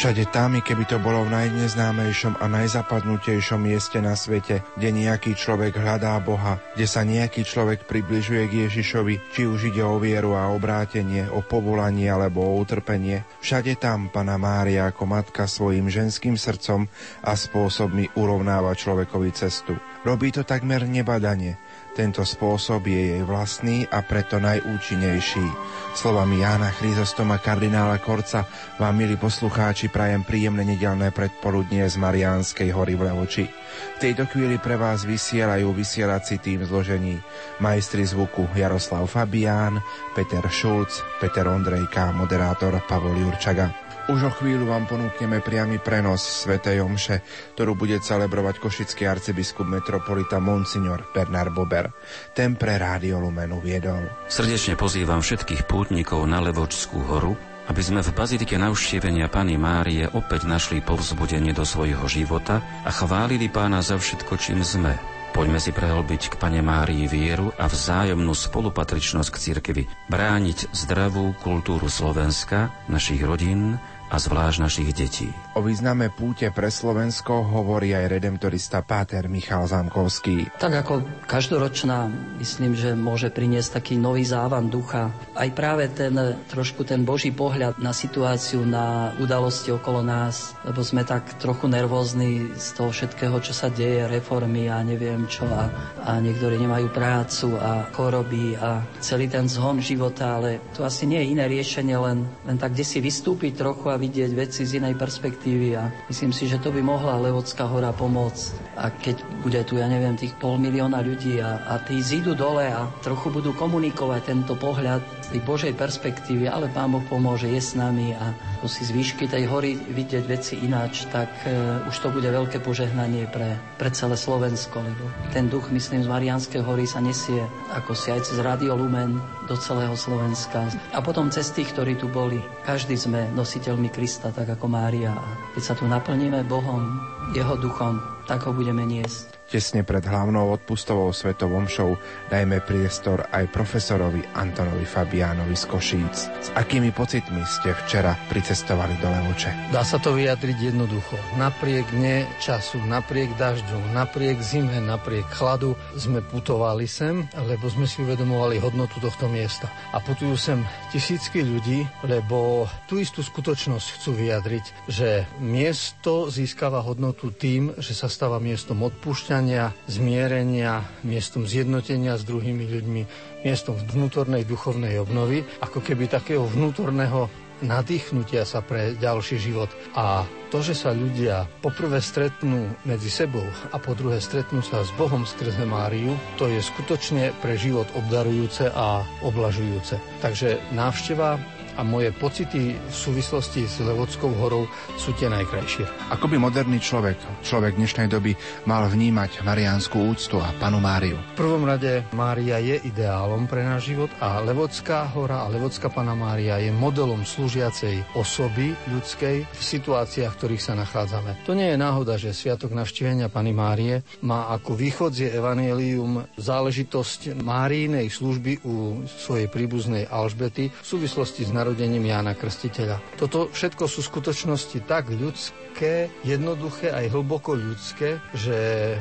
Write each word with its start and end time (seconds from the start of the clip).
Všade 0.00 0.32
tam, 0.32 0.56
keby 0.56 0.88
to 0.88 0.96
bolo 0.96 1.28
v 1.28 1.36
najneznámejšom 1.36 2.40
a 2.40 2.48
najzapadnutejšom 2.48 3.60
mieste 3.60 4.00
na 4.00 4.16
svete, 4.16 4.64
kde 4.80 4.96
nejaký 4.96 5.36
človek 5.36 5.76
hľadá 5.76 6.16
Boha, 6.24 6.56
kde 6.72 6.88
sa 6.88 7.04
nejaký 7.04 7.44
človek 7.44 7.84
približuje 7.84 8.48
k 8.48 8.56
Ježišovi, 8.64 9.20
či 9.36 9.44
už 9.44 9.68
ide 9.68 9.84
o 9.84 10.00
vieru 10.00 10.32
a 10.40 10.48
obrátenie, 10.56 11.28
o 11.28 11.44
povolanie 11.44 12.08
alebo 12.08 12.40
o 12.40 12.56
utrpenie, 12.56 13.28
všade 13.44 13.76
tam 13.76 14.08
Pana 14.08 14.40
Mária 14.40 14.88
ako 14.88 15.04
matka 15.04 15.44
svojim 15.44 15.92
ženským 15.92 16.40
srdcom 16.40 16.88
a 17.20 17.36
spôsobmi 17.36 18.16
urovnáva 18.16 18.72
človekovi 18.72 19.36
cestu. 19.36 19.76
Robí 20.00 20.32
to 20.32 20.48
takmer 20.48 20.88
nebadane, 20.88 21.60
tento 22.00 22.24
spôsob 22.24 22.88
je 22.88 23.12
jej 23.12 23.22
vlastný 23.28 23.84
a 23.84 24.00
preto 24.00 24.40
najúčinnejší. 24.40 25.44
Slovami 25.92 26.40
Jána 26.40 26.72
Chryzostoma 26.72 27.36
kardinála 27.36 28.00
Korca 28.00 28.48
vám, 28.80 28.96
milí 28.96 29.20
poslucháči, 29.20 29.92
prajem 29.92 30.24
príjemné 30.24 30.64
nedelné 30.64 31.12
predpoludnie 31.12 31.84
z 31.84 32.00
Mariánskej 32.00 32.72
hory 32.72 32.96
v 32.96 33.04
Levoči. 33.04 33.44
V 33.44 33.98
tejto 34.00 34.24
chvíli 34.32 34.56
pre 34.56 34.80
vás 34.80 35.04
vysielajú 35.04 35.76
vysielací 35.76 36.40
tým 36.40 36.64
zložení 36.64 37.20
majstri 37.60 38.08
zvuku 38.08 38.48
Jaroslav 38.56 39.04
Fabián, 39.04 39.84
Peter 40.16 40.48
Šulc, 40.48 41.04
Peter 41.20 41.44
Ondrejka, 41.52 42.16
moderátor 42.16 42.80
Pavol 42.88 43.20
Jurčaga. 43.20 43.89
Už 44.10 44.26
o 44.26 44.32
chvíľu 44.34 44.66
vám 44.74 44.90
ponúkneme 44.90 45.38
priamy 45.38 45.78
prenos 45.78 46.42
Svetej 46.42 46.82
Omše, 46.82 47.22
ktorú 47.54 47.78
bude 47.78 47.94
celebrovať 48.02 48.58
košický 48.58 49.06
arcibiskup 49.06 49.62
metropolita 49.70 50.42
Monsignor 50.42 51.06
Bernard 51.14 51.54
Bober. 51.54 51.94
Ten 52.34 52.58
pre 52.58 52.74
Rádio 52.74 53.22
Lumenu 53.22 53.62
viedol. 53.62 54.10
Srdečne 54.26 54.74
pozývam 54.74 55.22
všetkých 55.22 55.62
pútnikov 55.62 56.26
na 56.26 56.42
Levočskú 56.42 56.98
horu, 57.06 57.38
aby 57.70 57.78
sme 57.86 58.02
v 58.02 58.10
bazilike 58.10 58.58
navštívenia 58.58 59.30
Pany 59.30 59.54
Márie 59.54 60.10
opäť 60.10 60.42
našli 60.42 60.82
povzbudenie 60.82 61.54
do 61.54 61.62
svojho 61.62 62.02
života 62.10 62.66
a 62.82 62.90
chválili 62.90 63.46
pána 63.46 63.78
za 63.78 63.94
všetko, 63.94 64.34
čím 64.42 64.66
sme. 64.66 64.98
Poďme 65.30 65.62
si 65.62 65.70
prehlbiť 65.70 66.34
k 66.34 66.38
Pane 66.42 66.58
Márii 66.58 67.06
vieru 67.06 67.54
a 67.54 67.70
vzájomnú 67.70 68.34
spolupatričnosť 68.34 69.30
k 69.30 69.38
cirkvi, 69.38 69.82
brániť 70.10 70.74
zdravú 70.74 71.38
kultúru 71.38 71.86
Slovenska, 71.86 72.74
našich 72.90 73.22
rodín 73.22 73.78
a 74.10 74.16
zvlášť 74.18 74.58
našich 74.58 74.90
detí. 74.90 75.30
O 75.54 75.62
význame 75.62 76.10
púte 76.10 76.50
pre 76.50 76.66
Slovensko 76.66 77.46
hovorí 77.46 77.94
aj 77.94 78.10
redemptorista 78.10 78.82
Páter 78.82 79.30
Michal 79.30 79.70
Zamkovský. 79.70 80.50
Tak 80.58 80.82
ako 80.82 80.94
každoročná, 81.30 82.10
myslím, 82.42 82.74
že 82.74 82.98
môže 82.98 83.30
priniesť 83.30 83.78
taký 83.78 83.94
nový 83.94 84.26
závan 84.26 84.66
ducha. 84.66 85.14
Aj 85.38 85.46
práve 85.54 85.86
ten 85.94 86.10
trošku 86.50 86.82
ten 86.82 87.06
Boží 87.06 87.30
pohľad 87.30 87.78
na 87.78 87.94
situáciu, 87.94 88.66
na 88.66 89.14
udalosti 89.22 89.70
okolo 89.70 90.02
nás, 90.02 90.58
lebo 90.66 90.82
sme 90.82 91.06
tak 91.06 91.38
trochu 91.38 91.70
nervózni 91.70 92.50
z 92.58 92.68
toho 92.74 92.90
všetkého, 92.90 93.38
čo 93.38 93.54
sa 93.54 93.70
deje, 93.70 94.10
reformy 94.10 94.66
a 94.66 94.82
neviem 94.82 95.30
čo 95.30 95.46
a, 95.46 95.70
a 96.02 96.18
niektorí 96.18 96.58
nemajú 96.58 96.90
prácu 96.90 97.54
a 97.54 97.86
choroby 97.94 98.58
a 98.58 98.82
celý 98.98 99.30
ten 99.30 99.46
zhon 99.46 99.78
života, 99.78 100.42
ale 100.42 100.58
to 100.74 100.82
asi 100.82 101.06
nie 101.06 101.22
je 101.22 101.30
iné 101.30 101.46
riešenie, 101.46 101.94
len, 101.94 102.26
len 102.42 102.56
tak 102.58 102.74
kde 102.74 102.82
si 102.82 102.98
vystúpiť 102.98 103.54
trochu 103.54 103.86
a 103.92 103.99
vidieť 104.00 104.32
veci 104.32 104.64
z 104.64 104.80
inej 104.80 104.96
perspektívy 104.96 105.76
a 105.76 105.92
myslím 106.08 106.32
si, 106.32 106.48
že 106.48 106.56
to 106.56 106.72
by 106.72 106.80
mohla 106.80 107.20
Levocká 107.20 107.68
hora 107.68 107.92
pomôcť. 107.92 108.72
A 108.80 108.88
keď 108.88 109.20
bude 109.44 109.60
tu, 109.68 109.76
ja 109.76 109.84
neviem, 109.84 110.16
tých 110.16 110.32
pol 110.40 110.56
milióna 110.56 111.04
ľudí 111.04 111.36
a, 111.44 111.68
a 111.68 111.84
tí 111.84 112.00
zídu 112.00 112.32
dole 112.32 112.64
a 112.64 112.88
trochu 113.04 113.28
budú 113.28 113.52
komunikovať 113.52 114.32
tento 114.32 114.56
pohľad 114.56 115.19
tej 115.30 115.40
Božej 115.46 115.72
perspektívy, 115.78 116.50
ale 116.50 116.66
Pán 116.74 116.90
Boh 116.90 117.02
pomôže, 117.06 117.46
je 117.46 117.62
s 117.62 117.78
nami 117.78 118.12
a 118.18 118.34
si 118.66 118.82
z 118.86 118.90
výšky 118.94 119.30
tej 119.30 119.46
hory 119.50 119.78
vidieť 119.78 120.24
veci 120.26 120.54
ináč, 120.62 121.06
tak 121.10 121.30
e, 121.46 121.50
už 121.90 121.96
to 122.02 122.12
bude 122.12 122.26
veľké 122.26 122.62
požehnanie 122.62 123.26
pre, 123.30 123.58
pre 123.78 123.90
celé 123.90 124.14
Slovensko, 124.14 124.78
lebo 124.78 125.04
ten 125.34 125.50
duch, 125.50 125.70
myslím, 125.74 126.06
z 126.06 126.10
Marianskej 126.10 126.62
hory 126.62 126.86
sa 126.86 127.02
nesie 127.02 127.40
ako 127.74 127.94
si 127.94 128.10
aj 128.14 128.26
cez 128.26 128.38
Radio 128.42 128.78
Lumen 128.78 129.18
do 129.50 129.56
celého 129.58 129.94
Slovenska. 129.98 130.70
A 130.94 131.02
potom 131.02 131.30
cez 131.34 131.50
tých, 131.50 131.74
ktorí 131.74 131.98
tu 131.98 132.06
boli. 132.06 132.38
Každý 132.62 132.94
sme 132.94 133.30
nositeľmi 133.34 133.90
Krista, 133.90 134.30
tak 134.30 134.54
ako 134.54 134.66
Mária. 134.70 135.14
A 135.14 135.28
keď 135.58 135.62
sa 135.62 135.74
tu 135.74 135.88
naplníme 135.90 136.46
Bohom, 136.46 137.00
Jeho 137.34 137.58
duchom, 137.58 137.98
tak 138.26 138.46
ho 138.46 138.54
budeme 138.54 138.86
niesť. 138.86 139.39
Tesne 139.50 139.82
pred 139.82 140.06
hlavnou 140.06 140.54
odpustovou 140.54 141.10
svetovom 141.10 141.66
show 141.66 141.98
dajme 142.30 142.62
priestor 142.62 143.26
aj 143.34 143.50
profesorovi 143.50 144.22
Antonovi 144.38 144.86
Fabiánovi 144.86 145.58
z 145.58 145.64
Košíc. 145.66 146.14
S 146.30 146.54
akými 146.54 146.94
pocitmi 146.94 147.42
ste 147.42 147.74
včera 147.82 148.14
pricestovali 148.30 148.94
do 149.02 149.10
Levoče? 149.10 149.74
Dá 149.74 149.82
sa 149.82 149.98
to 149.98 150.14
vyjadriť 150.14 150.70
jednoducho. 150.70 151.18
Napriek 151.34 151.82
dne 151.90 152.30
času, 152.38 152.78
napriek 152.86 153.34
dažďu, 153.34 153.90
napriek 153.90 154.38
zime, 154.38 154.78
napriek 154.78 155.26
chladu 155.34 155.74
sme 155.98 156.22
putovali 156.22 156.86
sem, 156.86 157.26
lebo 157.34 157.66
sme 157.66 157.90
si 157.90 158.06
uvedomovali 158.06 158.62
hodnotu 158.62 159.02
tohto 159.02 159.26
miesta. 159.26 159.66
A 159.90 159.98
putujú 159.98 160.38
sem 160.38 160.62
tisícky 160.94 161.42
ľudí, 161.42 161.82
lebo 162.06 162.70
tú 162.86 163.02
istú 163.02 163.18
skutočnosť 163.18 163.98
chcú 163.98 164.14
vyjadriť, 164.14 164.86
že 164.86 165.26
miesto 165.42 166.30
získava 166.30 166.78
hodnotu 166.86 167.34
tým, 167.34 167.74
že 167.82 167.98
sa 167.98 168.06
stáva 168.06 168.38
miestom 168.38 168.86
odpúšťania 168.86 169.39
poznania, 169.40 169.72
zmierenia, 169.88 170.84
miestom 171.00 171.48
zjednotenia 171.48 172.20
s 172.20 172.28
druhými 172.28 172.60
ľuďmi, 172.76 173.02
miestom 173.40 173.72
vnútornej 173.72 174.44
duchovnej 174.44 175.00
obnovy, 175.00 175.48
ako 175.64 175.80
keby 175.80 176.12
takého 176.12 176.44
vnútorného 176.44 177.32
nadýchnutia 177.64 178.44
sa 178.44 178.60
pre 178.60 179.00
ďalší 179.00 179.40
život. 179.40 179.72
A 179.96 180.28
to, 180.52 180.60
že 180.60 180.76
sa 180.76 180.92
ľudia 180.92 181.48
poprvé 181.64 182.04
stretnú 182.04 182.68
medzi 182.84 183.08
sebou 183.08 183.48
a 183.72 183.80
po 183.80 183.96
druhé 183.96 184.20
stretnú 184.20 184.60
sa 184.60 184.84
s 184.84 184.92
Bohom 185.00 185.24
skrze 185.24 185.64
Máriu, 185.64 186.12
to 186.36 186.44
je 186.44 186.60
skutočne 186.60 187.32
pre 187.40 187.56
život 187.56 187.88
obdarujúce 187.96 188.68
a 188.76 189.00
oblažujúce. 189.24 189.96
Takže 190.20 190.60
návšteva 190.76 191.40
a 191.76 191.86
moje 191.86 192.10
pocity 192.16 192.74
v 192.74 192.94
súvislosti 192.94 193.66
s 193.66 193.82
Levodskou 193.82 194.32
horou 194.40 194.66
sú 194.96 195.14
tie 195.14 195.30
najkrajšie. 195.30 196.10
Ako 196.14 196.26
by 196.26 196.40
moderný 196.40 196.82
človek, 196.82 197.18
človek 197.44 197.76
dnešnej 197.76 198.10
doby, 198.10 198.34
mal 198.66 198.88
vnímať 198.88 199.44
mariánsku 199.46 199.94
úctu 199.94 200.42
a 200.42 200.50
panu 200.58 200.82
Máriu? 200.82 201.18
V 201.34 201.38
prvom 201.38 201.62
rade 201.68 202.02
Mária 202.16 202.58
je 202.58 202.82
ideálom 202.82 203.46
pre 203.46 203.62
náš 203.62 203.92
život 203.92 204.10
a 204.18 204.42
Levodská 204.42 205.06
hora 205.14 205.46
a 205.46 205.50
Levodská 205.52 205.92
pana 205.92 206.16
Mária 206.16 206.58
je 206.58 206.72
modelom 206.74 207.22
slúžiacej 207.22 208.16
osoby 208.18 208.74
ľudskej 208.90 209.36
v 209.44 209.62
situáciách, 209.62 210.32
v 210.32 210.38
ktorých 210.38 210.62
sa 210.62 210.74
nachádzame. 210.74 211.46
To 211.46 211.52
nie 211.52 211.74
je 211.74 211.78
náhoda, 211.78 212.16
že 212.16 212.34
Sviatok 212.34 212.72
navštívenia 212.74 213.30
Pany 213.30 213.52
Márie 213.54 214.02
má 214.24 214.50
ako 214.54 214.74
východzie 214.74 215.32
evanielium 215.34 216.24
záležitosť 216.38 217.38
Márijnej 217.40 218.08
služby 218.08 218.64
u 218.64 219.04
svojej 219.06 219.46
príbuznej 219.50 220.08
Alžbety 220.08 220.70
v 220.70 220.86
súvislosti 220.86 221.44
s 221.44 221.52
narodením 221.60 222.08
Jána 222.08 222.32
Krstiteľa. 222.32 223.20
Toto 223.20 223.52
všetko 223.52 223.84
sú 223.84 224.00
skutočnosti 224.00 224.80
tak 224.88 225.12
ľudské, 225.12 226.08
jednoduché 226.24 226.88
aj 226.88 227.12
hlboko 227.12 227.52
ľudské, 227.52 228.16
že 228.32 228.58
e, 228.94 228.96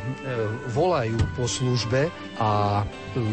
volajú 0.76 1.16
po 1.40 1.48
službe 1.48 2.12
a 2.36 2.84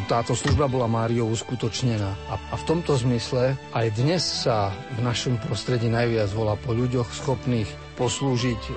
táto 0.06 0.38
služba 0.38 0.70
bola 0.70 0.86
Máriou 0.86 1.26
uskutočnená. 1.34 2.10
A, 2.30 2.34
a 2.38 2.54
v 2.54 2.64
tomto 2.64 2.94
zmysle 2.94 3.58
aj 3.74 3.86
dnes 3.98 4.22
sa 4.22 4.70
v 4.94 5.02
našom 5.02 5.42
prostredí 5.42 5.90
najviac 5.90 6.30
volá 6.30 6.54
po 6.54 6.70
ľuďoch 6.70 7.10
schopných 7.10 7.86
poslúžiť, 7.96 8.62
e, 8.68 8.72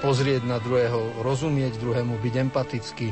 pozrieť 0.00 0.46
na 0.46 0.62
druhého, 0.62 1.20
rozumieť 1.26 1.82
druhému, 1.82 2.16
byť 2.22 2.34
empatický. 2.48 3.08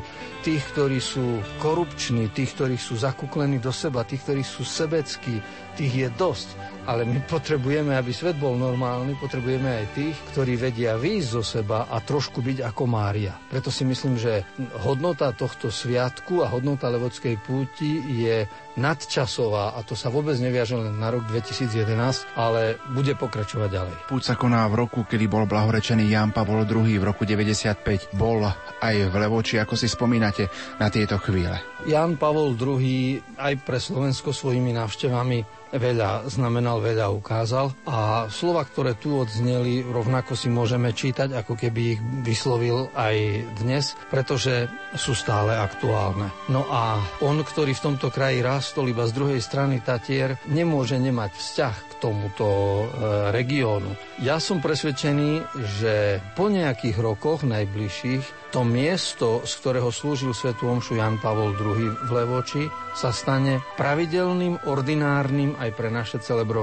Tých, 0.47 0.63
ktorí 0.73 1.03
sú 1.03 1.43
korupční, 1.59 2.31
tých, 2.31 2.55
ktorí 2.55 2.79
sú 2.79 2.97
zakúklení 2.97 3.59
do 3.59 3.75
seba, 3.75 4.07
tých, 4.07 4.23
ktorí 4.25 4.43
sú 4.47 4.63
sebeckí, 4.63 5.43
tých 5.81 5.95
je 5.97 6.09
dosť 6.21 6.49
ale 6.87 7.05
my 7.05 7.21
potrebujeme, 7.27 7.93
aby 7.97 8.13
svet 8.15 8.37
bol 8.39 8.57
normálny, 8.57 9.17
potrebujeme 9.19 9.85
aj 9.85 9.87
tých, 9.93 10.17
ktorí 10.33 10.57
vedia 10.57 10.97
výjsť 10.97 11.29
zo 11.29 11.43
seba 11.43 11.89
a 11.91 12.01
trošku 12.01 12.41
byť 12.41 12.65
ako 12.65 12.83
Mária. 12.89 13.37
Preto 13.49 13.69
si 13.69 13.85
myslím, 13.85 14.17
že 14.17 14.47
hodnota 14.85 15.33
tohto 15.37 15.69
sviatku 15.69 16.45
a 16.45 16.51
hodnota 16.53 16.89
Levodskej 16.89 17.37
púti 17.41 18.01
je 18.25 18.45
nadčasová 18.81 19.77
a 19.77 19.85
to 19.85 19.93
sa 19.93 20.09
vôbec 20.09 20.39
neviaže 20.41 20.79
len 20.79 20.97
na 20.97 21.13
rok 21.13 21.29
2011, 21.29 22.39
ale 22.39 22.81
bude 22.97 23.13
pokračovať 23.19 23.69
ďalej. 23.69 23.95
Púť 24.09 24.23
sa 24.33 24.35
koná 24.39 24.65
v 24.71 24.87
roku, 24.87 25.05
kedy 25.05 25.27
bol 25.27 25.45
blahorečený 25.45 26.09
Jan 26.09 26.33
Pavol 26.33 26.65
II 26.65 26.89
v 26.89 27.05
roku 27.05 27.29
95. 27.29 28.17
Bol 28.17 28.47
aj 28.81 28.97
v 29.11 29.15
Levoči, 29.15 29.61
ako 29.61 29.77
si 29.77 29.91
spomínate 29.91 30.49
na 30.81 30.89
tieto 30.89 31.21
chvíle. 31.21 31.61
Jan 31.85 32.17
Pavol 32.17 32.57
II 32.57 33.21
aj 33.41 33.55
pre 33.65 33.81
Slovensko 33.81 34.33
svojimi 34.33 34.73
návštevami 34.77 35.61
veľa 35.71 36.27
znamenal, 36.27 36.80
veľa 36.81 37.13
ukázal 37.13 37.71
a 37.87 38.27
slova, 38.33 38.65
ktoré 38.65 38.97
tu 38.97 39.21
odzneli, 39.21 39.85
rovnako 39.85 40.33
si 40.35 40.49
môžeme 40.49 40.91
čítať, 40.91 41.37
ako 41.37 41.55
keby 41.55 41.81
ich 41.97 42.01
vyslovil 42.25 42.89
aj 42.97 43.17
dnes, 43.61 43.95
pretože 44.09 44.67
sú 44.97 45.13
stále 45.15 45.55
aktuálne. 45.55 46.33
No 46.49 46.67
a 46.67 46.99
on, 47.23 47.39
ktorý 47.45 47.77
v 47.77 47.85
tomto 47.93 48.09
kraji 48.09 48.41
rástol 48.41 48.91
iba 48.91 49.05
z 49.05 49.15
druhej 49.15 49.41
strany 49.45 49.79
Tatier, 49.85 50.41
nemôže 50.49 50.97
nemať 50.97 51.31
vzťah 51.37 51.77
k 51.77 51.93
tomuto 52.01 52.49
e, 52.49 52.85
regiónu. 53.31 53.93
Ja 54.25 54.41
som 54.41 54.65
presvedčený, 54.65 55.45
že 55.81 56.19
po 56.35 56.49
nejakých 56.49 56.97
rokoch 56.99 57.45
najbližších 57.45 58.41
to 58.51 58.67
miesto, 58.67 59.47
z 59.47 59.53
ktorého 59.63 59.95
slúžil 59.95 60.35
svetu 60.35 60.67
omšu 60.67 60.99
Jan 60.99 61.23
Pavol 61.23 61.55
II 61.55 61.87
v 62.03 62.11
Levoči, 62.11 62.67
sa 62.99 63.15
stane 63.15 63.63
pravidelným, 63.79 64.67
ordinárnym 64.67 65.55
aj 65.55 65.71
pre 65.79 65.89
naše 65.89 66.19
celebrovanie. 66.19 66.60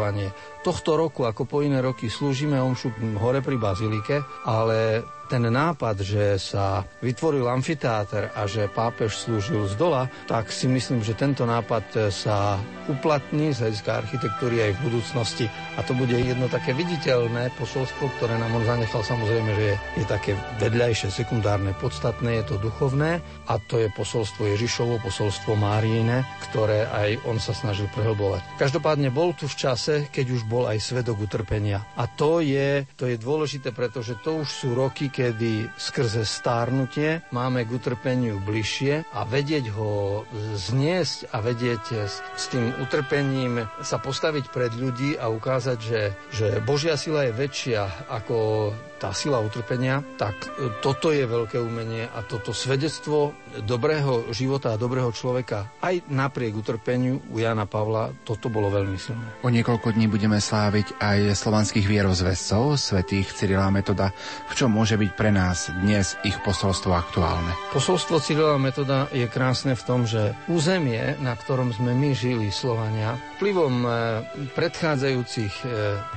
Tohto 0.61 0.99
roku, 0.99 1.25
ako 1.25 1.47
po 1.47 1.65
iné 1.65 1.81
roky, 1.81 2.11
slúžime 2.11 2.59
omšu 2.61 2.93
hore 3.17 3.41
pri 3.41 3.57
Bazilike, 3.57 4.21
ale 4.45 5.01
ten 5.27 5.43
nápad, 5.43 5.99
že 6.01 6.39
sa 6.39 6.87
vytvoril 7.03 7.43
amfiteáter 7.45 8.31
a 8.31 8.47
že 8.47 8.71
pápež 8.71 9.13
slúžil 9.13 9.67
z 9.67 9.75
dola, 9.75 10.07
tak 10.25 10.47
si 10.49 10.71
myslím, 10.71 11.03
že 11.03 11.19
tento 11.19 11.43
nápad 11.43 12.09
sa 12.09 12.55
uplatní 12.87 13.51
z 13.51 13.67
hľadiska 13.67 13.91
architektúry 13.91 14.63
aj 14.63 14.71
v 14.79 14.83
budúcnosti. 14.87 15.45
A 15.75 15.83
to 15.83 15.91
bude 15.91 16.15
jedno 16.15 16.47
také 16.47 16.71
viditeľné 16.71 17.51
posolstvo, 17.59 18.07
ktoré 18.17 18.39
nám 18.39 18.55
on 18.55 18.63
zanechal 18.63 19.03
samozrejme, 19.03 19.51
že 19.53 19.63
je, 19.67 19.75
je 19.99 20.05
také 20.07 20.31
vedľajšie, 20.63 21.11
sekundárne, 21.11 21.75
podstatné, 21.75 22.41
je 22.41 22.55
to 22.55 22.63
duchovné 22.63 23.19
a 23.51 23.53
to 23.59 23.83
je 23.83 23.91
posolstvo 23.91 24.47
Ježišovo, 24.55 25.03
posolstvo 25.03 25.59
Máriine, 25.59 26.23
ktoré 26.47 26.87
aj 26.87 27.27
on 27.27 27.37
sa 27.37 27.51
snažil 27.51 27.91
prehlbovať. 27.91 28.55
Každopádne 28.55 29.11
bol 29.11 29.35
tu 29.35 29.51
v 29.51 29.59
čase, 29.59 30.07
keď 30.07 30.25
už 30.31 30.47
bol 30.47 30.63
aj 30.71 30.79
svedok 30.79 31.19
utrpenia. 31.27 31.83
A 31.99 32.07
to 32.07 32.39
je, 32.39 32.87
to 32.95 33.11
je 33.11 33.19
dôležité, 33.19 33.75
pretože 33.75 34.15
to 34.23 34.39
už 34.41 34.47
sú 34.47 34.71
roky, 34.71 35.11
kedy 35.17 35.73
skrze 35.73 36.21
stárnutie 36.21 37.25
máme 37.33 37.65
k 37.65 37.73
utrpeniu 37.73 38.37
bližšie 38.37 39.09
a 39.09 39.25
vedieť 39.25 39.73
ho 39.73 40.21
zniesť 40.53 41.33
a 41.33 41.41
vedieť 41.41 42.05
s, 42.05 42.45
tým 42.53 42.69
utrpením 42.77 43.65
sa 43.81 43.97
postaviť 43.97 44.53
pred 44.53 44.77
ľudí 44.77 45.17
a 45.17 45.33
ukázať, 45.33 45.77
že, 45.81 46.01
že 46.29 46.47
Božia 46.61 46.93
sila 46.93 47.25
je 47.25 47.33
väčšia 47.33 48.13
ako 48.13 48.69
tá 48.97 49.13
sila 49.13 49.37
utrpenia, 49.39 50.01
tak 50.17 50.35
e, 50.57 50.73
toto 50.81 51.13
je 51.13 51.23
veľké 51.23 51.61
umenie 51.61 52.09
a 52.09 52.25
toto 52.25 52.51
svedectvo 52.51 53.37
dobrého 53.63 54.33
života 54.33 54.73
a 54.73 54.81
dobrého 54.81 55.13
človeka 55.13 55.77
aj 55.81 56.09
napriek 56.09 56.57
utrpeniu 56.57 57.21
u 57.29 57.37
Jana 57.37 57.69
Pavla, 57.69 58.11
toto 58.25 58.49
bolo 58.49 58.73
veľmi 58.73 58.97
silné. 58.97 59.41
O 59.45 59.53
niekoľko 59.53 59.93
dní 59.93 60.09
budeme 60.09 60.41
sláviť 60.41 60.97
aj 60.97 61.37
slovanských 61.37 61.85
vierozvescov, 61.85 62.75
svetých 62.75 63.29
Cyrila 63.31 63.69
Metoda. 63.69 64.09
V 64.49 64.53
čom 64.57 64.73
môže 64.73 64.97
byť 64.97 65.11
pre 65.13 65.29
nás 65.29 65.69
dnes 65.71 66.17
ich 66.25 66.35
posolstvo 66.41 66.91
aktuálne? 66.91 67.53
Posolstvo 67.71 68.17
Cyrila 68.17 68.57
Metoda 68.57 69.07
je 69.13 69.29
krásne 69.29 69.77
v 69.77 69.85
tom, 69.85 70.09
že 70.09 70.33
územie, 70.49 71.15
na 71.21 71.37
ktorom 71.37 71.69
sme 71.71 71.93
my 71.93 72.11
žili, 72.17 72.49
Slovania, 72.49 73.15
vplyvom 73.37 73.75
e, 73.85 73.89
predchádzajúcich 74.57 75.53
e, 75.61 75.65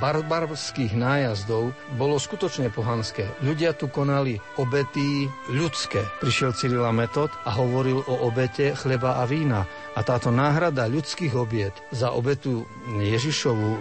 barbarských 0.01 0.97
nájazdov 0.97 1.77
bolo 2.01 2.17
skutočne 2.17 2.70
pohanské. 2.71 3.27
Ľudia 3.45 3.75
tu 3.75 3.91
konali 3.91 4.39
obety 4.57 5.27
ľudské. 5.51 6.03
Prišiel 6.23 6.55
Cyrila 6.55 6.95
Metod 6.95 7.31
a 7.45 7.55
hovoril 7.59 8.01
o 8.07 8.15
obete 8.27 8.73
chleba 8.79 9.21
a 9.21 9.27
vína. 9.27 9.67
A 9.95 10.01
táto 10.07 10.31
náhrada 10.31 10.87
ľudských 10.87 11.35
obiet 11.35 11.75
za 11.91 12.15
obetu 12.15 12.65
Ježišovu, 12.99 13.69
e, 13.69 13.79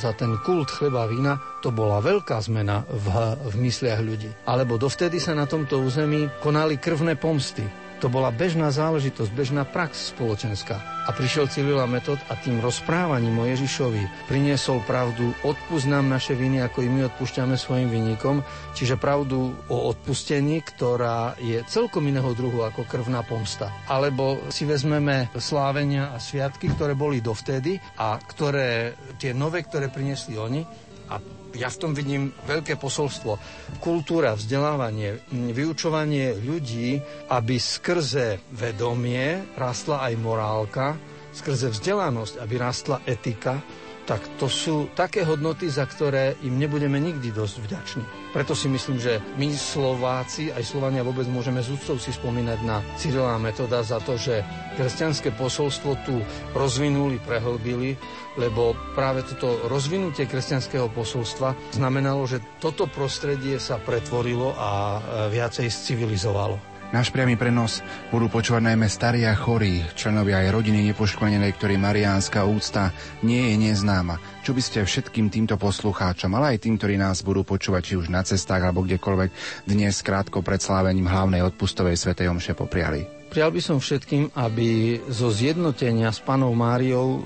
za 0.00 0.16
ten 0.16 0.34
kult 0.40 0.72
chleba 0.72 1.04
a 1.04 1.10
vína, 1.10 1.36
to 1.60 1.68
bola 1.68 2.00
veľká 2.00 2.40
zmena 2.40 2.82
v, 2.88 3.06
v 3.52 3.54
mysliach 3.68 4.00
ľudí. 4.00 4.32
Alebo 4.48 4.80
dovtedy 4.80 5.20
sa 5.20 5.36
na 5.36 5.44
tomto 5.44 5.84
území 5.84 6.26
konali 6.40 6.80
krvné 6.80 7.20
pomsty. 7.20 7.89
To 8.00 8.08
bola 8.08 8.32
bežná 8.32 8.72
záležitosť, 8.72 9.28
bežná 9.36 9.68
prax 9.68 10.16
spoločenská. 10.16 11.04
A 11.04 11.12
prišiel 11.12 11.52
Cyrila 11.52 11.84
Metod 11.84 12.16
a 12.32 12.34
tým 12.40 12.56
rozprávaním 12.56 13.36
o 13.36 13.44
Ježišovi 13.44 14.24
priniesol 14.24 14.80
pravdu, 14.88 15.36
odpúsť 15.44 15.84
nám 15.84 16.08
naše 16.08 16.32
viny, 16.32 16.64
ako 16.64 16.80
i 16.80 16.88
my 16.88 17.12
odpúšťame 17.12 17.60
svojim 17.60 17.92
vinníkom, 17.92 18.40
čiže 18.72 18.96
pravdu 18.96 19.52
o 19.68 19.76
odpustení, 19.92 20.64
ktorá 20.64 21.36
je 21.44 21.60
celkom 21.68 22.08
iného 22.08 22.32
druhu 22.32 22.64
ako 22.64 22.88
krvná 22.88 23.20
pomsta. 23.20 23.68
Alebo 23.84 24.48
si 24.48 24.64
vezmeme 24.64 25.28
slávenia 25.36 26.16
a 26.16 26.16
sviatky, 26.16 26.72
ktoré 26.72 26.96
boli 26.96 27.20
dovtedy 27.20 27.76
a 28.00 28.16
ktoré, 28.16 28.96
tie 29.20 29.36
nové, 29.36 29.60
ktoré 29.60 29.92
priniesli 29.92 30.40
oni 30.40 30.64
a 31.12 31.39
ja 31.54 31.68
v 31.70 31.80
tom 31.80 31.92
vidím 31.96 32.30
veľké 32.46 32.78
posolstvo. 32.78 33.38
Kultúra, 33.82 34.38
vzdelávanie, 34.38 35.22
vyučovanie 35.30 36.38
ľudí, 36.38 37.00
aby 37.30 37.56
skrze 37.58 38.42
vedomie 38.54 39.42
rastla 39.58 40.06
aj 40.06 40.14
morálka, 40.18 40.86
skrze 41.30 41.70
vzdelanosť, 41.70 42.42
aby 42.42 42.54
rastla 42.58 43.02
etika, 43.06 43.62
tak 44.10 44.26
to 44.42 44.50
sú 44.50 44.90
také 44.98 45.22
hodnoty, 45.22 45.70
za 45.70 45.86
ktoré 45.86 46.34
im 46.42 46.58
nebudeme 46.58 46.98
nikdy 46.98 47.30
dosť 47.30 47.56
vďační. 47.62 48.04
Preto 48.34 48.58
si 48.58 48.66
myslím, 48.66 48.98
že 48.98 49.22
my 49.38 49.54
Slováci, 49.54 50.50
aj 50.50 50.66
Slovania 50.66 51.06
vôbec 51.06 51.30
môžeme 51.30 51.62
z 51.62 51.78
úctou 51.78 51.94
si 51.94 52.10
spomínať 52.10 52.58
na 52.66 52.82
Cyrila 52.98 53.38
metoda 53.38 53.78
za 53.86 54.02
to, 54.02 54.18
že 54.18 54.42
kresťanské 54.74 55.30
posolstvo 55.38 55.94
tu 56.02 56.18
rozvinuli, 56.58 57.22
prehlbili, 57.22 57.94
lebo 58.34 58.74
práve 58.98 59.22
toto 59.22 59.70
rozvinutie 59.70 60.26
kresťanského 60.26 60.90
posolstva 60.90 61.54
znamenalo, 61.70 62.26
že 62.26 62.42
toto 62.58 62.90
prostredie 62.90 63.62
sa 63.62 63.78
pretvorilo 63.78 64.58
a 64.58 64.70
e, 64.70 65.00
viacej 65.38 65.70
civilizovalo. 65.70 66.69
Náš 66.90 67.14
priamy 67.14 67.38
prenos 67.38 67.86
budú 68.10 68.26
počúvať 68.26 68.66
najmä 68.66 68.90
starí 68.90 69.22
a 69.22 69.38
chorí, 69.38 69.78
členovia 69.94 70.42
aj 70.42 70.58
rodiny 70.58 70.90
nepoškvrnenej, 70.90 71.54
ktorí 71.54 71.78
mariánska 71.78 72.42
úcta 72.42 72.90
nie 73.22 73.54
je 73.54 73.70
neznáma. 73.70 74.18
Čo 74.42 74.58
by 74.58 74.62
ste 74.64 74.82
všetkým 74.82 75.30
týmto 75.30 75.54
poslucháčom, 75.54 76.34
ale 76.34 76.58
aj 76.58 76.66
tým, 76.66 76.74
ktorí 76.82 76.98
nás 76.98 77.22
budú 77.22 77.46
počúvať 77.46 77.94
či 77.94 77.94
už 77.94 78.10
na 78.10 78.26
cestách 78.26 78.66
alebo 78.66 78.82
kdekoľvek 78.82 79.30
dnes 79.70 80.02
krátko 80.02 80.42
pred 80.42 80.58
slávením 80.58 81.06
hlavnej 81.06 81.46
odpustovej 81.46 81.94
svetej 81.94 82.26
omše 82.26 82.58
popriali? 82.58 83.19
Prial 83.30 83.54
by 83.54 83.62
som 83.62 83.78
všetkým, 83.78 84.34
aby 84.34 84.98
zo 85.06 85.30
zjednotenia 85.30 86.10
s 86.10 86.18
panou 86.18 86.50
Máriou 86.50 87.08
e, 87.14 87.18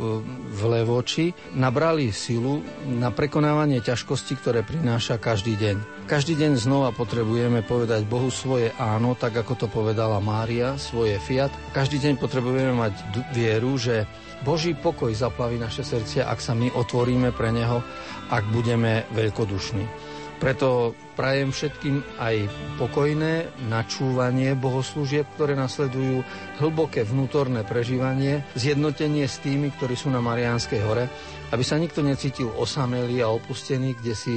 v 0.52 0.60
Levoči 0.68 1.32
nabrali 1.56 2.12
silu 2.12 2.60
na 2.84 3.08
prekonávanie 3.08 3.80
ťažkostí, 3.80 4.36
ktoré 4.36 4.60
prináša 4.60 5.16
každý 5.16 5.56
deň. 5.56 6.04
Každý 6.04 6.36
deň 6.36 6.60
znova 6.60 6.92
potrebujeme 6.92 7.64
povedať 7.64 8.04
Bohu 8.04 8.28
svoje 8.28 8.68
áno, 8.76 9.16
tak 9.16 9.32
ako 9.32 9.64
to 9.64 9.66
povedala 9.72 10.20
Mária, 10.20 10.76
svoje 10.76 11.16
fiat. 11.16 11.48
Každý 11.72 11.96
deň 11.96 12.20
potrebujeme 12.20 12.76
mať 12.76 12.92
vieru, 13.32 13.80
že 13.80 14.04
Boží 14.44 14.76
pokoj 14.76 15.08
zaplaví 15.08 15.56
naše 15.56 15.88
srdcia, 15.88 16.28
ak 16.28 16.36
sa 16.36 16.52
my 16.52 16.68
otvoríme 16.76 17.32
pre 17.32 17.48
Neho, 17.48 17.80
ak 18.28 18.44
budeme 18.52 19.08
veľkodušní. 19.16 20.13
Preto 20.42 20.92
prajem 21.14 21.54
všetkým 21.54 22.18
aj 22.18 22.50
pokojné 22.76 23.48
načúvanie 23.70 24.52
bohoslúžieb, 24.58 25.24
ktoré 25.38 25.54
nasledujú 25.54 26.26
hlboké 26.58 27.06
vnútorné 27.06 27.62
prežívanie, 27.62 28.42
zjednotenie 28.58 29.24
s 29.24 29.38
tými, 29.40 29.70
ktorí 29.78 29.94
sú 29.94 30.10
na 30.10 30.18
Mariánskej 30.18 30.80
hore, 30.82 31.06
aby 31.54 31.62
sa 31.62 31.78
nikto 31.78 32.02
necítil 32.02 32.50
osamelý 32.50 33.22
a 33.22 33.30
opustený, 33.30 33.94
kde 34.02 34.14
si 34.18 34.36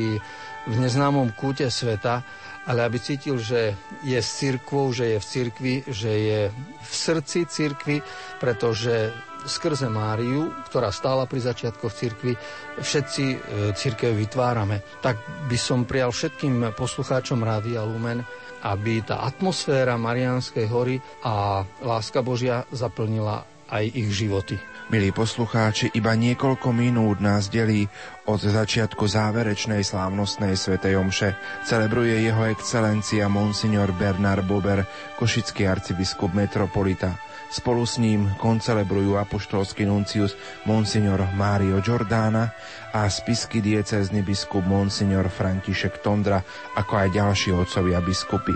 v 0.68 0.75
neznámom 0.77 1.34
kúte 1.34 1.66
sveta, 1.66 2.22
ale 2.68 2.84
aby 2.84 3.00
cítil, 3.00 3.39
že 3.39 3.74
je 4.04 4.20
s 4.20 4.44
cirkvou, 4.44 4.92
že 4.92 5.16
je 5.16 5.18
v 5.18 5.25
cirkvi, 5.25 5.75
že 5.88 6.12
je 6.12 6.39
v 6.84 6.92
srdci 6.92 7.48
cirkvi, 7.48 8.04
pretože 8.44 9.16
skrze 9.48 9.88
Máriu, 9.88 10.51
ktorá 10.68 10.92
stála 10.92 11.24
pri 11.25 11.42
začiatkoch 11.48 11.89
cirkvi, 11.96 12.36
všetci 12.77 13.25
e, 13.32 13.38
cirkev 13.74 14.13
vytvárame. 14.13 14.84
Tak 15.01 15.48
by 15.48 15.58
som 15.58 15.88
prijal 15.88 16.12
všetkým 16.12 16.75
poslucháčom 16.75 17.42
Rádia 17.42 17.82
Lumen, 17.88 18.22
aby 18.68 19.01
tá 19.01 19.24
atmosféra 19.24 19.96
Marianskej 19.96 20.68
hory 20.68 20.96
a 21.24 21.63
láska 21.82 22.20
Božia 22.20 22.68
zaplnila 22.70 23.48
aj 23.68 23.84
ich 23.92 24.10
životy. 24.12 24.56
Milí 24.88 25.12
poslucháči, 25.12 25.92
iba 26.00 26.16
niekoľko 26.16 26.72
minút 26.72 27.20
nás 27.20 27.51
delí 27.51 27.84
od 28.24 28.39
začiatku 28.39 29.04
záverečnej 29.04 29.84
slávnostnej 29.84 30.56
svetej 30.56 30.96
omše. 30.96 31.36
Celebruje 31.68 32.24
jeho 32.24 32.48
excelencia 32.48 33.27
Monsignor 33.27 33.92
Bernard 33.92 34.48
Bober, 34.48 34.88
košický 35.20 35.68
arcibiskup 35.68 36.32
metropolita. 36.32 37.20
Spolu 37.48 37.88
s 37.88 37.96
ním 37.96 38.27
koncelebrujú 38.44 39.16
apoštolský 39.16 39.88
nuncius 39.88 40.36
Monsignor 40.68 41.24
Mário 41.34 41.80
Giordana 41.80 42.51
a 42.92 43.08
spisky 43.08 43.63
diecézny 43.63 44.20
biskup 44.20 44.68
Monsignor 44.68 45.32
František 45.32 46.04
Tondra, 46.04 46.44
ako 46.75 46.94
aj 47.00 47.08
ďalší 47.16 47.56
otcovia 47.56 48.04
biskupy. 48.04 48.51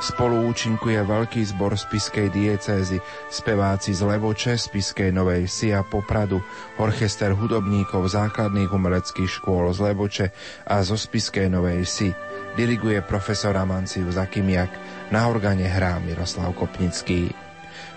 Spolu 0.00 0.50
účinkuje 0.50 1.00
veľký 1.06 1.40
zbor 1.54 1.76
spiskej 1.78 2.32
diecézy, 2.32 2.98
speváci 3.30 3.94
z 3.94 4.02
Levoče, 4.04 4.58
spiskej 4.58 5.14
Novej 5.14 5.46
Sia 5.46 5.84
Popradu, 5.86 6.42
orchester 6.80 7.32
hudobníkov 7.32 8.08
základných 8.10 8.72
umeleckých 8.72 9.30
škôl 9.30 9.70
z 9.70 9.80
Levoče 9.80 10.26
a 10.66 10.82
zo 10.82 10.98
spiskej 10.98 11.46
Novej 11.52 11.84
Si. 11.86 12.10
Diriguje 12.58 13.00
profesor 13.06 13.54
Amanciu 13.54 14.08
Zakimiak, 14.10 14.72
na 15.12 15.28
organe 15.30 15.68
hrá 15.68 16.00
Miroslav 16.00 16.52
Kopnický. 16.56 17.43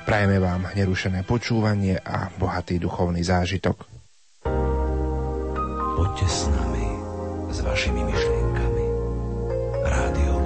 Prajeme 0.07 0.39
vám 0.39 0.71
nerušené 0.71 1.27
počúvanie 1.27 1.99
a 1.99 2.31
bohatý 2.39 2.79
duchovný 2.79 3.27
zážitok. 3.27 3.83
Poďte 5.99 6.27
s 6.31 6.47
nami, 6.47 6.87
s 7.51 7.59
vašimi 7.59 8.07
myšlienkami. 8.07 8.85
Rádio 9.83 10.37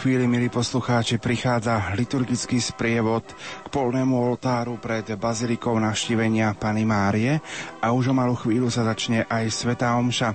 chvíli, 0.00 0.24
milí 0.24 0.48
poslucháči, 0.48 1.20
prichádza 1.20 1.92
liturgický 1.92 2.56
sprievod 2.56 3.20
k 3.36 3.68
polnému 3.68 4.16
oltáru 4.16 4.80
pred 4.80 5.04
bazilikou 5.12 5.76
navštívenia 5.76 6.56
Pany 6.56 6.88
Márie 6.88 7.36
a 7.84 7.92
už 7.92 8.08
o 8.08 8.14
malú 8.16 8.32
chvíľu 8.32 8.72
sa 8.72 8.88
začne 8.88 9.28
aj 9.28 9.52
Svetá 9.52 9.92
Omša. 10.00 10.32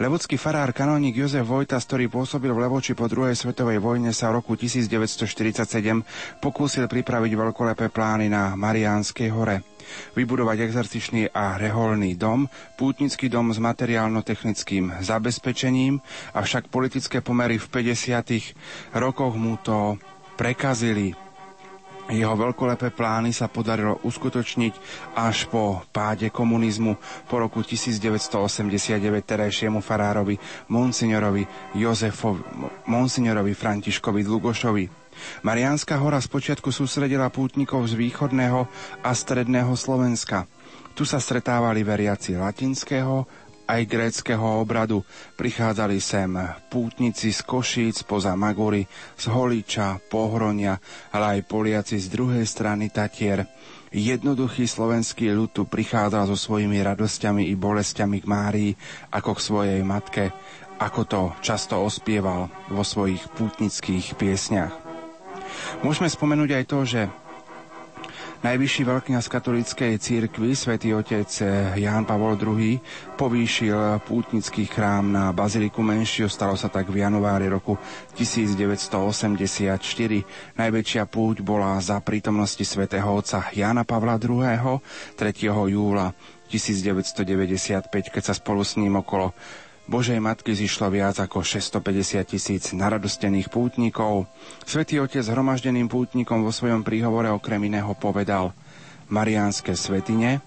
Levodský 0.00 0.40
farár 0.40 0.72
kanónik 0.72 1.20
Jozef 1.20 1.44
Vojtas, 1.44 1.84
ktorý 1.84 2.08
pôsobil 2.08 2.48
v 2.48 2.64
Levoči 2.64 2.96
po 2.96 3.04
druhej 3.04 3.36
svetovej 3.36 3.76
vojne, 3.76 4.08
sa 4.16 4.32
v 4.32 4.40
roku 4.40 4.56
1947 4.56 6.40
pokúsil 6.40 6.88
pripraviť 6.88 7.32
veľkolepé 7.36 7.92
plány 7.92 8.32
na 8.32 8.56
Mariánskej 8.56 9.28
hore 9.28 9.73
vybudovať 10.14 10.64
exercičný 10.64 11.32
a 11.32 11.56
reholný 11.56 12.14
dom, 12.14 12.46
pútnický 12.76 13.30
dom 13.30 13.50
s 13.54 13.58
materiálno-technickým 13.58 15.04
zabezpečením, 15.04 16.00
avšak 16.34 16.68
politické 16.68 17.20
pomery 17.20 17.56
v 17.56 17.66
50. 17.70 18.98
rokoch 18.98 19.34
mu 19.36 19.56
to 19.60 19.96
prekazili. 20.34 21.14
Jeho 22.04 22.36
veľkolepé 22.36 22.92
plány 22.92 23.32
sa 23.32 23.48
podarilo 23.48 23.96
uskutočniť 24.04 24.74
až 25.16 25.48
po 25.48 25.80
páde 25.88 26.28
komunizmu 26.28 27.00
po 27.24 27.40
roku 27.40 27.64
1989 27.64 29.00
terajšiemu 29.24 29.80
farárovi 29.80 30.36
Monsignorovi 30.68 31.48
Jozefovi, 31.80 32.44
Monsignorovi 32.92 33.56
Františkovi 33.56 34.20
Dlugošovi. 34.20 35.03
Mariánska 35.42 35.98
hora 36.00 36.20
spočiatku 36.20 36.70
sústredila 36.70 37.28
pútnikov 37.28 37.86
z 37.90 37.98
východného 37.98 38.66
a 39.02 39.10
stredného 39.10 39.72
Slovenska. 39.74 40.46
Tu 40.94 41.02
sa 41.02 41.18
stretávali 41.18 41.82
veriaci 41.82 42.38
latinského 42.38 43.26
aj 43.64 43.80
gréckého 43.88 44.60
obradu. 44.60 45.00
Prichádzali 45.34 45.98
sem 45.98 46.30
pútnici 46.68 47.32
z 47.32 47.40
Košíc, 47.42 48.04
poza 48.04 48.36
Magury, 48.36 48.84
z 49.16 49.24
Holiča, 49.32 49.98
Pohronia, 50.06 50.76
ale 51.10 51.40
aj 51.40 51.48
Poliaci 51.48 51.96
z 51.96 52.12
druhej 52.12 52.44
strany 52.44 52.92
Tatier. 52.92 53.48
Jednoduchý 53.94 54.66
slovenský 54.66 55.30
ľud 55.30 55.54
tu 55.54 55.62
prichádzal 55.64 56.26
so 56.26 56.36
svojimi 56.36 56.82
radosťami 56.82 57.46
i 57.48 57.54
bolestiami 57.54 58.20
k 58.20 58.26
Márii 58.26 58.72
ako 59.14 59.38
k 59.38 59.40
svojej 59.40 59.80
matke, 59.86 60.34
ako 60.82 61.00
to 61.06 61.22
často 61.40 61.78
ospieval 61.78 62.50
vo 62.68 62.82
svojich 62.82 63.22
pútnických 63.38 64.18
piesniach. 64.18 64.83
Môžeme 65.82 66.08
spomenúť 66.10 66.50
aj 66.60 66.64
to, 66.66 66.78
že 66.84 67.00
Najvyšší 68.44 68.84
veľkňaz 68.84 69.32
katolíckej 69.32 69.96
církvy, 69.96 70.52
svätý 70.52 70.92
otec 70.92 71.24
Ján 71.80 72.04
Pavol 72.04 72.36
II, 72.36 72.76
povýšil 73.16 74.04
pútnický 74.04 74.68
chrám 74.68 75.08
na 75.08 75.32
Baziliku 75.32 75.80
menšiu, 75.80 76.28
stalo 76.28 76.52
sa 76.52 76.68
tak 76.68 76.92
v 76.92 77.08
januári 77.08 77.48
roku 77.48 77.80
1984. 78.12 79.80
Najväčšia 80.60 81.02
púť 81.08 81.40
bola 81.40 81.80
za 81.80 81.96
prítomnosti 82.04 82.60
svätého 82.68 83.08
otca 83.08 83.48
Jána 83.56 83.88
Pavla 83.88 84.20
II. 84.20 84.36
3. 85.16 85.24
júla 85.48 86.12
1995, 86.52 87.88
keď 88.12 88.22
sa 88.28 88.36
spolu 88.36 88.60
s 88.60 88.76
ním 88.76 89.00
okolo 89.00 89.32
Božej 89.84 90.16
Matky 90.16 90.56
zišlo 90.56 90.88
viac 90.88 91.20
ako 91.20 91.44
650 91.44 92.24
tisíc 92.24 92.72
naradostených 92.72 93.52
pútnikov. 93.52 94.24
Svetý 94.64 94.96
Otec 94.96 95.28
hromaždeným 95.28 95.92
pútnikom 95.92 96.40
vo 96.40 96.48
svojom 96.48 96.80
príhovore 96.80 97.28
okrem 97.28 97.60
iného 97.68 97.92
povedal 97.92 98.56
Mariánske 99.12 99.76
svetine. 99.76 100.40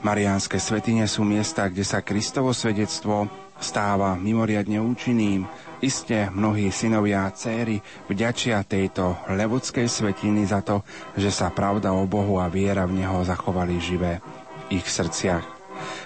Mariánske 0.00 0.56
svetine 0.56 1.04
sú 1.04 1.28
miesta, 1.28 1.68
kde 1.68 1.84
sa 1.84 2.00
Kristovo 2.00 2.56
svedectvo 2.56 3.28
stáva 3.60 4.16
mimoriadne 4.16 4.80
účinným. 4.80 5.44
Isté 5.84 6.32
mnohí 6.32 6.72
synovia 6.72 7.28
a 7.28 7.36
céry 7.36 7.84
vďačia 8.08 8.64
tejto 8.64 9.20
levodskej 9.28 9.84
svetiny 9.84 10.48
za 10.48 10.64
to, 10.64 10.80
že 11.20 11.28
sa 11.28 11.52
pravda 11.52 11.92
o 11.92 12.08
Bohu 12.08 12.40
a 12.40 12.48
viera 12.48 12.88
v 12.88 13.04
Neho 13.04 13.20
zachovali 13.28 13.76
živé 13.76 14.24
v 14.72 14.80
ich 14.80 14.88
srdciach. 14.88 15.59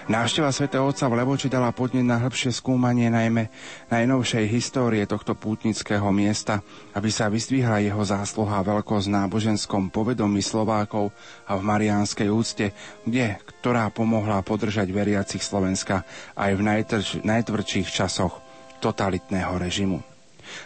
Návšteva 0.05 0.53
svätého 0.53 0.85
Otca 0.85 1.09
v 1.09 1.17
Levoči 1.17 1.49
dala 1.49 1.73
podnet 1.73 2.05
na 2.05 2.21
hĺbšie 2.21 2.53
skúmanie 2.53 3.09
najmä 3.09 3.49
najnovšej 3.89 4.45
histórie 4.53 5.01
tohto 5.09 5.33
pútnického 5.33 6.05
miesta, 6.13 6.61
aby 6.93 7.09
sa 7.09 7.25
vyzdvihla 7.25 7.81
jeho 7.81 8.05
zásluha 8.05 8.61
veľkosť 8.61 9.07
náboženskom 9.09 9.89
povedomí 9.89 10.45
Slovákov 10.45 11.09
a 11.49 11.57
v 11.57 11.61
Mariánskej 11.65 12.29
úcte, 12.29 12.69
kde, 13.01 13.41
ktorá 13.41 13.89
pomohla 13.89 14.45
podržať 14.45 14.93
veriacich 14.93 15.41
Slovenska 15.41 16.05
aj 16.37 16.51
v 16.53 16.61
najtrč, 16.61 17.07
najtvrdších 17.25 17.89
časoch 17.89 18.45
totalitného 18.77 19.57
režimu. 19.57 20.05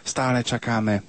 Stále 0.04 0.44
čakáme 0.44 1.00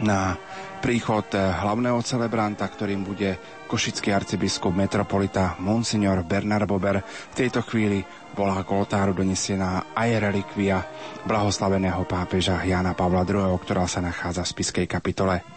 na 0.00 0.36
príchod 0.80 1.28
hlavného 1.32 2.00
celebranta, 2.04 2.68
ktorým 2.68 3.04
bude 3.04 3.36
košický 3.66 4.14
arcibiskup 4.14 4.70
metropolita 4.72 5.58
Monsignor 5.58 6.22
Bernard 6.22 6.70
Bober. 6.70 7.02
V 7.02 7.34
tejto 7.34 7.66
chvíli 7.66 8.00
bola 8.32 8.62
k 8.62 8.70
oltáru 8.70 9.12
donesená 9.12 9.90
aj 9.92 10.10
relikvia 10.22 10.86
blahoslaveného 11.26 12.06
pápeža 12.06 12.62
Jana 12.62 12.94
Pavla 12.94 13.26
II., 13.26 13.58
ktorá 13.58 13.90
sa 13.90 13.98
nachádza 13.98 14.46
v 14.46 14.52
spiskej 14.54 14.86
kapitole. 14.86 15.55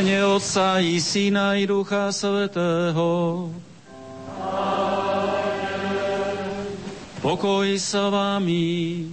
Mene 0.00 0.24
Otca 0.24 0.80
i 0.80 0.96
Syna 0.96 1.60
i 1.60 1.68
Ducha 1.68 2.08
Svetého. 2.08 3.52
Pokoj 7.20 7.68
sa 7.76 8.08
vami. 8.08 9.04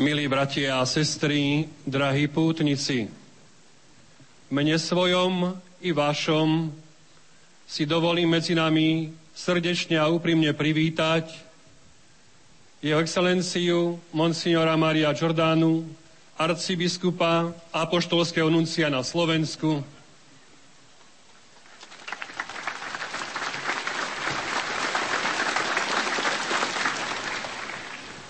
Milí 0.00 0.24
bratia 0.24 0.80
a 0.80 0.88
sestry, 0.88 1.68
drahí 1.84 2.32
pútnici, 2.32 3.12
v 4.48 4.50
mene 4.56 4.80
svojom 4.80 5.52
i 5.84 5.92
vašom 5.92 6.72
si 7.68 7.84
dovolím 7.84 8.40
medzi 8.40 8.56
nami 8.56 9.12
srdečne 9.36 10.00
a 10.00 10.08
úprimne 10.08 10.56
privítať 10.56 11.45
jeho 12.86 13.02
excelenciu 13.02 13.98
Monsignora 14.14 14.78
Maria 14.78 15.10
Giordánu, 15.10 15.82
arcibiskupa 16.38 17.50
apoštolského 17.74 18.46
nuncia 18.46 18.86
na 18.86 19.02
Slovensku, 19.02 19.82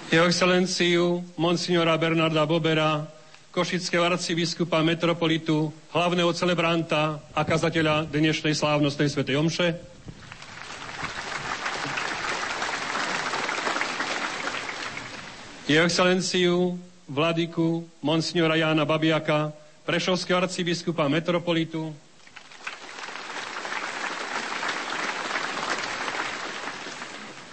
Jeho 0.06 0.22
excelenciu 0.30 1.20
Monsignora 1.36 1.98
Bernarda 1.98 2.46
Bobera, 2.46 3.04
košického 3.50 4.06
arcibiskupa 4.06 4.80
metropolitu, 4.80 5.68
hlavného 5.92 6.30
celebranta 6.32 7.20
a 7.34 7.42
kazateľa 7.44 8.08
dnešnej 8.08 8.54
slávnostnej 8.54 9.12
svätej 9.12 9.36
Omše, 9.36 9.95
Jeho 15.66 15.82
excelenciu 15.82 16.78
vladiku 17.10 17.82
monsignora 17.98 18.54
Jána 18.54 18.86
Babiaka, 18.86 19.50
prešovského 19.82 20.38
arcibiskupa 20.38 21.10
metropolitu, 21.10 21.90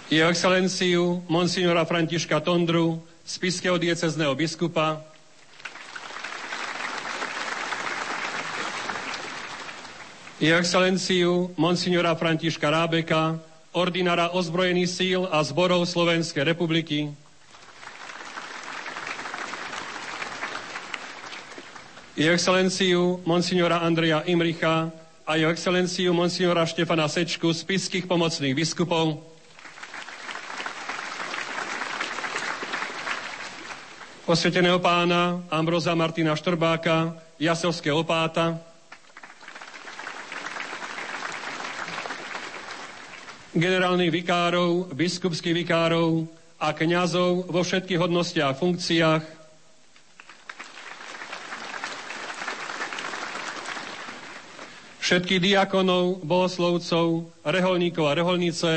jeho 0.06 0.30
excelenciu 0.30 1.26
monsignora 1.26 1.82
Františka 1.82 2.38
Tondru, 2.38 3.02
spiského 3.26 3.74
diecezného 3.82 4.30
biskupa, 4.38 5.02
jeho 10.38 10.62
excelenciu 10.62 11.50
monsignora 11.58 12.14
Františka 12.14 12.70
Rábeka, 12.70 13.42
ordinára 13.74 14.30
ozbrojených 14.30 14.86
síl 14.86 15.26
a 15.34 15.42
zborov 15.42 15.82
Slovenskej 15.82 16.46
republiky, 16.46 17.23
jeho 22.14 22.30
excelenciu 22.30 23.18
monsignora 23.26 23.82
Andreja 23.82 24.22
Imricha 24.30 24.90
a 25.26 25.34
jeho 25.34 25.50
excelenciu 25.50 26.14
monsignora 26.14 26.62
Štefana 26.62 27.10
Sečku 27.10 27.50
z 27.50 27.66
piských 27.66 28.06
pomocných 28.06 28.54
biskupov, 28.54 29.18
osvieteného 34.30 34.78
pána 34.78 35.42
Ambroza 35.50 35.90
Martina 35.98 36.38
Štrbáka, 36.38 37.18
Jasovského 37.42 37.98
opáta, 37.98 38.62
generálnych 43.58 44.14
vikárov, 44.14 44.94
biskupských 44.94 45.66
vikárov 45.66 46.30
a 46.62 46.70
kňazov 46.70 47.50
vo 47.50 47.60
všetkých 47.66 47.98
hodnostiach 47.98 48.54
a 48.54 48.58
funkciách, 48.58 49.22
všetkých 55.04 55.52
diakonov, 55.52 56.24
bohoslovcov, 56.24 57.28
reholníkov 57.44 58.04
a 58.08 58.16
reholnice, 58.16 58.70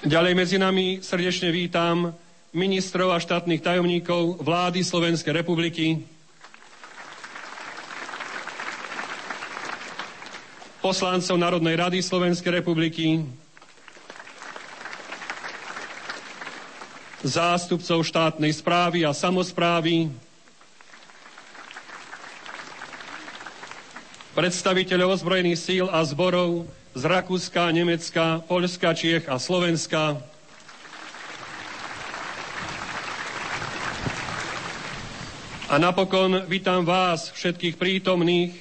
Ďalej 0.00 0.32
medzi 0.32 0.56
nami 0.56 1.04
srdečne 1.04 1.52
vítam 1.52 2.16
ministrov 2.56 3.12
a 3.12 3.20
štátnych 3.20 3.60
tajomníkov 3.60 4.40
vlády 4.40 4.80
Slovenskej 4.80 5.44
republiky, 5.44 6.00
poslancov 10.80 11.36
Národnej 11.36 11.76
rady 11.76 12.00
Slovenskej 12.00 12.64
republiky, 12.64 13.28
zástupcov 17.20 18.00
štátnej 18.00 18.56
správy 18.56 19.04
a 19.04 19.12
samozprávy, 19.12 20.08
predstaviteľov 24.40 25.20
ozbrojených 25.20 25.60
síl 25.60 25.86
a 25.92 26.00
zborov 26.00 26.64
z 26.96 27.02
Rakúska, 27.04 27.68
Nemecka, 27.76 28.40
Polska, 28.48 28.96
Čiech 28.96 29.28
a 29.28 29.36
Slovenska. 29.36 30.16
A 35.68 35.76
napokon 35.76 36.48
vítam 36.48 36.88
vás, 36.88 37.28
všetkých 37.36 37.76
prítomných, 37.76 38.56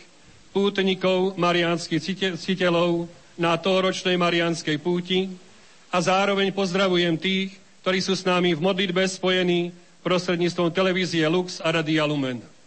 pútnikov 0.51 1.39
mariánskych 1.39 2.35
citeľov 2.35 3.07
na 3.39 3.55
tohoročnej 3.55 4.19
mariánskej 4.19 4.83
púti 4.83 5.31
a 5.95 6.03
zároveň 6.03 6.51
pozdravujem 6.51 7.15
tých, 7.15 7.55
ktorí 7.87 8.03
sú 8.03 8.19
s 8.19 8.27
nami 8.27 8.51
v 8.51 8.59
modlitbe 8.59 9.07
spojení 9.07 9.71
prostredníctvom 10.03 10.75
televízie 10.75 11.23
Lux 11.31 11.63
a 11.63 11.71
Radia 11.71 12.03
Lumen. 12.03 12.58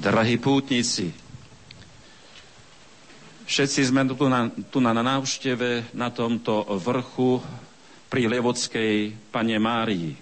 Drahí 0.00 0.40
pútnici, 0.40 1.12
všetci 3.44 3.80
sme 3.84 4.08
tu 4.08 4.32
na, 4.32 4.48
tu 4.48 4.80
na 4.80 4.96
návšteve 4.96 5.92
na 5.92 6.08
tomto 6.08 6.64
vrchu 6.80 7.36
pri 8.08 8.24
Levodskej 8.32 9.12
Pane 9.28 9.60
Márii. 9.60 10.16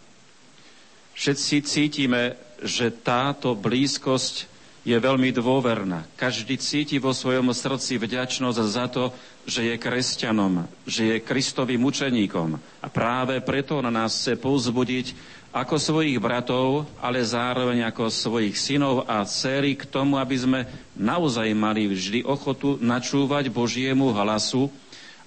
Všetci 1.14 1.54
cítime, 1.62 2.34
že 2.58 2.90
táto 2.90 3.54
blízkosť 3.54 4.50
je 4.82 4.98
veľmi 4.98 5.30
dôverná. 5.30 6.10
Každý 6.18 6.58
cíti 6.58 6.98
vo 6.98 7.14
svojom 7.14 7.54
srdci 7.54 8.02
vďačnosť 8.02 8.58
za 8.66 8.90
to, 8.90 9.14
že 9.46 9.62
je 9.62 9.74
kresťanom, 9.78 10.66
že 10.90 11.02
je 11.06 11.16
Kristovým 11.22 11.86
učeníkom. 11.86 12.82
A 12.82 12.86
práve 12.90 13.38
preto 13.46 13.78
na 13.78 13.94
nás 13.94 14.18
chce 14.18 14.34
povzbudiť, 14.42 15.37
ako 15.48 15.80
svojich 15.80 16.20
bratov, 16.20 16.84
ale 17.00 17.24
zároveň 17.24 17.88
ako 17.88 18.12
svojich 18.12 18.54
synov 18.54 19.08
a 19.08 19.24
dcery 19.24 19.80
k 19.80 19.88
tomu, 19.88 20.20
aby 20.20 20.36
sme 20.36 20.60
naozaj 20.92 21.48
mali 21.56 21.88
vždy 21.88 22.20
ochotu 22.28 22.76
načúvať 22.78 23.48
Božiemu 23.48 24.12
hlasu, 24.12 24.68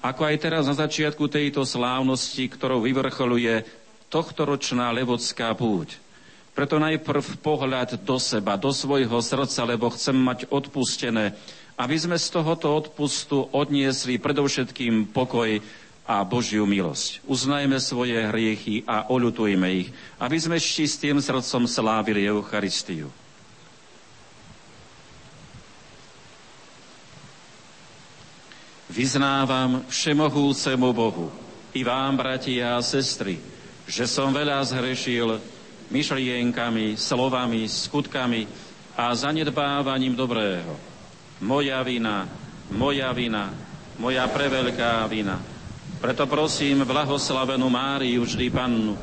ako 0.02 0.22
aj 0.26 0.36
teraz 0.42 0.64
na 0.70 0.78
začiatku 0.78 1.26
tejto 1.30 1.66
slávnosti, 1.66 2.50
ktorou 2.50 2.86
vyvrcholuje 2.86 3.66
tohtoročná 4.10 4.94
levodská 4.94 5.54
púť. 5.58 5.98
Preto 6.52 6.78
najprv 6.78 7.40
pohľad 7.40 8.04
do 8.04 8.20
seba, 8.20 8.60
do 8.60 8.76
svojho 8.76 9.24
srdca, 9.24 9.62
lebo 9.64 9.88
chcem 9.94 10.14
mať 10.14 10.52
odpustené, 10.52 11.34
aby 11.80 11.96
sme 11.96 12.20
z 12.20 12.28
tohoto 12.28 12.76
odpustu 12.76 13.48
odniesli 13.56 14.20
predovšetkým 14.20 15.10
pokoj, 15.16 15.64
a 16.06 16.26
Božiu 16.26 16.66
milosť. 16.66 17.22
Uznajme 17.30 17.78
svoje 17.78 18.18
hriechy 18.18 18.82
a 18.90 19.06
oľutujme 19.10 19.68
ich, 19.70 19.90
aby 20.18 20.38
sme 20.42 20.58
s 20.58 20.66
čistým 20.66 21.22
srdcom 21.22 21.70
slávili 21.70 22.26
Eucharistiu. 22.26 23.14
Vyznávam 28.92 29.88
všemohúcemu 29.88 30.90
Bohu 30.92 31.32
i 31.72 31.80
vám, 31.80 32.20
bratia 32.20 32.76
a 32.76 32.84
sestry, 32.84 33.40
že 33.88 34.04
som 34.04 34.36
veľa 34.36 34.60
zhrešil 34.68 35.40
myšlienkami, 35.88 37.00
slovami, 37.00 37.64
skutkami 37.72 38.44
a 39.00 39.16
zanedbávaním 39.16 40.12
dobrého. 40.12 40.76
Moja 41.40 41.80
vina, 41.88 42.28
moja 42.68 43.16
vina, 43.16 43.56
moja 43.96 44.28
preveľká 44.28 45.08
vina– 45.08 45.40
preto 46.02 46.26
prosím 46.26 46.82
blahoslavenú 46.82 47.70
Máriu, 47.70 48.26
vždy 48.26 48.50
pannu, 48.50 48.98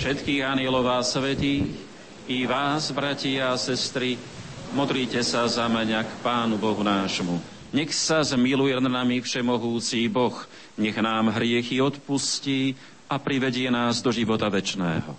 všetkých 0.00 0.40
anielov 0.40 0.88
a 0.88 1.04
svetí, 1.04 1.76
i 2.24 2.48
vás, 2.48 2.88
bratia 2.88 3.52
a 3.52 3.60
sestry, 3.60 4.16
modlite 4.72 5.20
sa 5.20 5.44
za 5.44 5.68
mňa 5.68 6.00
k 6.00 6.12
Pánu 6.24 6.56
Bohu 6.56 6.80
nášmu. 6.80 7.36
Nech 7.76 7.92
sa 7.92 8.24
zmiluje 8.24 8.72
nad 8.80 8.88
nami 8.88 9.20
všemohúci 9.20 10.08
Boh, 10.08 10.48
nech 10.80 10.96
nám 10.96 11.36
hriechy 11.36 11.84
odpustí 11.84 12.80
a 13.12 13.20
privedie 13.20 13.68
nás 13.68 14.00
do 14.00 14.08
života 14.08 14.48
večného. 14.48 15.12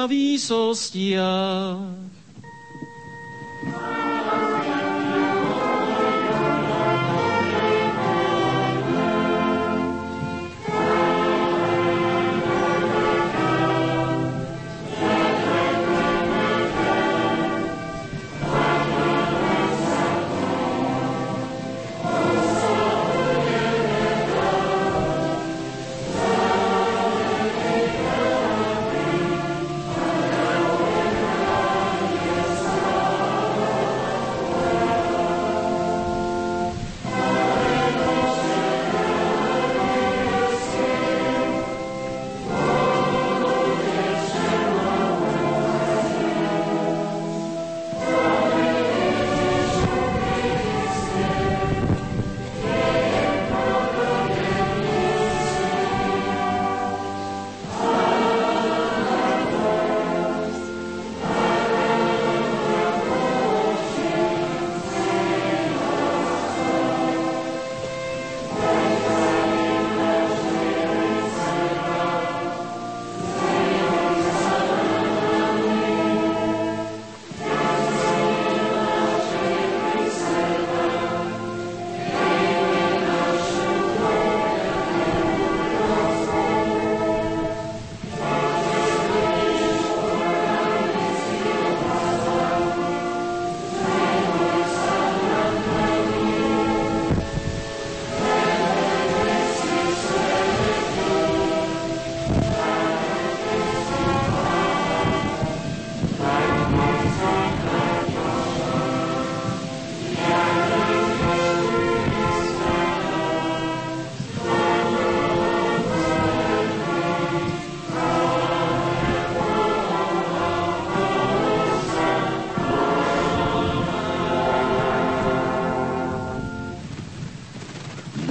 Na 0.00 0.08
výsostiach. 0.08 1.99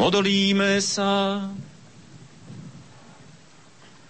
Modlíme 0.10 0.82
sa. 0.82 1.38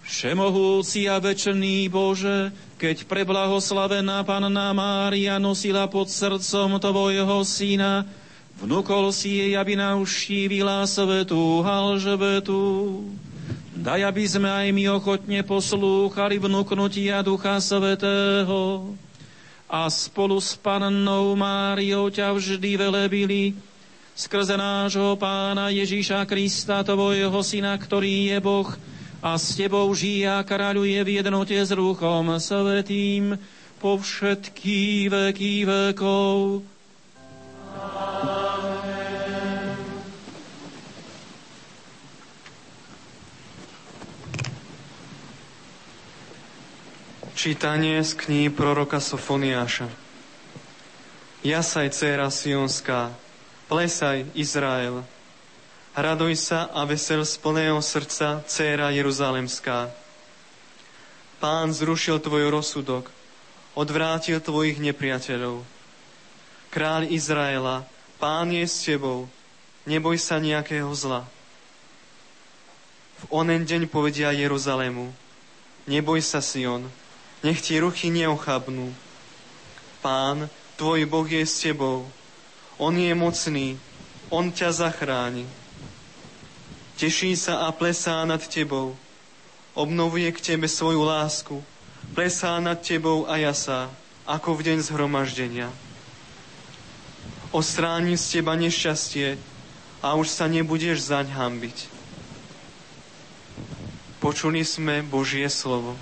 Všemohúci 0.07 1.11
a 1.11 1.19
večný 1.19 1.91
Bože, 1.91 2.55
keď 2.79 3.03
preblahoslavená 3.03 4.23
Panna 4.23 4.71
Mária 4.71 5.35
nosila 5.43 5.91
pod 5.91 6.07
srdcom 6.07 6.79
Tvojho 6.79 7.43
syna, 7.43 8.07
vnúkol 8.63 9.11
si 9.11 9.43
jej, 9.43 9.59
aby 9.59 9.75
navštívila 9.75 10.87
svetú 10.87 11.67
Halžbetu. 11.67 13.03
Daj, 13.75 13.99
aby 14.07 14.23
sme 14.23 14.47
aj 14.47 14.71
my 14.71 14.95
ochotne 14.95 15.43
poslúchali 15.43 16.39
vnúknutia 16.39 17.27
Ducha 17.27 17.59
Svetého 17.59 18.95
a 19.67 19.91
spolu 19.91 20.39
s 20.39 20.55
Pannou 20.55 21.35
Máriou 21.35 22.07
ťa 22.07 22.31
vždy 22.31 22.87
velebili, 22.87 23.51
skrze 24.19 24.59
nášho 24.59 25.15
Pána 25.15 25.71
Ježíša 25.71 26.27
Krista, 26.27 26.83
Tvojho 26.83 27.39
Syna, 27.39 27.79
ktorý 27.79 28.35
je 28.35 28.37
Boh 28.43 28.67
a 29.23 29.39
s 29.39 29.55
Tebou 29.55 29.87
žije 29.95 30.27
a 30.27 30.43
kráľuje 30.43 30.99
v 31.07 31.23
jednote 31.23 31.55
s 31.55 31.71
Ruchom 31.71 32.35
Svetým 32.35 33.39
po 33.79 33.95
všetky 33.95 35.07
veky 35.07 35.63
vekov. 35.63 36.67
Čítanie 47.39 48.03
z 48.03 48.11
kníh 48.19 48.51
proroka 48.51 48.99
Sofoniáša. 48.99 49.87
Jasaj, 51.39 51.95
dcera 51.95 52.27
Sionská, 52.27 53.15
Plesaj, 53.69 54.25
Izrael. 54.33 55.05
Raduj 55.93 56.41
sa 56.41 56.73
a 56.73 56.89
vesel 56.89 57.21
z 57.21 57.37
plného 57.37 57.77
srdca, 57.85 58.41
dcéra 58.49 58.89
Jeruzalemská. 58.89 59.93
Pán 61.37 61.69
zrušil 61.69 62.17
tvoj 62.17 62.49
rozsudok, 62.49 63.13
odvrátil 63.77 64.41
tvojich 64.41 64.81
nepriateľov. 64.81 65.61
Kráľ 66.73 67.13
Izraela, 67.13 67.85
pán 68.17 68.49
je 68.49 68.65
s 68.65 68.89
tebou, 68.89 69.29
neboj 69.85 70.17
sa 70.17 70.41
nejakého 70.41 70.89
zla. 70.97 71.29
V 73.21 73.23
onen 73.29 73.69
deň 73.69 73.85
povedia 73.85 74.33
Jeruzalému, 74.33 75.13
neboj 75.85 76.25
sa 76.25 76.41
Sion, 76.41 76.89
nech 77.45 77.61
ti 77.61 77.77
ruchy 77.77 78.09
neochabnú. 78.09 78.89
Pán, 80.01 80.49
tvoj 80.73 81.05
Boh 81.05 81.29
je 81.29 81.45
s 81.45 81.61
tebou, 81.61 82.09
on 82.79 82.95
je 82.95 83.11
mocný, 83.11 83.75
On 84.29 84.45
ťa 84.53 84.69
zachráni. 84.71 85.45
Teší 87.01 87.33
sa 87.33 87.65
a 87.65 87.73
plesá 87.73 88.21
nad 88.29 88.39
tebou. 88.45 88.93
Obnovuje 89.73 90.29
k 90.29 90.53
tebe 90.53 90.69
svoju 90.69 91.01
lásku. 91.01 91.57
Plesá 92.13 92.61
nad 92.61 92.77
tebou 92.77 93.25
a 93.25 93.41
jasá, 93.41 93.89
ako 94.29 94.53
v 94.53 94.69
deň 94.69 94.77
zhromaždenia. 94.85 95.73
Ostráni 97.49 98.21
z 98.21 98.37
teba 98.37 98.53
nešťastie 98.53 99.41
a 100.05 100.13
už 100.13 100.29
sa 100.29 100.45
nebudeš 100.45 101.01
zaň 101.09 101.33
hambiť. 101.33 101.77
Počuli 104.21 104.61
sme 104.61 105.01
Božie 105.01 105.49
slovo. 105.49 105.97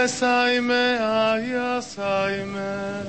Plesajme 0.00 0.96
a 0.96 1.36
jasajme, 1.36 3.04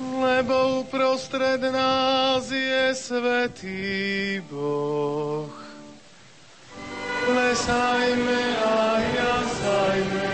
lebo 0.00 0.80
uprostred 0.80 1.60
nás 1.60 2.48
je 2.48 2.96
svetý 2.96 4.40
Boh. 4.48 5.52
Plesajme 7.20 8.42
a 8.64 8.96
jasajme, 8.96 10.32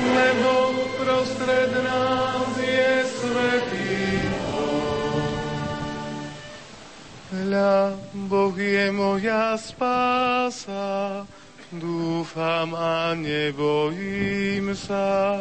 lebo 0.00 0.50
uprostred 0.80 1.76
nás 1.84 2.52
je 2.56 2.92
svetý 3.04 4.16
Boh. 4.32 5.28
Hľa, 7.36 8.00
Boh 8.32 8.56
je 8.56 8.88
moja 8.96 9.60
spása, 9.60 11.28
Dúfam 11.72 12.76
a 12.76 13.16
nebojím 13.16 14.76
sa, 14.76 15.40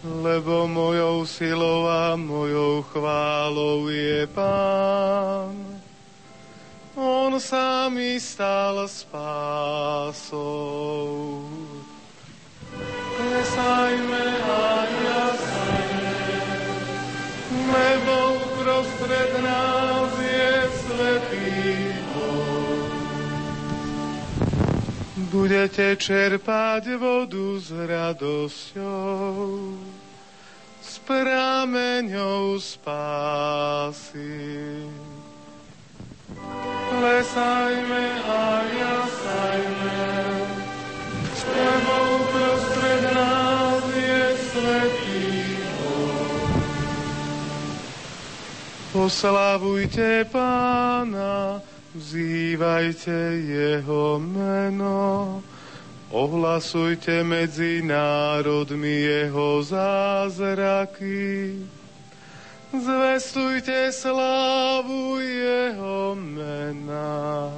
lebo 0.00 0.64
mojou 0.64 1.28
silou 1.28 1.84
a 1.84 2.16
mojou 2.16 2.80
chválou 2.88 3.92
je 3.92 4.24
Pán. 4.32 5.52
On 6.96 7.36
sa 7.36 7.92
mi 7.92 8.16
stal 8.16 8.88
spásou. 8.88 10.40
Plesajme 13.20 14.26
a 14.40 14.64
jasajme, 14.88 16.16
lebo 17.68 18.14
uprostred 18.48 19.32
nás 19.44 19.99
budete 25.28 26.00
čerpať 26.00 26.96
vodu 26.96 27.60
s 27.60 27.68
radosťou, 27.68 29.36
s 30.80 30.92
prameňou 31.04 32.56
spásy. 32.56 34.32
Plesajme 36.90 38.04
a 38.24 38.42
jasajme, 38.64 40.00
lebo 41.50 41.92
uprostred 42.16 43.02
nás 43.12 43.84
je 43.94 44.24
svetý 44.48 45.26
Oslavujte 48.90 50.26
Pána, 50.26 51.62
Vzývajte 51.90 53.42
jeho 53.50 54.22
meno, 54.22 55.42
ohlasujte 56.14 57.26
medzi 57.26 57.82
národmi 57.82 58.94
jeho 59.10 59.58
zázraky. 59.62 61.58
Zvestujte 62.70 63.90
slávu 63.90 65.18
jeho 65.18 66.14
mena. 66.14 67.50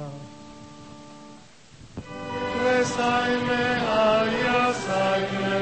Plesajme 2.57 3.65
a 3.85 4.05
jasajme, 4.25 5.61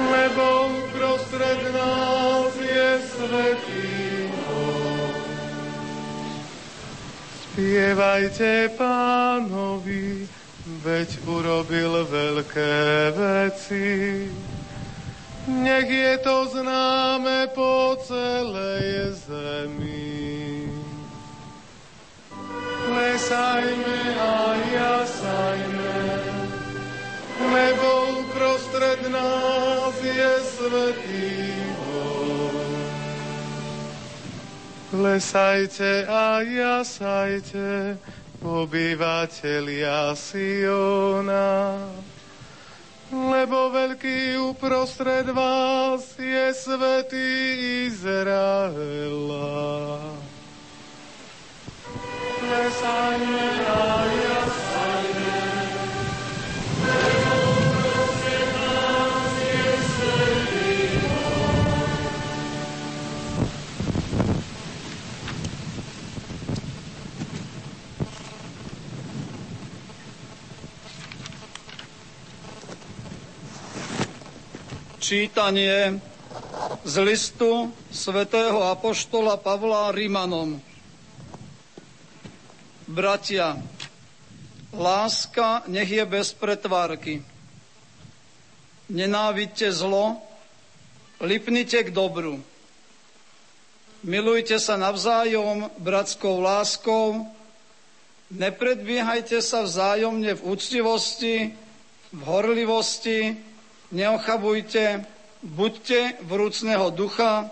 lebo 0.00 0.46
prostred 0.96 1.60
nás 1.76 2.52
je 2.56 2.88
svetý 3.04 3.87
Spievajte 7.58 8.70
pánovi, 8.78 10.30
veď 10.78 11.10
urobil 11.26 12.06
veľké 12.06 13.10
veci. 13.18 14.30
Nech 15.50 15.90
je 15.90 16.14
to 16.22 16.54
známe 16.54 17.50
po 17.58 17.98
celej 18.06 19.10
zemi. 19.26 20.70
Plesajme 22.86 24.00
a 24.22 24.38
jasajme, 24.54 25.98
lebo 27.42 27.88
uprostred 28.22 29.02
nás 29.10 29.98
je 29.98 30.30
svetý 30.46 31.42
Plesajte 34.88 36.08
a 36.08 36.40
jasajte, 36.40 38.00
obyvatelia 38.40 40.16
Siona, 40.16 41.76
lebo 43.12 43.68
veľký 43.68 44.40
uprostred 44.48 45.28
vás 45.28 46.16
je 46.16 46.56
svetý 46.56 47.28
Izraela. 47.92 48.40
Plesajme 52.40 53.48
a 53.68 53.80
jasajme, 54.08 54.67
Čítanie 74.98 76.02
z 76.82 76.94
listu 77.06 77.70
svätého 77.86 78.66
Apoštola 78.66 79.38
Pavla 79.38 79.94
Rimanom. 79.94 80.58
Bratia, 82.90 83.54
láska 84.74 85.62
nech 85.70 85.86
je 85.86 86.02
bez 86.02 86.34
pretvárky. 86.34 87.22
Nenávidte 88.90 89.70
zlo, 89.70 90.18
lipnite 91.22 91.78
k 91.86 91.94
dobru. 91.94 92.42
Milujte 94.02 94.58
sa 94.58 94.74
navzájom 94.74 95.70
bratskou 95.78 96.42
láskou, 96.42 97.22
nepredbiehajte 98.34 99.38
sa 99.46 99.62
vzájomne 99.62 100.34
v 100.34 100.42
úctivosti, 100.42 101.54
v 102.10 102.20
horlivosti, 102.26 103.46
neochabujte, 103.90 105.06
buďte 105.42 106.20
vrúcného 106.26 106.90
ducha, 106.90 107.50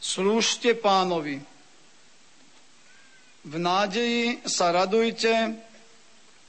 slúžte 0.00 0.74
pánovi. 0.74 1.42
V 3.46 3.54
nádeji 3.58 4.42
sa 4.46 4.74
radujte, 4.74 5.54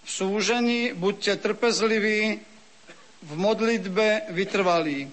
v 0.04 0.10
súžení 0.10 0.96
buďte 0.98 1.38
trpezliví, 1.44 2.42
v 3.18 3.32
modlitbe 3.34 4.34
vytrvalí. 4.34 5.10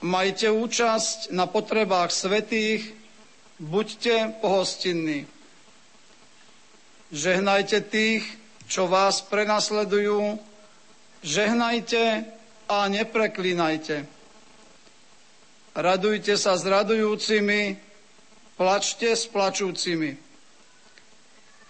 Majte 0.00 0.48
účasť 0.48 1.34
na 1.36 1.44
potrebách 1.44 2.08
svetých, 2.08 2.96
buďte 3.60 4.40
pohostinní. 4.40 5.28
Žehnajte 7.12 7.84
tých, 7.84 8.24
čo 8.70 8.88
vás 8.88 9.20
prenasledujú, 9.20 10.40
Žehnajte 11.20 12.24
a 12.64 12.88
nepreklínajte. 12.88 14.08
Radujte 15.76 16.34
sa 16.40 16.56
s 16.56 16.64
radujúcimi, 16.64 17.76
plačte 18.56 19.12
s 19.12 19.28
plačúcimi. 19.28 20.16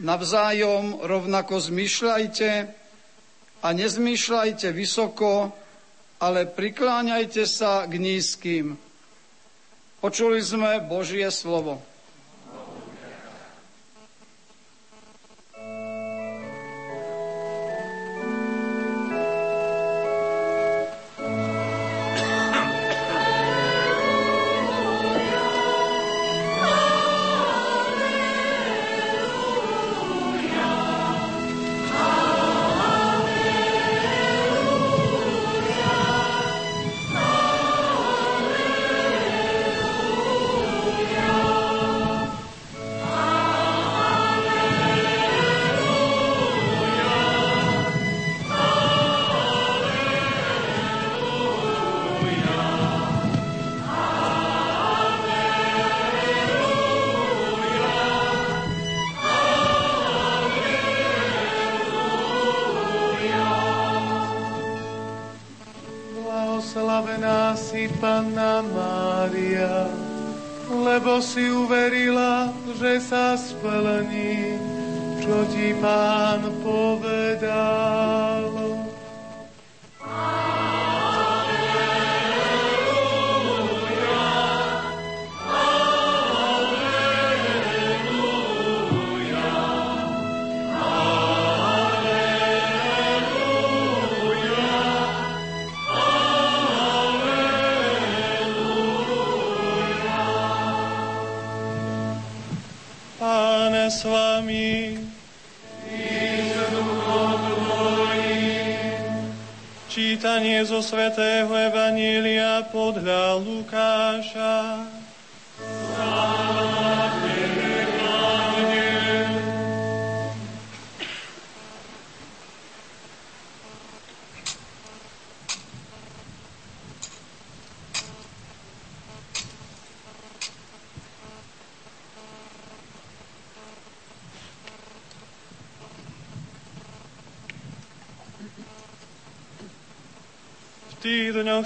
Navzájom 0.01 1.03
rovnako 1.03 1.61
zmýšľajte 1.61 2.51
a 3.61 3.69
nezmýšľajte 3.75 4.71
vysoko, 4.73 5.53
ale 6.23 6.47
prikláňajte 6.47 7.43
sa 7.45 7.85
k 7.91 7.99
nízkym. 7.99 8.79
Počuli 10.01 10.41
sme 10.41 10.81
Božie 10.81 11.29
slovo. 11.29 11.90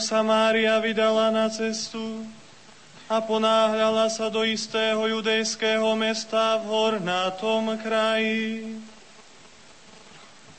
Sa 0.04 0.20
Mária 0.20 0.76
vydala 0.84 1.32
na 1.32 1.48
cestu 1.48 2.28
a 3.08 3.24
ponáhľala 3.24 4.12
sa 4.12 4.28
do 4.28 4.44
istého 4.44 5.00
judejského 5.00 5.96
mesta 5.96 6.60
v 6.60 6.64
hornatom 6.68 7.80
kraji. 7.80 8.76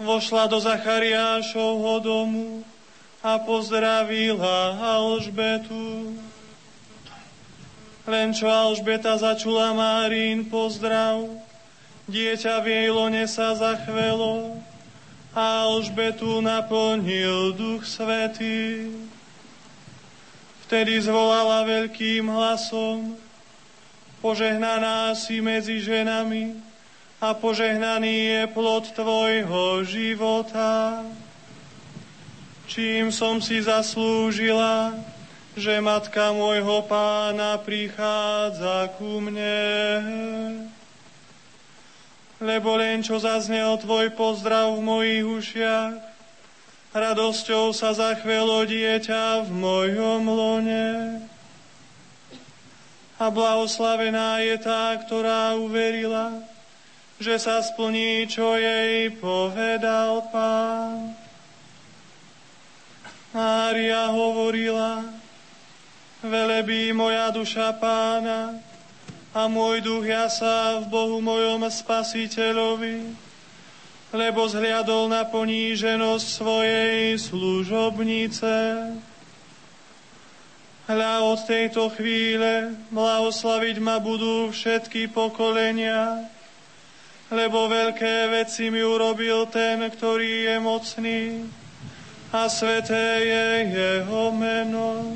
Vošla 0.01 0.49
do 0.49 0.57
Zachariášovho 0.57 2.01
domu 2.01 2.65
a 3.21 3.37
pozdravila 3.37 4.81
Alžbetu. 4.81 6.17
Len 8.09 8.33
čo 8.33 8.49
Alžbeta 8.49 9.13
začula 9.21 9.77
Márín 9.77 10.49
pozdrav, 10.49 11.21
dieťa 12.09 12.61
v 12.61 12.65
jej 12.65 12.89
lone 12.89 13.29
sa 13.29 13.53
zachvelo 13.53 14.57
a 15.37 15.69
Alžbetu 15.69 16.41
naplnil 16.41 17.53
Duch 17.53 17.85
Svetý. 17.85 19.04
Vtedy 20.75 21.07
zvolala 21.07 21.63
veľkým 21.63 22.27
hlasom, 22.27 23.15
požehnaná 24.19 25.15
si 25.15 25.39
medzi 25.39 25.79
ženami 25.79 26.51
a 27.23 27.31
požehnaný 27.31 28.11
je 28.11 28.41
plod 28.51 28.83
tvojho 28.91 29.87
života. 29.87 30.99
Čím 32.67 33.07
som 33.07 33.39
si 33.39 33.63
zaslúžila, 33.63 34.99
že 35.55 35.79
matka 35.79 36.35
môjho 36.35 36.83
pána 36.91 37.55
prichádza 37.55 38.91
ku 38.99 39.23
mne 39.23 39.63
lebo 42.43 42.75
len 42.75 42.99
čo 42.99 43.15
zaznel 43.15 43.79
tvoj 43.79 44.11
pozdrav 44.11 44.75
v 44.75 44.83
mojich 44.83 45.23
ušiach, 45.23 46.14
radosťou 46.95 47.75
sa 47.75 47.91
zachvelo 47.91 48.63
dieťa 48.63 49.43
v 49.43 49.49
mojom 49.51 50.23
lone. 50.31 50.87
A 53.19 53.25
blahoslavená 53.27 54.39
je 54.39 54.55
tá, 54.63 54.95
ktorá 55.03 55.59
uverila, 55.59 56.39
že 57.19 57.35
sa 57.35 57.59
splní, 57.59 58.27
čo 58.31 58.55
jej 58.55 59.11
povedal 59.19 60.23
pán. 60.31 61.15
Mária 63.35 64.07
hovorila, 64.15 65.03
velebí 66.23 66.95
moja 66.95 67.27
duša 67.35 67.75
pána, 67.75 68.55
a 69.35 69.51
môj 69.51 69.83
duch 69.83 70.07
sa 70.31 70.79
v 70.79 70.87
Bohu 70.87 71.19
mojom 71.19 71.67
spasiteľovi, 71.67 73.24
lebo 74.15 74.47
zhliadol 74.47 75.11
na 75.11 75.27
poníženosť 75.27 76.27
svojej 76.27 77.19
služobnice. 77.19 78.53
Hľa 80.87 81.13
od 81.27 81.39
tejto 81.43 81.91
chvíle 81.91 82.79
blahoslaviť 82.93 83.75
ma 83.83 83.99
budú 83.99 84.53
všetky 84.55 85.11
pokolenia, 85.11 86.31
lebo 87.27 87.67
veľké 87.67 88.31
veci 88.31 88.71
mi 88.71 88.79
urobil 88.79 89.49
ten, 89.51 89.83
ktorý 89.83 90.47
je 90.47 90.55
mocný 90.63 91.21
a 92.31 92.47
sveté 92.47 93.25
je 93.25 93.45
jeho 93.75 94.31
meno 94.31 95.11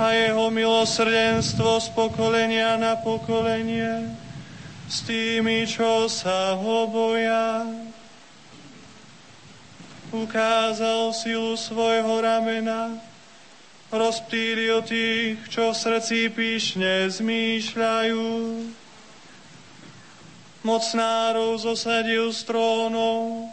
a 0.00 0.16
jeho 0.16 0.48
milosrdenstvo 0.48 1.78
z 1.78 1.88
pokolenia 1.92 2.80
na 2.80 2.96
pokolenie 2.98 4.21
s 4.92 5.08
tými, 5.08 5.64
čo 5.64 6.04
sa 6.04 6.52
ho 6.52 6.84
boja. 6.84 7.64
Ukázal 10.12 11.16
silu 11.16 11.56
svojho 11.56 12.20
ramena, 12.20 13.00
rozptýlil 13.88 14.84
tých, 14.84 15.40
čo 15.48 15.72
v 15.72 15.80
srdci 15.80 16.28
píšne 16.28 17.08
zmýšľajú. 17.08 18.28
Mocnárov 20.60 21.56
zosadil 21.56 22.28
z 22.28 22.40
trónov 22.44 23.48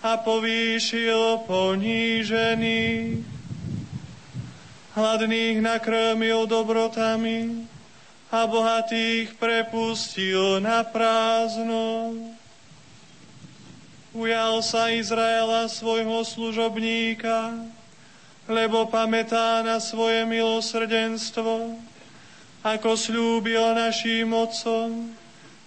a 0.00 0.16
povýšil 0.16 1.44
ponížených 1.44 3.20
hladných 4.96 5.60
nakrmil 5.60 6.48
dobrotami 6.48 7.69
a 8.30 8.46
bohatých 8.46 9.34
prepustil 9.42 10.62
na 10.62 10.86
prázdno. 10.86 12.14
Ujal 14.14 14.62
sa 14.62 14.90
Izraela 14.90 15.66
svojho 15.66 16.22
služobníka, 16.22 17.58
lebo 18.46 18.86
pamätá 18.86 19.62
na 19.66 19.82
svoje 19.82 20.22
milosrdenstvo, 20.26 21.74
ako 22.62 22.90
slúbil 22.94 23.74
našim 23.74 24.30
otcom, 24.30 25.10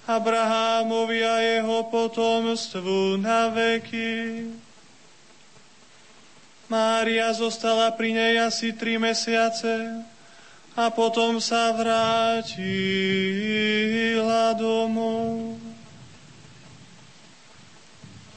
Abrahámovi 0.03 1.23
a 1.23 1.39
jeho 1.39 1.87
potomstvu 1.87 3.19
na 3.19 3.47
veky. 3.51 4.51
Mária 6.67 7.31
zostala 7.31 7.91
pri 7.95 8.11
nej 8.11 8.33
asi 8.39 8.75
tri 8.75 8.99
mesiace 8.99 10.03
a 10.73 10.89
potom 10.89 11.37
sa 11.37 11.69
vrátila 11.73 12.47
domov. 14.57 15.61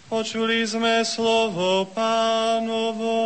Počuli 0.07 0.62
sme 0.68 1.03
slovo 1.03 1.89
pánovo. 1.91 3.16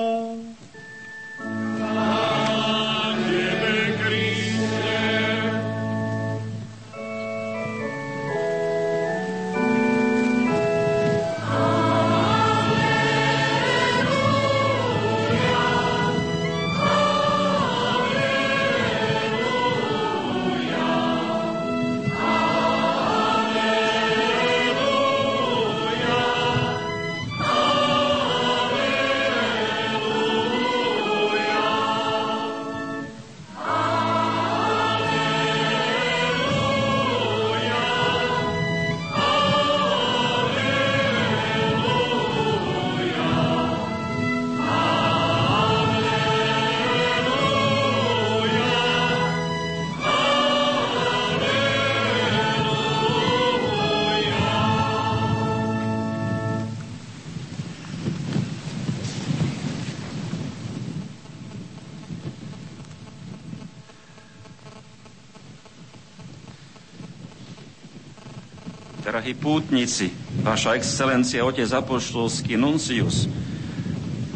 Pútnici, 69.51 70.15
Vaša 70.47 70.79
excelencia, 70.79 71.43
otec 71.43 71.67
apoštolský 71.67 72.55
nuncius, 72.55 73.27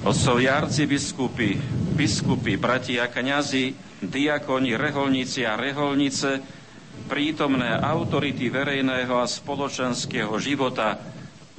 otcovia 0.02 0.58
arcibiskupy, 0.58 1.54
biskupy, 1.94 2.58
bratia 2.58 3.06
kňazi, 3.06 3.78
diakoni, 4.02 4.74
reholníci 4.74 5.46
a 5.46 5.54
reholnice, 5.54 6.42
prítomné 7.06 7.78
autority 7.78 8.50
verejného 8.50 9.14
a 9.14 9.30
spoločenského 9.30 10.34
života, 10.42 10.98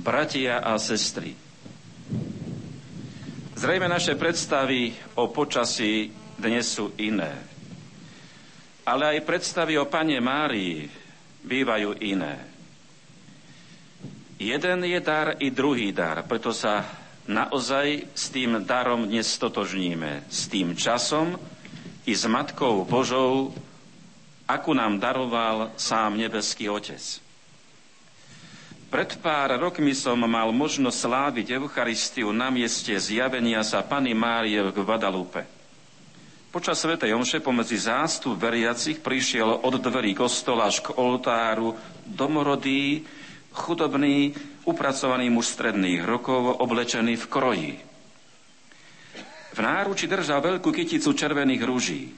bratia 0.03 0.59
a 0.59 0.75
sestry. 0.75 1.31
Zrejme 3.55 3.87
naše 3.87 4.19
predstavy 4.19 4.91
o 5.15 5.31
počasí 5.31 6.11
dnes 6.35 6.67
sú 6.67 6.91
iné. 6.99 7.31
Ale 8.83 9.15
aj 9.15 9.23
predstavy 9.23 9.79
o 9.79 9.87
Pane 9.87 10.19
Márii 10.19 10.91
bývajú 11.47 12.03
iné. 12.03 12.54
Jeden 14.35 14.83
je 14.83 14.99
dar 14.99 15.39
i 15.39 15.47
druhý 15.47 15.95
dar, 15.95 16.27
preto 16.27 16.51
sa 16.51 16.83
naozaj 17.23 18.11
s 18.11 18.27
tým 18.27 18.67
darom 18.67 19.07
dnes 19.07 19.31
stotožníme. 19.31 20.27
S 20.27 20.51
tým 20.51 20.75
časom 20.75 21.39
i 22.03 22.11
s 22.11 22.27
Matkou 22.27 22.83
Božou, 22.83 23.55
akú 24.43 24.75
nám 24.75 24.99
daroval 24.99 25.71
sám 25.79 26.19
nebeský 26.19 26.67
Otec. 26.67 27.23
Pred 28.91 29.23
pár 29.23 29.55
rokmi 29.55 29.95
som 29.95 30.19
mal 30.19 30.51
možnosť 30.51 30.97
sláviť 30.99 31.55
Eucharistiu 31.55 32.35
na 32.35 32.51
mieste 32.51 32.91
zjavenia 32.99 33.63
sa 33.63 33.87
Pany 33.87 34.11
Márie 34.11 34.59
v 34.59 34.71
Guadalupe. 34.71 35.47
Počas 36.51 36.79
Svetej 36.79 37.11
Omše 37.11 37.43
pomedzi 37.43 37.75
zástup 37.75 38.39
veriacich 38.39 39.03
prišiel 39.03 39.63
od 39.63 39.75
dverí 39.79 40.15
kostola 40.15 40.71
až 40.71 40.79
k 40.79 40.95
oltáru 40.95 41.75
domorodý, 42.07 43.03
chudobný, 43.55 44.35
upracovaný 44.67 45.31
muž 45.31 45.55
stredných 45.55 46.03
rokov, 46.03 46.59
oblečený 46.59 47.15
v 47.15 47.25
kroji. 47.31 47.71
V 49.55 49.59
náruči 49.63 50.11
držal 50.11 50.43
veľkú 50.43 50.67
kyticu 50.67 51.15
červených 51.15 51.63
rúží. 51.63 52.11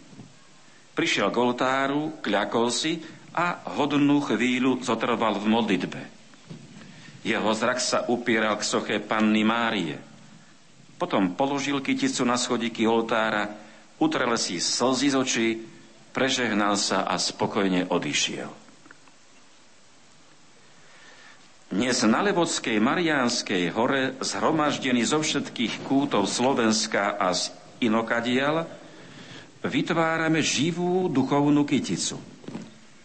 Prišiel 0.97 1.29
k 1.29 1.37
oltáru, 1.37 2.17
kľakol 2.25 2.73
si 2.73 2.97
a 3.37 3.61
hodnú 3.77 4.17
chvíľu 4.25 4.81
zotrval 4.81 5.37
v 5.37 5.45
modlitbe. 5.45 6.01
Jeho 7.21 7.51
zrak 7.53 7.77
sa 7.77 8.09
upieral 8.09 8.57
k 8.57 8.65
soche 8.65 8.95
Panny 8.97 9.45
Márie. 9.45 10.01
Potom 10.97 11.37
položil 11.37 11.77
kyticu 11.85 12.25
na 12.25 12.41
schodiky 12.41 12.89
oltára, 12.89 13.53
utrel 14.01 14.33
si 14.41 14.57
slzy 14.57 15.13
z 15.13 15.15
očí, 15.15 15.47
prežehnal 16.09 16.73
sa 16.73 17.05
a 17.05 17.21
spokojne 17.21 17.85
odišiel. 17.93 18.66
Dnes 21.67 21.99
na 22.07 22.23
Levodskej 22.23 22.79
Mariánskej 22.79 23.75
hore, 23.75 24.15
zhromaždený 24.23 25.03
zo 25.03 25.19
všetkých 25.19 25.83
kútov 25.83 26.23
Slovenska 26.31 27.19
a 27.19 27.35
z 27.35 27.51
inokadiel, 27.83 28.63
vytvárame 29.67 30.39
živú 30.39 31.11
duchovnú 31.11 31.67
kyticu. 31.67 32.23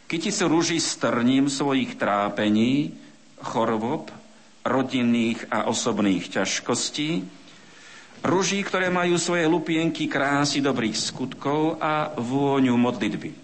Kyticu 0.07 0.45
rúži 0.47 0.79
strním 0.79 1.51
svojich 1.51 1.99
trápení, 1.99 2.95
chorob, 3.43 4.15
rodinných 4.63 5.43
a 5.51 5.67
osobných 5.67 6.31
ťažkostí, 6.31 7.27
ruží, 8.23 8.63
ktoré 8.63 8.95
majú 8.95 9.19
svoje 9.19 9.43
lupienky 9.51 10.07
krásy 10.07 10.63
dobrých 10.63 10.95
skutkov 10.95 11.83
a 11.83 12.15
vôňu 12.15 12.79
modlitby. 12.79 13.42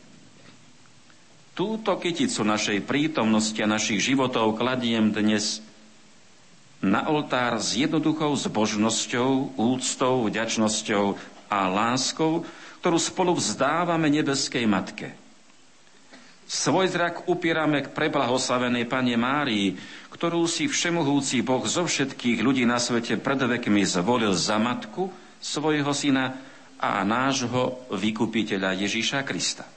Túto 1.59 1.99
kyticu 1.99 2.47
našej 2.47 2.87
prítomnosti 2.87 3.59
a 3.59 3.67
našich 3.67 3.99
životov 3.99 4.55
kladiem 4.55 5.11
dnes 5.11 5.59
na 6.79 7.11
oltár 7.11 7.59
s 7.59 7.75
jednoduchou 7.75 8.31
zbožnosťou, 8.39 9.59
úctou, 9.59 10.31
vďačnosťou 10.31 11.19
a 11.51 11.67
láskou, 11.67 12.47
ktorú 12.79 12.99
spolu 13.03 13.35
vzdávame 13.35 14.07
nebeskej 14.07 14.71
Matke– 14.71 15.11
Svoj 16.49 16.89
zrak 16.89 17.29
upierame 17.29 17.85
k 17.85 17.93
preblahoslavenej 17.93 18.89
Pane 18.89 19.21
Márii, 19.21 19.77
ktorú 20.09 20.49
si 20.49 20.65
všemohúci 20.65 21.45
Boh 21.45 21.61
zo 21.69 21.85
všetkých 21.85 22.41
ľudí 22.41 22.65
na 22.65 22.81
svete 22.81 23.21
pred 23.21 23.37
vekmi 23.37 23.85
zvolil 23.85 24.33
za 24.33 24.57
matku 24.57 25.13
svojho 25.45 25.93
syna 25.93 26.41
a 26.81 27.05
nášho 27.05 27.85
vykupiteľa 27.93 28.81
Ježíša 28.81 29.29
Krista. 29.29 29.69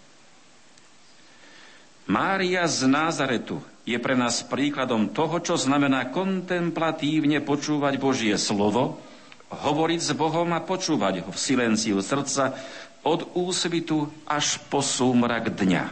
Mária 2.11 2.67
z 2.67 2.91
Názaretu 2.91 3.63
je 3.87 3.95
pre 3.95 4.19
nás 4.19 4.43
príkladom 4.43 5.15
toho, 5.15 5.39
čo 5.39 5.55
znamená 5.55 6.11
kontemplatívne 6.11 7.39
počúvať 7.39 7.95
Božie 7.95 8.35
slovo, 8.35 8.99
hovoriť 9.47 9.99
s 10.03 10.11
Bohom 10.19 10.51
a 10.51 10.59
počúvať 10.59 11.23
ho 11.23 11.31
v 11.31 11.39
silenciu 11.39 12.03
srdca 12.03 12.51
od 13.07 13.31
úsvitu 13.31 14.11
až 14.27 14.59
po 14.67 14.83
súmrak 14.83 15.55
dňa. 15.55 15.85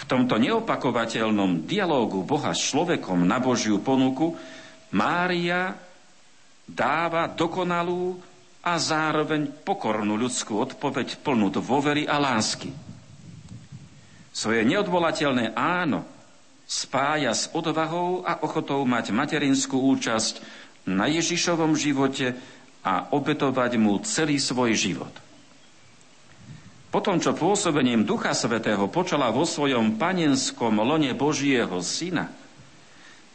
V 0.00 0.04
tomto 0.08 0.40
neopakovateľnom 0.40 1.68
dialógu 1.68 2.24
Boha 2.24 2.56
s 2.56 2.72
človekom 2.72 3.28
na 3.28 3.36
Božiu 3.44 3.84
ponuku 3.84 4.32
Mária 4.96 5.76
dáva 6.64 7.28
dokonalú 7.28 8.16
a 8.64 8.80
zároveň 8.80 9.44
pokornú 9.60 10.16
ľudskú 10.16 10.56
odpoveď 10.56 11.20
plnú 11.20 11.52
dôvery 11.52 12.08
a 12.08 12.16
lásky. 12.16 12.87
Svoje 14.38 14.62
neodvolateľné 14.62 15.58
áno. 15.58 16.06
Spája 16.70 17.34
s 17.34 17.50
odvahou 17.50 18.22
a 18.22 18.38
ochotou 18.46 18.86
mať 18.86 19.10
materinskú 19.10 19.82
účasť 19.98 20.38
na 20.86 21.10
Ježišovom 21.10 21.74
živote 21.74 22.38
a 22.86 23.10
obetovať 23.10 23.74
mu 23.82 23.98
celý 24.06 24.38
svoj 24.38 24.78
život– 24.78 25.10
potom, 26.88 27.20
čo 27.20 27.36
pôsobením 27.36 28.08
Ducha 28.08 28.32
Svetého 28.32 28.88
počala 28.88 29.28
vo 29.28 29.44
svojom 29.44 30.00
panenskom 30.00 30.80
lone 30.80 31.12
Božieho 31.12 31.84
Syna, 31.84 32.32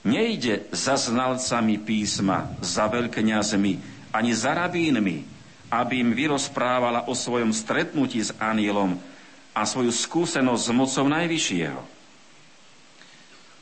nejde 0.01 0.65
za 0.73 0.97
znalcami 0.97 1.77
písma, 1.77 2.49
za 2.65 2.89
veľkňazmi, 2.89 3.73
ani 4.09 4.31
za 4.33 4.57
rabínmi, 4.57 5.17
aby 5.69 6.01
im 6.01 6.17
vyrozprávala 6.17 7.05
o 7.05 7.13
svojom 7.13 7.53
stretnutí 7.53 8.25
s 8.25 8.33
anielom 8.41 8.97
a 9.53 9.61
svoju 9.63 9.93
skúsenosť 9.93 10.63
s 10.65 10.71
mocou 10.73 11.05
Najvyššieho. 11.07 11.81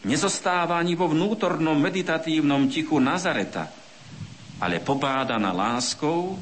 Nezostáva 0.02 0.82
ani 0.82 0.98
vo 0.98 1.12
vnútornom 1.12 1.78
meditatívnom 1.78 2.66
tichu 2.72 2.98
Nazareta, 2.98 3.70
ale 4.58 4.82
pobádaná 4.82 5.54
láskou 5.54 6.42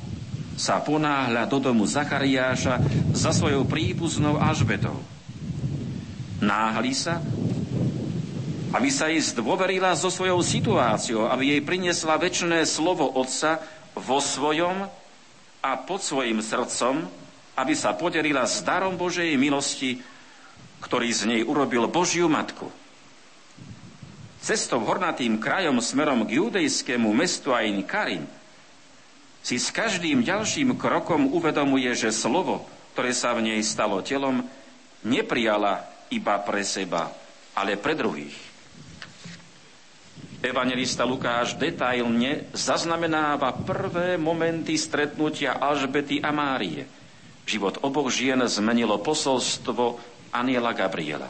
sa 0.56 0.80
ponáhľa 0.80 1.43
do 1.47 1.60
domu 1.60 1.84
Zachariáša 1.84 2.80
za 3.12 3.32
svojou 3.36 3.68
príbuznou 3.68 4.39
Alžbetou. 4.39 4.95
Náhli 6.39 6.95
sa, 6.95 7.20
aby 8.72 8.88
sa 8.88 9.12
jej 9.12 9.20
zdôverila 9.20 9.91
so 9.97 10.08
svojou 10.08 10.39
situáciou, 10.39 11.28
aby 11.28 11.58
jej 11.58 11.62
priniesla 11.64 12.16
väčšné 12.16 12.64
slovo 12.64 13.12
Otca 13.12 13.60
vo 13.97 14.24
svojom 14.24 14.88
a 15.60 15.72
pod 15.84 16.00
svojim 16.00 16.39
srdcom, 16.39 17.08
aby 17.60 17.76
sa 17.76 17.95
podelila 17.95 18.47
s 18.47 18.64
darom 18.64 18.95
Božej 18.95 19.36
milosti, 19.36 19.99
ktorý 20.80 21.10
z 21.12 21.22
nej 21.28 21.41
urobil 21.43 21.86
Božiu 21.91 22.32
Matku. 22.32 22.72
Cestou 24.39 24.80
hornatým 24.88 25.36
krajom 25.38 25.84
smerom 25.84 26.24
k 26.24 26.39
judejskému 26.39 27.12
mestu 27.12 27.51
Ain 27.51 27.84
Karim– 27.84 28.24
si 29.39 29.55
s 29.55 29.72
každým 29.72 30.22
ďalším 30.24 30.76
krokom 30.76 31.32
uvedomuje, 31.32 31.89
že 31.95 32.12
slovo, 32.12 32.68
ktoré 32.93 33.16
sa 33.16 33.32
v 33.32 33.49
nej 33.49 33.62
stalo 33.64 34.03
telom, 34.03 34.43
neprijala 35.07 35.88
iba 36.12 36.36
pre 36.43 36.62
seba, 36.68 37.07
ale 37.55 37.80
pre 37.80 37.95
druhých. 37.95 38.36
Evangelista 40.39 41.03
Lukáš 41.03 41.60
detailne 41.60 42.47
zaznamenáva 42.55 43.60
prvé 43.60 44.16
momenty 44.16 44.80
stretnutia 44.80 45.60
Alžbety 45.60 46.24
a 46.24 46.32
Márie. 46.32 46.88
Život 47.45 47.83
oboch 47.85 48.09
žien 48.09 48.39
zmenilo 48.47 48.97
posolstvo 48.99 49.99
Aniela 50.31 50.73
Gabriela. 50.73 51.29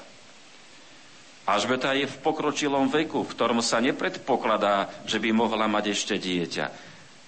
Alžbeta 1.49 1.97
je 1.97 2.05
v 2.05 2.19
pokročilom 2.21 2.93
veku, 2.93 3.25
v 3.25 3.33
ktorom 3.33 3.59
sa 3.65 3.81
nepredpokladá, 3.81 4.89
že 5.09 5.17
by 5.17 5.33
mohla 5.33 5.65
mať 5.65 5.97
ešte 5.97 6.15
dieťa. 6.21 6.65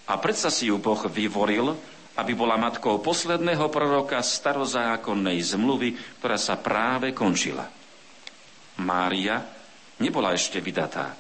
A 0.05 0.13
predsa 0.21 0.53
si 0.53 0.69
ju 0.69 0.77
Boh 0.77 1.01
vyvoril, 1.09 1.73
aby 2.21 2.38
bola 2.38 2.59
matkou 2.59 3.01
posledného 3.01 3.71
proroka 3.73 4.21
starozákonnej 4.21 5.41
zmluvy, 5.41 6.21
ktorá 6.21 6.38
sa 6.38 6.59
práve 6.59 7.17
končila. 7.17 7.65
Mária 8.77 9.41
nebola 9.97 10.38
ešte 10.38 10.61
vydatá. 10.61 11.17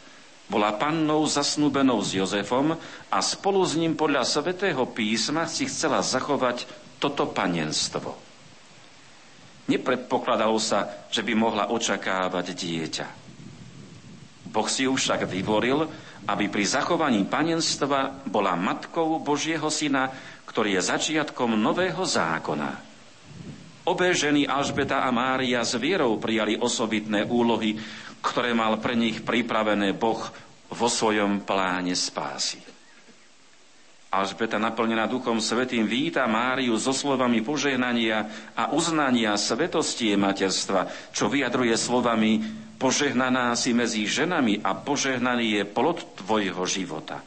Bola 0.51 0.75
pannou 0.75 1.23
zasnúbenou 1.23 2.03
s 2.03 2.11
Jozefom 2.11 2.75
a 3.07 3.17
spolu 3.23 3.63
s 3.63 3.79
ním 3.79 3.95
podľa 3.95 4.27
svätého 4.27 4.83
písma 4.83 5.47
si 5.47 5.63
chcela 5.63 6.03
zachovať 6.03 6.67
toto 7.01 7.33
panenstvo. 7.33 8.13
Nepredpokladalo 9.65 10.61
sa, 10.61 11.09
že 11.09 11.25
by 11.25 11.33
mohla 11.33 11.73
očakávať 11.73 12.53
dieťa. 12.53 13.07
Boh 14.51 14.67
si 14.67 14.85
ju 14.85 14.93
však 14.93 15.25
vyvoril 15.25 15.89
aby 16.29 16.53
pri 16.53 16.65
zachovaní 16.67 17.25
panenstva 17.25 18.21
bola 18.29 18.53
matkou 18.53 19.17
Božieho 19.17 19.73
syna, 19.73 20.13
ktorý 20.45 20.77
je 20.77 20.89
začiatkom 20.93 21.57
nového 21.57 22.03
zákona. 22.05 22.69
Obe 23.81 24.13
ženy 24.13 24.45
Alžbeta 24.45 25.01
a 25.01 25.09
Mária 25.09 25.65
s 25.65 25.73
vierou 25.81 26.21
prijali 26.21 26.53
osobitné 26.53 27.25
úlohy, 27.25 27.81
ktoré 28.21 28.53
mal 28.53 28.77
pre 28.77 28.93
nich 28.93 29.25
pripravené 29.25 29.97
Boh 29.97 30.21
vo 30.69 30.87
svojom 30.87 31.41
pláne 31.41 31.97
spásy. 31.97 32.70
Alžbeta 34.11 34.59
naplnená 34.59 35.07
Duchom 35.07 35.39
Svetým 35.39 35.87
víta 35.87 36.27
Máriu 36.27 36.75
so 36.75 36.91
slovami 36.91 37.39
požehnania 37.39 38.27
a 38.59 38.75
uznania 38.75 39.39
svetosti 39.39 40.11
jej 40.11 40.19
materstva, 40.19 40.91
čo 41.15 41.31
vyjadruje 41.31 41.71
slovami 41.79 42.43
požehnaná 42.75 43.55
si 43.55 43.71
medzi 43.71 44.03
ženami 44.03 44.67
a 44.67 44.75
požehnaný 44.75 45.55
je 45.55 45.63
plod 45.63 46.03
tvojho 46.19 46.59
života. 46.67 47.23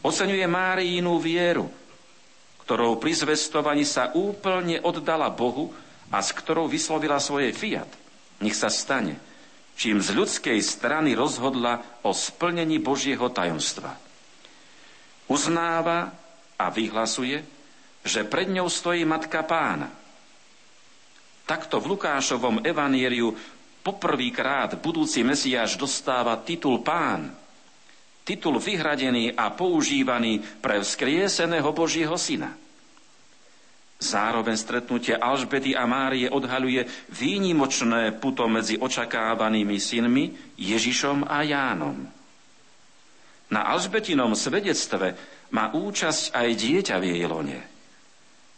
Oceňuje 0.00 0.48
Máriinu 0.48 1.20
vieru, 1.20 1.68
ktorou 2.64 2.96
pri 2.96 3.12
zvestovaní 3.12 3.84
sa 3.84 4.16
úplne 4.16 4.80
oddala 4.80 5.28
Bohu 5.28 5.76
a 6.08 6.24
s 6.24 6.32
ktorou 6.32 6.72
vyslovila 6.72 7.20
svoje 7.20 7.52
fiat. 7.52 7.92
Nech 8.40 8.56
sa 8.56 8.72
stane, 8.72 9.20
čím 9.76 10.00
z 10.00 10.16
ľudskej 10.16 10.56
strany 10.56 11.12
rozhodla 11.12 12.00
o 12.00 12.16
splnení 12.16 12.80
Božieho 12.80 13.28
tajomstva 13.28 14.05
uznáva 15.26 16.12
a 16.58 16.66
vyhlasuje, 16.70 17.44
že 18.06 18.24
pred 18.24 18.48
ňou 18.48 18.70
stojí 18.70 19.04
Matka 19.04 19.42
Pána. 19.42 19.90
Takto 21.46 21.78
v 21.78 21.94
Lukášovom 21.94 22.62
evanieriu 22.66 23.34
poprvýkrát 23.86 24.74
budúci 24.82 25.22
Mesiáš 25.22 25.78
dostáva 25.78 26.34
titul 26.42 26.82
Pán, 26.82 27.30
titul 28.26 28.58
vyhradený 28.58 29.30
a 29.38 29.54
používaný 29.54 30.42
pre 30.58 30.82
vzkrieseného 30.82 31.70
Božieho 31.70 32.18
Syna. 32.18 32.50
Zároveň 33.96 34.58
stretnutie 34.60 35.16
Alžbety 35.16 35.72
a 35.72 35.88
Márie 35.88 36.28
odhaľuje 36.28 36.84
výnimočné 37.16 38.12
puto 38.18 38.44
medzi 38.44 38.76
očakávanými 38.76 39.78
synmi 39.80 40.24
Ježišom 40.58 41.24
a 41.24 41.40
Jánom. 41.46 42.15
Na 43.50 43.62
Alžbetinom 43.70 44.34
svedectve 44.34 45.14
má 45.54 45.70
účasť 45.70 46.34
aj 46.34 46.48
dieťa 46.58 46.96
v 46.98 47.04
jej 47.14 47.24
lone. 47.26 47.58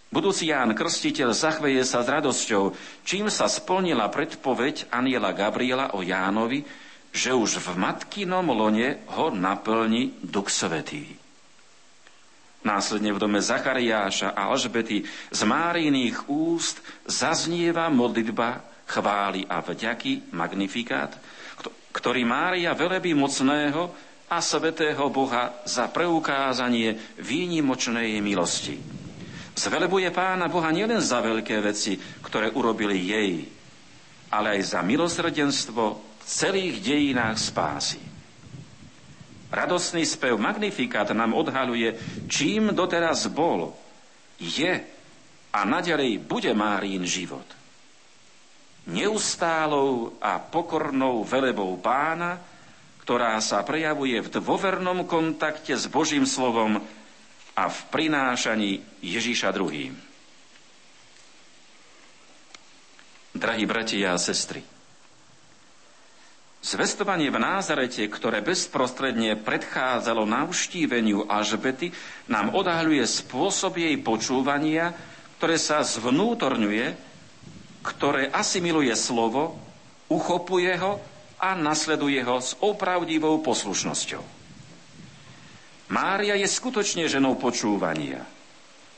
Budúci 0.09 0.49
Ján 0.49 0.73
Krstiteľ 0.73 1.37
zachveje 1.37 1.85
sa 1.85 2.01
s 2.01 2.09
radosťou, 2.09 2.73
čím 3.05 3.29
sa 3.29 3.45
splnila 3.45 4.09
predpoveď 4.09 4.89
aniela 4.89 5.37
Gabriela 5.37 5.93
o 5.93 6.01
Jánovi, 6.01 6.65
že 7.13 7.37
už 7.37 7.61
v 7.61 7.77
matkinom 7.77 8.49
lone 8.49 9.05
ho 9.13 9.29
naplní 9.29 10.17
Duch 10.25 10.49
Svetý. 10.49 11.13
Následne 12.65 13.13
v 13.13 13.21
dome 13.21 13.41
Zachariáša 13.45 14.33
a 14.33 14.49
Alžbety 14.49 15.05
z 15.31 15.41
Máriných 15.45 16.27
úst 16.33 16.81
zaznieva 17.05 17.93
modlitba 17.93 18.65
chvály 18.89 19.45
a 19.45 19.61
vďaky, 19.61 20.33
magnifikát, 20.33 21.13
ktorý 21.93 22.25
Mária 22.25 22.73
velebí 22.73 23.13
mocného, 23.13 24.08
a 24.29 24.39
svetého 24.45 25.09
Boha 25.09 25.65
za 25.65 25.89
preukázanie 25.89 27.17
výnimočnej 27.17 28.21
milosti. 28.21 28.77
Zvelebuje 29.57 30.13
pána 30.15 30.47
Boha 30.47 30.71
nielen 30.71 31.01
za 31.03 31.19
veľké 31.19 31.59
veci, 31.65 31.99
ktoré 31.99 32.53
urobili 32.53 33.09
jej, 33.09 33.35
ale 34.31 34.61
aj 34.61 34.77
za 34.77 34.81
milosrdenstvo 34.85 35.85
v 35.97 36.23
celých 36.23 36.85
dejinách 36.85 37.41
spásy. 37.41 38.01
Radostný 39.49 40.05
spev 40.05 40.37
Magnifikát 40.37 41.09
nám 41.17 41.33
odhaluje, 41.33 41.97
čím 42.29 42.77
doteraz 42.77 43.33
bol, 43.33 43.73
je 44.37 44.85
a 45.49 45.61
naďalej 45.65 46.21
bude 46.21 46.53
Márín 46.53 47.09
život. 47.09 47.49
Neustálou 48.93 50.21
a 50.21 50.37
pokornou 50.39 51.25
velebou 51.25 51.81
pána, 51.81 52.37
ktorá 53.09 53.41
sa 53.41 53.65
prejavuje 53.65 54.21
v 54.21 54.29
dôvernom 54.29 55.09
kontakte 55.09 55.73
s 55.73 55.89
Božím 55.89 56.29
slovom 56.29 56.77
a 57.57 57.65
v 57.65 57.79
prinášaní 57.89 58.85
Ježíša 59.01 59.49
druhým. 59.49 59.97
Drahí 63.33 63.65
bratia 63.65 64.13
a 64.13 64.21
sestry, 64.21 64.61
Zvestovanie 66.61 67.33
v 67.33 67.41
Názarete, 67.41 68.05
ktoré 68.13 68.45
bezprostredne 68.45 69.41
predchádzalo 69.41 70.29
navštíveniu 70.29 71.33
Alžbety, 71.33 71.89
nám 72.29 72.53
odhaľuje 72.53 73.09
spôsob 73.09 73.81
jej 73.81 73.97
počúvania, 74.05 74.93
ktoré 75.41 75.57
sa 75.57 75.81
zvnútorňuje, 75.81 76.93
ktoré 77.89 78.29
asimiluje 78.29 78.93
slovo, 78.93 79.57
uchopuje 80.13 80.77
ho 80.77 81.01
a 81.39 81.55
nasleduje 81.55 82.19
ho 82.27 82.43
s 82.43 82.59
opravdivou 82.59 83.39
poslušnosťou. 83.47 84.23
Mária 85.89 86.37
je 86.37 86.45
skutočne 86.45 87.09
ženou 87.09 87.41
počúvania. 87.41 88.27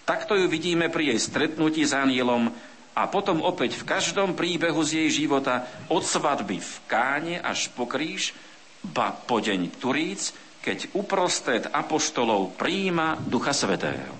Takto 0.02 0.34
ju 0.34 0.50
vidíme 0.50 0.90
pri 0.90 1.14
jej 1.14 1.20
stretnutí 1.22 1.86
s 1.86 1.94
anielom 1.94 2.50
a 2.98 3.02
potom 3.06 3.46
opäť 3.46 3.78
v 3.78 3.86
každom 3.86 4.34
príbehu 4.34 4.82
z 4.82 5.06
jej 5.06 5.22
života 5.22 5.70
od 5.86 6.02
svadby 6.02 6.58
v 6.58 6.72
Káne 6.90 7.36
až 7.38 7.70
po 7.70 7.86
kríž, 7.86 8.34
ba 8.82 9.14
po 9.14 9.38
deň 9.38 9.78
Turíc, 9.78 10.34
keď 10.64 10.90
uprostred 10.98 11.70
apoštolov 11.70 12.58
príjima 12.58 13.14
Ducha 13.22 13.54
Svetého. 13.54 14.18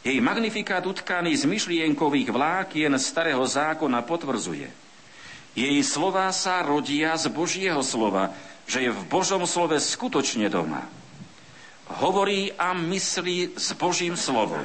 Jej 0.00 0.18
magnifikát 0.18 0.82
utkaný 0.82 1.36
z 1.36 1.44
myšlienkových 1.44 2.32
vlákien 2.32 2.90
starého 2.96 3.44
zákona 3.44 4.02
potvrdzuje– 4.02 4.68
jej 5.54 5.82
slova 5.82 6.30
sa 6.30 6.62
rodia 6.62 7.18
z 7.18 7.26
Božieho 7.30 7.82
slova, 7.82 8.30
že 8.70 8.86
je 8.86 8.90
v 8.94 9.02
Božom 9.10 9.42
slove 9.50 9.74
skutočne 9.82 10.46
doma. 10.46 10.86
Hovorí 11.98 12.54
a 12.54 12.70
myslí 12.70 13.58
s 13.58 13.74
Božím 13.74 14.14
slovom. 14.14 14.62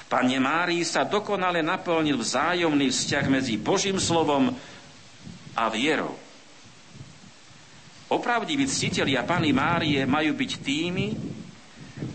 V 0.00 0.02
Pane 0.08 0.40
Márii 0.40 0.80
sa 0.88 1.04
dokonale 1.04 1.60
naplnil 1.60 2.16
vzájomný 2.16 2.88
vzťah 2.88 3.24
medzi 3.28 3.60
Božím 3.60 4.00
slovom 4.00 4.56
a 5.52 5.64
vierou. 5.68 6.16
Opravdiví 8.08 8.64
ctitelia 8.70 9.26
Pany 9.26 9.52
Márie 9.52 10.00
majú 10.08 10.32
byť 10.32 10.52
tými, 10.62 11.06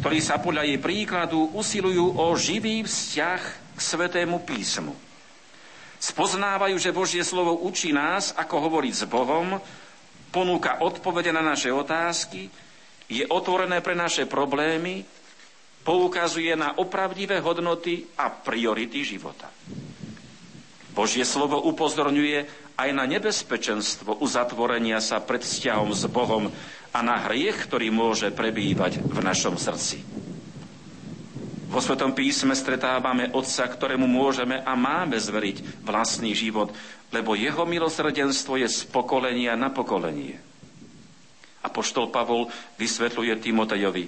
ktorí 0.01 0.19
sa 0.23 0.41
podľa 0.41 0.65
jej 0.65 0.79
príkladu 0.81 1.53
usilujú 1.53 2.17
o 2.17 2.33
živý 2.33 2.81
vzťah 2.81 3.41
k 3.75 3.79
Svetému 3.79 4.41
písmu 4.41 5.10
Spoznávajú, 6.01 6.81
že 6.81 6.89
Božie 6.89 7.21
slovo 7.21 7.61
učí 7.61 7.93
nás, 7.93 8.33
ako 8.33 8.65
hovoriť 8.65 8.93
s 8.97 9.05
Bohom, 9.05 9.61
ponúka 10.33 10.81
odpovede 10.81 11.29
na 11.29 11.45
naše 11.45 11.69
otázky, 11.69 12.49
je 13.05 13.21
otvorené 13.29 13.85
pre 13.85 13.93
naše 13.93 14.25
problémy, 14.25 15.05
poukazuje 15.85 16.57
na 16.57 16.73
opravdivé 16.81 17.37
hodnoty 17.37 18.09
a 18.17 18.33
priority 18.33 19.05
života. 19.05 19.53
Božie 20.91 21.21
slovo 21.21 21.61
upozorňuje 21.69 22.49
aj 22.81 22.89
na 22.97 23.05
nebezpečenstvo 23.05 24.25
uzatvorenia 24.25 24.97
sa 24.99 25.21
pred 25.21 25.45
vzťahom 25.45 25.93
s 25.93 26.09
Bohom 26.09 26.49
a 26.91 26.99
na 27.05 27.29
hriech, 27.29 27.69
ktorý 27.69 27.93
môže 27.93 28.33
prebývať 28.33 29.05
v 29.05 29.17
našom 29.21 29.55
srdci. 29.55 30.01
Vo 31.71 31.79
Svetom 31.79 32.11
písme 32.11 32.51
stretávame 32.51 33.31
Otca, 33.31 33.63
ktorému 33.63 34.03
môžeme 34.03 34.59
a 34.59 34.75
máme 34.75 35.15
zveriť 35.15 35.87
vlastný 35.87 36.35
život, 36.35 36.75
lebo 37.15 37.31
jeho 37.31 37.63
milosrdenstvo 37.63 38.59
je 38.59 38.67
z 38.67 38.91
pokolenia 38.91 39.55
na 39.55 39.71
pokolenie. 39.71 40.35
A 41.63 41.71
poštol 41.71 42.11
Pavol 42.11 42.51
vysvetľuje 42.75 43.39
Timotejovi, 43.39 44.03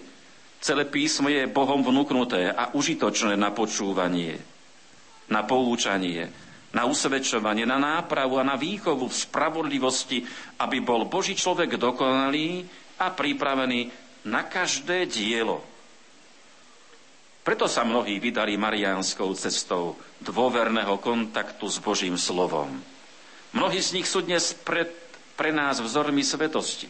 celé 0.60 0.84
písmo 0.92 1.32
je 1.32 1.48
Bohom 1.48 1.80
vnúknuté 1.80 2.52
a 2.52 2.76
užitočné 2.76 3.40
na 3.40 3.56
počúvanie, 3.56 4.44
na 5.32 5.48
poučanie, 5.48 6.28
na 6.76 6.84
usvedčovanie, 6.84 7.64
na 7.64 7.80
nápravu 7.80 8.44
a 8.44 8.44
na 8.44 8.60
výchovu 8.60 9.08
v 9.08 9.16
spravodlivosti, 9.16 10.20
aby 10.60 10.84
bol 10.84 11.08
Boží 11.08 11.32
človek 11.32 11.80
dokonalý 11.80 12.68
a 13.00 13.08
pripravený 13.08 13.88
na 14.28 14.44
každé 14.52 15.08
dielo, 15.08 15.73
preto 17.44 17.68
sa 17.68 17.84
mnohí 17.84 18.24
vydali 18.24 18.56
mariánskou 18.56 19.36
cestou 19.36 20.00
dôverného 20.24 20.96
kontaktu 21.04 21.68
s 21.68 21.78
Božím 21.84 22.16
slovom. 22.16 22.72
Mnohí 23.52 23.84
z 23.84 24.00
nich 24.00 24.08
sú 24.08 24.24
dnes 24.24 24.56
pre, 24.56 24.88
pre 25.36 25.52
nás 25.52 25.84
vzormi 25.84 26.24
svetosti. 26.24 26.88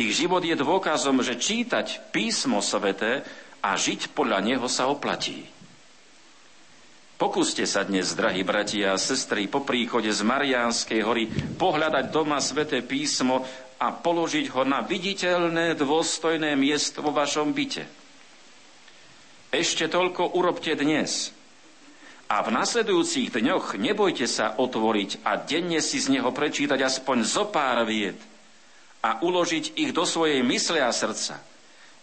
Ich 0.00 0.16
život 0.16 0.40
je 0.40 0.56
dôkazom, 0.56 1.20
že 1.20 1.36
čítať 1.36 2.10
písmo 2.10 2.64
sveté 2.64 3.22
a 3.60 3.76
žiť 3.76 4.16
podľa 4.16 4.40
neho 4.40 4.66
sa 4.66 4.88
oplatí. 4.88 5.44
Pokúste 7.18 7.66
sa 7.66 7.82
dnes, 7.82 8.14
drahí 8.14 8.46
bratia 8.46 8.94
a 8.94 8.98
sestry, 8.98 9.50
po 9.50 9.66
príchode 9.66 10.06
z 10.06 10.22
Mariánskej 10.22 11.00
hory 11.02 11.26
pohľadať 11.58 12.14
doma 12.14 12.38
sveté 12.38 12.78
písmo 12.78 13.42
a 13.82 13.90
položiť 13.90 14.54
ho 14.54 14.62
na 14.62 14.86
viditeľné, 14.86 15.74
dôstojné 15.74 16.54
miesto 16.54 17.02
vo 17.02 17.10
vašom 17.10 17.50
byte. 17.50 18.07
Ešte 19.48 19.88
toľko 19.88 20.36
urobte 20.36 20.76
dnes. 20.76 21.32
A 22.28 22.44
v 22.44 22.52
nasledujúcich 22.52 23.32
dňoch 23.32 23.80
nebojte 23.80 24.28
sa 24.28 24.52
otvoriť 24.60 25.24
a 25.24 25.40
denne 25.40 25.80
si 25.80 25.96
z 25.96 26.12
neho 26.12 26.28
prečítať 26.28 26.76
aspoň 26.76 27.24
zo 27.24 27.48
pár 27.48 27.88
vied 27.88 28.20
a 29.00 29.24
uložiť 29.24 29.80
ich 29.80 29.96
do 29.96 30.04
svojej 30.04 30.44
mysle 30.44 30.84
a 30.84 30.92
srdca. 30.92 31.40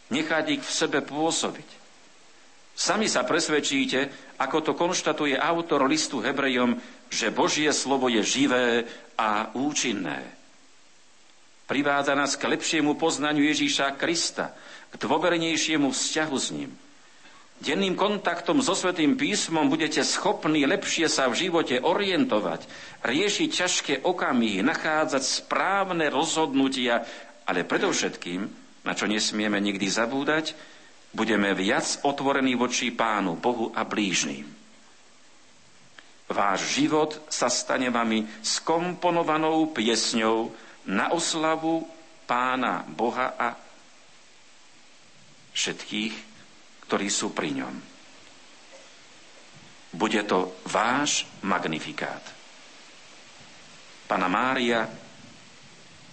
nechať 0.05 0.45
ich 0.57 0.63
v 0.65 0.71
sebe 0.73 0.99
pôsobiť. 1.01 1.69
Sami 2.75 3.09
sa 3.09 3.25
presvedčíte, 3.25 4.11
ako 4.37 4.57
to 4.61 4.73
konštatuje 4.77 5.33
autor 5.33 5.85
listu 5.89 6.21
Hebrejom, 6.21 6.77
že 7.09 7.33
Božie 7.33 7.71
slovo 7.73 8.05
je 8.11 8.21
živé 8.21 8.85
a 9.17 9.49
účinné. 9.57 10.21
Privádza 11.65 12.13
nás 12.13 12.37
k 12.37 12.45
lepšiemu 12.45 12.93
poznaniu 12.93 13.41
Ježíša 13.49 13.97
Krista, 13.97 14.53
k 14.93 15.01
dôvernejšiemu 15.01 15.89
vzťahu 15.89 16.37
s 16.37 16.49
ním. 16.53 16.71
Denným 17.56 17.95
kontaktom 17.95 18.60
so 18.60 18.76
Svetým 18.76 19.16
písmom 19.16 19.72
budete 19.72 20.03
schopní 20.03 20.68
lepšie 20.68 21.08
sa 21.08 21.32
v 21.32 21.47
živote 21.47 21.80
orientovať, 21.80 22.68
riešiť 23.08 23.49
ťažké 23.49 23.93
okamihy, 24.03 24.60
nachádzať 24.60 25.24
správne 25.24 26.12
rozhodnutia, 26.12 27.08
ale 27.47 27.64
predovšetkým, 27.64 28.41
na 28.84 28.91
čo 28.91 29.08
nesmieme 29.08 29.56
nikdy 29.64 29.88
zabúdať, 29.88 30.51
budeme 31.16 31.56
viac 31.56 32.03
otvorení 32.03 32.60
voči 32.60 32.91
Pánu, 32.91 33.39
Bohu 33.39 33.72
a 33.72 33.88
blížným. 33.88 34.43
Váš 36.28 36.76
život 36.76 37.24
sa 37.32 37.47
stane 37.47 37.88
vami 37.88 38.26
skomponovanou 38.43 39.72
piesňou 39.72 40.51
na 40.91 41.14
oslavu 41.16 41.88
Pána 42.28 42.84
Boha 42.84 43.32
a 43.38 43.56
všetkých, 45.56 46.34
ktorí 46.86 47.07
sú 47.09 47.33
pri 47.33 47.65
ňom. 47.65 47.75
Bude 49.95 50.21
to 50.27 50.59
váš 50.67 51.23
magnifikát. 51.41 52.21
Pana 54.05 54.29
Mária 54.29 54.86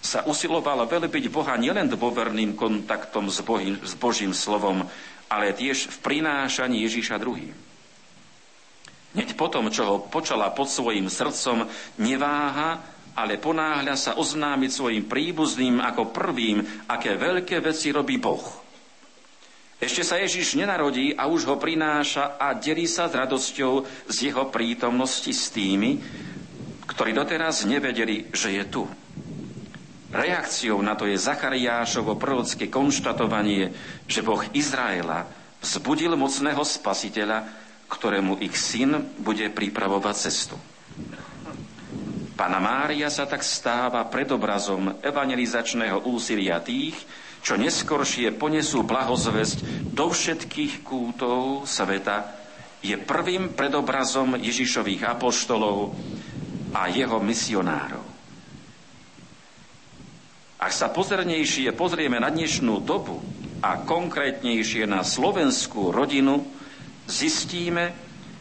sa 0.03 0.25
usilovala 0.27 0.83
velebiť 0.87 1.31
Boha 1.31 1.55
nielen 1.55 1.87
dôverným 1.87 2.57
kontaktom 2.57 3.29
s, 3.29 3.39
Bohým, 3.43 3.79
s 3.79 3.93
Božím 3.95 4.35
slovom, 4.35 4.83
ale 5.31 5.55
tiež 5.55 5.87
v 5.87 5.97
prinášaní 6.03 6.83
Ježíša 6.83 7.19
druhým. 7.19 7.53
Hneď 9.13 9.37
potom, 9.37 9.69
čo 9.69 9.83
ho 9.85 9.95
počala 10.09 10.49
pod 10.51 10.73
svojim 10.73 11.05
srdcom, 11.05 11.69
neváha, 12.01 12.81
ale 13.13 13.37
ponáhľa 13.37 13.93
sa 13.93 14.11
oznámiť 14.17 14.71
svojim 14.73 15.03
príbuzným 15.05 15.77
ako 15.77 16.09
prvým, 16.09 16.65
aké 16.89 17.13
veľké 17.13 17.61
veci 17.61 17.93
robí 17.93 18.17
Boh. 18.17 18.62
Ešte 19.83 20.07
sa 20.07 20.15
Ježiš 20.15 20.55
nenarodí 20.55 21.11
a 21.11 21.27
už 21.27 21.43
ho 21.43 21.59
prináša 21.59 22.39
a 22.39 22.55
delí 22.55 22.87
sa 22.87 23.11
s 23.11 23.19
radosťou 23.19 23.83
z 24.07 24.31
jeho 24.31 24.47
prítomnosti 24.47 25.27
s 25.27 25.51
tými, 25.51 25.99
ktorí 26.87 27.11
doteraz 27.11 27.67
nevedeli, 27.67 28.31
že 28.31 28.55
je 28.55 28.63
tu. 28.71 28.87
Reakciou 30.15 30.79
na 30.79 30.95
to 30.95 31.03
je 31.03 31.19
Zachariášovo 31.19 32.15
prorocké 32.15 32.71
konštatovanie, 32.71 33.75
že 34.07 34.23
Boh 34.23 34.39
Izraela 34.55 35.27
vzbudil 35.59 36.15
mocného 36.15 36.63
spasiteľa, 36.63 37.43
ktorému 37.91 38.39
ich 38.39 38.55
syn 38.55 39.19
bude 39.19 39.51
pripravovať 39.51 40.15
cestu. 40.15 40.55
Pana 42.39 42.63
Mária 42.63 43.11
sa 43.11 43.27
tak 43.27 43.43
stáva 43.43 44.07
predobrazom 44.07 45.03
evangelizačného 45.03 46.07
úsilia 46.07 46.63
tých, 46.63 46.95
čo 47.43 47.59
neskoršie 47.59 48.31
ponesú 48.39 48.87
blahozvesť 48.87 49.91
do 49.91 50.07
všetkých 50.07 50.81
kútov 50.81 51.67
sveta, 51.67 52.39
je 52.83 52.95
prvým 52.95 53.51
predobrazom 53.51 54.39
Ježišových 54.39 55.15
apoštolov 55.15 55.95
a 56.75 56.87
jeho 56.87 57.19
misionárov. 57.19 58.05
Ak 60.63 60.71
sa 60.71 60.87
pozornejšie 60.87 61.75
pozrieme 61.75 62.23
na 62.23 62.31
dnešnú 62.31 62.79
dobu 62.83 63.19
a 63.59 63.83
konkrétnejšie 63.83 64.87
na 64.87 65.03
slovenskú 65.03 65.91
rodinu, 65.91 66.39
zistíme, 67.07 67.91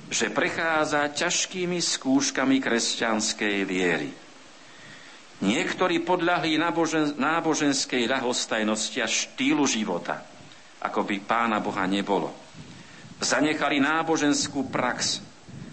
že 0.07 0.31
prechádza 0.31 1.11
ťažkými 1.11 1.83
skúškami 1.83 2.63
kresťanskej 2.63 3.57
viery. 3.67 4.22
Niektorí 5.43 6.07
podľahli 6.07 6.55
nábožen, 6.55 7.19
náboženskej 7.19 8.07
ľahostajnosti 8.07 8.99
a 9.03 9.11
štýlu 9.11 9.67
života, 9.67 10.23
ako 10.79 11.03
by 11.03 11.17
pána 11.27 11.59
Boha 11.59 11.83
nebolo. 11.91 12.31
Zanechali 13.19 13.83
náboženskú 13.83 14.71
prax, 14.71 15.19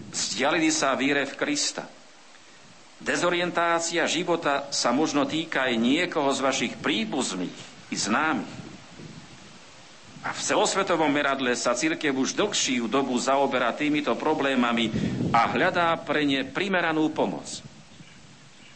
vzdialili 0.10 0.74
sa 0.74 0.98
víre 0.98 1.22
v 1.30 1.38
Krista. 1.38 1.86
Dezorientácia 3.00 4.04
života 4.10 4.68
sa 4.74 4.90
možno 4.90 5.24
týka 5.30 5.70
aj 5.70 5.74
niekoho 5.78 6.34
z 6.34 6.40
vašich 6.42 6.74
príbuzných 6.82 7.58
i 7.94 7.96
známych. 7.96 8.54
A 10.20 10.36
v 10.36 10.40
celosvetovom 10.44 11.08
meradle 11.08 11.56
sa 11.56 11.72
církev 11.78 12.12
už 12.12 12.36
dlhšiu 12.36 12.92
dobu 12.92 13.16
zaoberá 13.16 13.72
týmito 13.72 14.12
problémami 14.20 14.92
a 15.32 15.48
hľadá 15.48 15.96
pre 16.04 16.28
ne 16.28 16.44
primeranú 16.44 17.08
pomoc. 17.16 17.64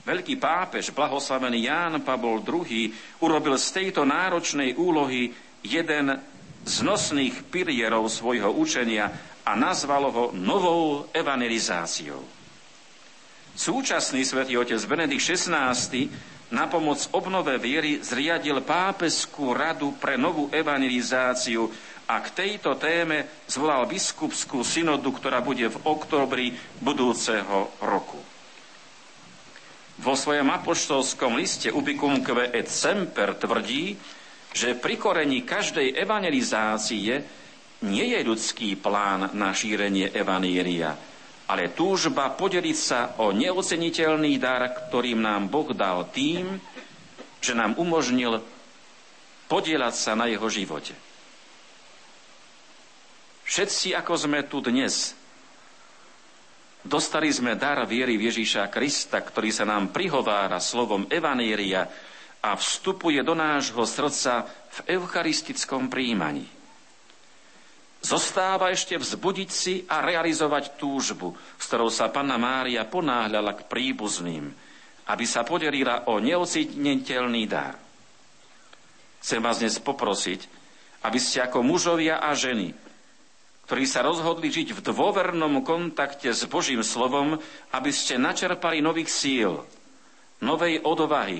Veľký 0.04 0.36
pápež, 0.36 0.92
blahoslavený 0.92 1.64
Ján 1.64 2.04
Pavol 2.04 2.44
II, 2.44 2.92
urobil 3.24 3.56
z 3.56 3.68
tejto 3.72 4.04
náročnej 4.04 4.76
úlohy 4.76 5.32
jeden 5.64 6.20
z 6.68 6.76
nosných 6.84 7.48
pilierov 7.48 8.12
svojho 8.12 8.52
učenia 8.52 9.08
a 9.48 9.56
nazval 9.56 10.12
ho 10.12 10.26
novou 10.36 11.08
evangelizáciou. 11.16 12.20
Súčasný 13.54 14.28
svätý 14.28 14.60
otec 14.60 14.82
Benedikt 14.84 15.24
XVI 15.24 15.72
na 16.52 16.68
pomoc 16.68 17.00
obnove 17.16 17.56
viery 17.62 18.04
zriadil 18.04 18.60
pápeskú 18.60 19.56
radu 19.56 19.96
pre 19.96 20.20
novú 20.20 20.52
evangelizáciu 20.52 21.72
a 22.12 22.20
k 22.20 22.28
tejto 22.36 22.76
téme 22.76 23.46
zvolal 23.48 23.88
biskupskú 23.88 24.68
synodu, 24.68 25.08
ktorá 25.16 25.40
bude 25.40 25.72
v 25.72 25.78
oktobri 25.88 26.52
budúceho 26.84 27.72
roku. 27.80 28.33
Vo 30.02 30.18
svojom 30.18 30.50
apoštolskom 30.50 31.38
liste 31.38 31.70
Ubicumque 31.70 32.50
et 32.50 32.66
Semper 32.66 33.38
tvrdí, 33.38 33.94
že 34.54 34.74
pri 34.74 34.98
korení 34.98 35.46
každej 35.46 35.94
evangelizácie 35.94 37.14
nie 37.84 38.06
je 38.16 38.20
ľudský 38.26 38.80
plán 38.80 39.34
na 39.38 39.54
šírenie 39.54 40.10
evanielia, 40.10 40.98
ale 41.46 41.76
túžba 41.76 42.32
podeliť 42.34 42.78
sa 42.78 43.20
o 43.22 43.30
neoceniteľný 43.36 44.40
dar, 44.40 44.90
ktorým 44.90 45.20
nám 45.22 45.52
Boh 45.52 45.70
dal 45.76 46.10
tým, 46.10 46.58
že 47.44 47.54
nám 47.54 47.76
umožnil 47.76 48.40
podielať 49.52 49.94
sa 49.94 50.16
na 50.16 50.32
jeho 50.32 50.48
živote. 50.48 50.96
Všetci, 53.44 53.92
ako 53.94 54.14
sme 54.16 54.48
tu 54.48 54.64
dnes, 54.64 55.14
Dostali 56.84 57.32
sme 57.32 57.56
dar 57.56 57.80
viery 57.88 58.20
Ježíša 58.20 58.68
Krista, 58.68 59.24
ktorý 59.24 59.56
sa 59.56 59.64
nám 59.64 59.96
prihovára 59.96 60.60
slovom 60.60 61.08
Evanieria 61.08 61.88
a 62.44 62.60
vstupuje 62.60 63.24
do 63.24 63.32
nášho 63.32 63.88
srdca 63.88 64.44
v 64.84 65.00
eucharistickom 65.00 65.88
príjmaní. 65.88 66.44
Zostáva 68.04 68.68
ešte 68.76 69.00
vzbudiť 69.00 69.50
si 69.50 69.88
a 69.88 70.04
realizovať 70.04 70.76
túžbu, 70.76 71.32
s 71.56 71.72
ktorou 71.72 71.88
sa 71.88 72.12
Panna 72.12 72.36
Mária 72.36 72.84
ponáhľala 72.84 73.56
k 73.56 73.64
príbuzným, 73.72 74.52
aby 75.08 75.24
sa 75.24 75.48
podelila 75.48 76.12
o 76.12 76.20
neocitniteľný 76.20 77.44
dar. 77.48 77.80
Chcem 79.24 79.40
vás 79.40 79.64
dnes 79.64 79.80
poprosiť, 79.80 80.52
aby 81.08 81.16
ste 81.16 81.48
ako 81.48 81.64
mužovia 81.64 82.20
a 82.20 82.36
ženy 82.36 82.76
ktorí 83.64 83.88
sa 83.88 84.04
rozhodli 84.04 84.52
žiť 84.52 84.76
v 84.76 84.84
dôvernom 84.84 85.64
kontakte 85.64 86.36
s 86.36 86.44
Božím 86.52 86.84
slovom, 86.84 87.40
aby 87.72 87.92
ste 87.96 88.20
načerpali 88.20 88.84
nových 88.84 89.08
síl, 89.08 89.64
novej 90.44 90.84
odvahy 90.84 91.40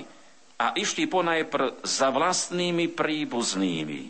a 0.56 0.72
išli 0.72 1.04
ponajpr 1.04 1.84
za 1.84 2.08
vlastnými 2.08 2.88
príbuznými, 2.96 4.02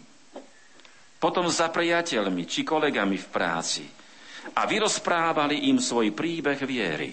potom 1.18 1.50
za 1.50 1.72
priateľmi 1.72 2.46
či 2.46 2.62
kolegami 2.62 3.18
v 3.18 3.26
práci 3.32 3.84
a 4.54 4.62
vyrozprávali 4.68 5.72
im 5.72 5.82
svoj 5.82 6.14
príbeh 6.14 6.60
viery. 6.62 7.10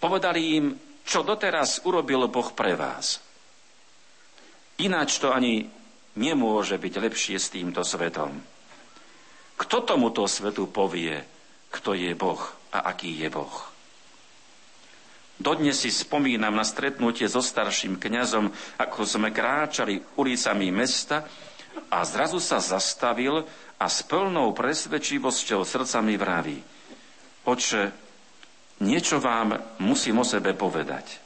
Povedali 0.00 0.40
im, 0.60 0.64
čo 1.04 1.24
doteraz 1.24 1.88
urobil 1.88 2.28
Boh 2.28 2.50
pre 2.52 2.76
vás. 2.76 3.22
Ináč 4.80 5.20
to 5.20 5.32
ani 5.32 5.64
nemôže 6.16 6.76
byť 6.80 6.94
lepšie 6.96 7.36
s 7.36 7.52
týmto 7.52 7.84
svetom. 7.84 8.59
Kto 9.60 9.84
tomuto 9.84 10.24
svetu 10.24 10.72
povie, 10.72 11.20
kto 11.68 11.92
je 11.92 12.16
Boh 12.16 12.40
a 12.72 12.88
aký 12.88 13.20
je 13.20 13.28
Boh? 13.28 13.52
Dodnes 15.40 15.76
si 15.76 15.92
spomínam 15.92 16.52
na 16.52 16.64
stretnutie 16.64 17.28
so 17.28 17.44
starším 17.44 17.96
kňazom, 17.96 18.52
ako 18.80 19.00
sme 19.04 19.32
kráčali 19.32 20.00
ulicami 20.16 20.68
mesta 20.72 21.24
a 21.92 22.04
zrazu 22.04 22.40
sa 22.40 22.60
zastavil 22.60 23.44
a 23.80 23.86
s 23.88 24.04
plnou 24.04 24.52
presvedčivosťou 24.52 25.64
srdca 25.64 26.04
mi 26.04 26.16
vraví. 26.20 26.60
Oče, 27.48 27.82
niečo 28.84 29.16
vám 29.16 29.80
musím 29.80 30.20
o 30.20 30.28
sebe 30.28 30.52
povedať. 30.52 31.20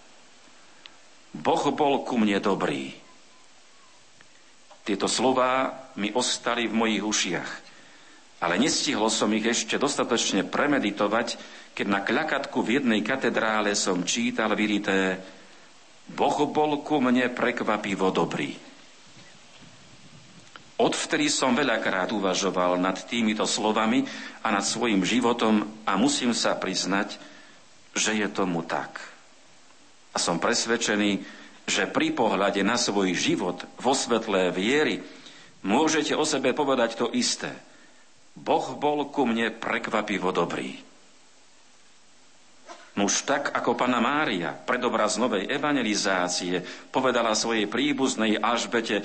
Boh 1.35 1.75
bol 1.75 2.07
ku 2.07 2.15
mne 2.15 2.39
dobrý. 2.39 2.95
Tieto 4.87 5.11
slová 5.11 5.75
mi 5.99 6.15
ostali 6.15 6.71
v 6.71 6.79
mojich 6.79 7.03
ušiach, 7.03 7.51
ale 8.45 8.61
nestihol 8.61 9.09
som 9.09 9.33
ich 9.33 9.49
ešte 9.49 9.81
dostatočne 9.81 10.45
premeditovať, 10.45 11.41
keď 11.73 11.87
na 11.89 12.05
kľakatku 12.05 12.61
v 12.61 12.77
jednej 12.77 13.01
katedrále 13.01 13.73
som 13.73 14.05
čítal 14.05 14.53
vyrité 14.53 15.17
Boh 16.13 16.37
bol 16.53 16.85
ku 16.85 17.01
mne 17.01 17.33
prekvapivo 17.33 18.13
dobrý. 18.13 18.53
Odvtedy 20.77 21.33
som 21.33 21.57
veľakrát 21.57 22.13
uvažoval 22.13 22.77
nad 22.77 23.01
týmito 23.09 23.49
slovami 23.49 24.05
a 24.45 24.53
nad 24.53 24.61
svojim 24.61 25.01
životom 25.01 25.65
a 25.89 25.97
musím 25.97 26.37
sa 26.37 26.53
priznať, 26.53 27.17
že 27.97 28.13
je 28.13 28.29
tomu 28.29 28.61
tak. 28.69 29.01
A 30.13 30.21
som 30.21 30.37
presvedčený, 30.37 31.25
že 31.65 31.89
pri 31.89 32.13
pohľade 32.13 32.61
na 32.61 32.77
svoj 32.77 33.17
život 33.17 33.65
vo 33.81 33.97
svetlé 33.97 34.53
viery 34.53 35.01
môžete 35.65 36.13
o 36.13 36.29
sebe 36.29 36.53
povedať 36.53 37.01
to 37.01 37.09
isté. 37.17 37.49
Boh 38.35 38.67
bol 38.75 39.09
ku 39.15 39.23
mne 39.27 39.55
prekvapivo 39.55 40.35
dobrý. 40.35 40.75
Nuž 42.95 43.27
tak, 43.27 43.51
ako 43.51 43.75
pana 43.75 43.99
Mária, 43.99 44.55
predobraz 44.55 45.19
novej 45.19 45.51
evangelizácie, 45.51 46.63
povedala 46.95 47.35
svojej 47.35 47.67
príbuznej 47.67 48.39
Alžbete, 48.39 49.03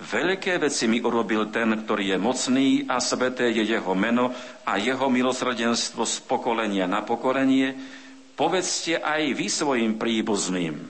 veľké 0.00 0.56
veci 0.56 0.88
mi 0.88 1.04
urobil 1.04 1.52
ten, 1.52 1.68
ktorý 1.84 2.16
je 2.16 2.18
mocný 2.20 2.68
a 2.88 2.96
sveté 2.96 3.52
je 3.52 3.64
jeho 3.64 3.92
meno 3.92 4.32
a 4.64 4.80
jeho 4.80 5.12
milosrdenstvo 5.12 6.08
z 6.08 6.16
pokolenia 6.24 6.88
na 6.88 7.04
pokolenie, 7.04 7.76
povedzte 8.40 9.04
aj 9.04 9.36
vy 9.36 9.46
svojim 9.52 9.92
príbuzným, 10.00 10.80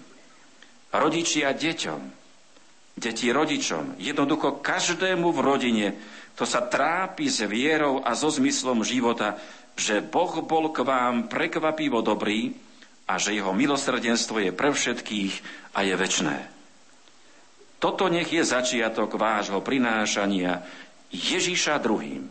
rodičia 0.95 1.51
deťom, 1.51 2.01
deti 2.95 3.27
rodičom, 3.35 3.99
jednoducho 3.99 4.63
každému 4.63 5.35
v 5.35 5.41
rodine, 5.43 5.87
kto 6.37 6.45
sa 6.45 6.69
trápi 6.69 7.33
s 7.33 7.41
vierou 7.49 8.05
a 8.05 8.13
so 8.13 8.29
zmyslom 8.29 8.85
života, 8.85 9.41
že 9.73 10.05
Boh 10.05 10.45
bol 10.45 10.69
k 10.69 10.85
vám 10.85 11.33
prekvapivo 11.33 12.05
dobrý 12.05 12.53
a 13.09 13.17
že 13.17 13.33
jeho 13.33 13.57
milosrdenstvo 13.57 14.45
je 14.45 14.53
pre 14.53 14.69
všetkých 14.69 15.33
a 15.73 15.89
je 15.89 15.97
väčné. 15.97 16.37
Toto 17.81 18.13
nech 18.13 18.29
je 18.29 18.45
začiatok 18.45 19.17
vášho 19.17 19.65
prinášania 19.65 20.61
Ježiša 21.09 21.81
druhým. 21.81 22.29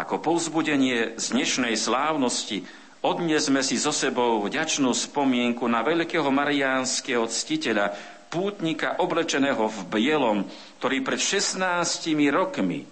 Ako 0.00 0.16
povzbudenie 0.24 1.20
z 1.20 1.24
dnešnej 1.36 1.76
slávnosti 1.76 2.64
Odnesme 3.06 3.62
si 3.62 3.78
so 3.78 3.94
sebou 3.94 4.42
vďačnú 4.42 4.90
spomienku 4.90 5.62
na 5.70 5.86
veľkého 5.86 6.26
mariánskeho 6.26 7.30
ctiteľa, 7.30 7.94
pútnika 8.36 9.00
oblečeného 9.00 9.64
v 9.64 9.78
bielom, 9.88 10.44
ktorý 10.76 11.00
pred 11.00 11.16
16 11.16 11.56
rokmi, 12.28 12.84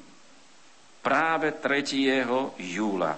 práve 1.05 1.53
3. 1.61 2.24
júla, 2.57 3.12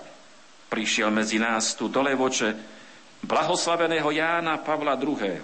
prišiel 0.66 1.14
medzi 1.14 1.38
nás 1.38 1.78
tu 1.78 1.86
do 1.86 2.02
Levoče 2.02 2.50
blahoslaveného 3.22 4.10
Jána 4.10 4.58
Pavla 4.58 4.98
II. 4.98 5.38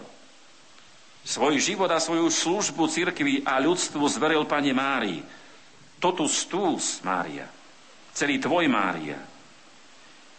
Svoj 1.22 1.54
život 1.62 1.86
a 1.86 2.02
svoju 2.02 2.26
službu 2.26 2.90
cirkvi 2.90 3.46
a 3.46 3.62
ľudstvu 3.62 4.02
zveril 4.10 4.42
Pane 4.50 4.74
Márii. 4.74 5.22
Totus 6.02 6.50
tus, 6.50 6.98
Mária, 7.06 7.46
celý 8.10 8.42
tvoj 8.42 8.66
Mária, 8.66 9.22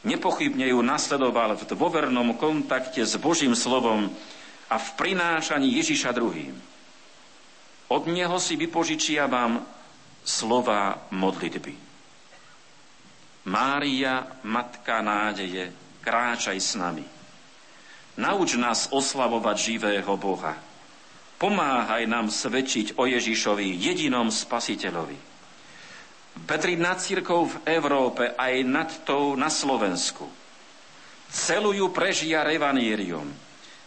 Nepochybne 0.04 0.68
ju 0.68 0.84
nasledoval 0.84 1.56
v 1.56 1.64
dôvernom 1.64 2.36
kontakte 2.36 3.08
s 3.08 3.16
Božím 3.16 3.56
slovom 3.56 4.12
a 4.70 4.76
v 4.80 4.90
prinášaní 4.96 5.74
Ježiša 5.80 6.12
druhým. 6.16 6.56
Od 7.92 8.04
neho 8.08 8.38
si 8.40 8.56
vypožičiavam 8.56 9.60
slova 10.24 11.10
modlitby. 11.12 11.74
Mária, 13.44 14.40
Matka 14.48 15.04
nádeje, 15.04 15.72
kráčaj 16.00 16.58
s 16.64 16.80
nami. 16.80 17.04
Nauč 18.20 18.56
nás 18.56 18.88
oslavovať 18.94 19.58
živého 19.60 20.14
Boha. 20.16 20.56
Pomáhaj 21.42 22.08
nám 22.08 22.32
svedčiť 22.32 22.96
o 22.96 23.04
Ježišovi, 23.04 23.76
jedinom 23.76 24.32
spasiteľovi 24.32 25.34
Petriť 26.34 26.78
nad 26.82 26.98
církou 26.98 27.46
v 27.46 27.56
Európe 27.70 28.34
aj 28.34 28.54
nad 28.66 28.90
tou 29.06 29.38
na 29.38 29.54
Slovensku. 29.54 30.26
Celú 31.30 31.78
ju 31.78 31.94
prežia 31.94 32.42
revanírium. 32.42 33.30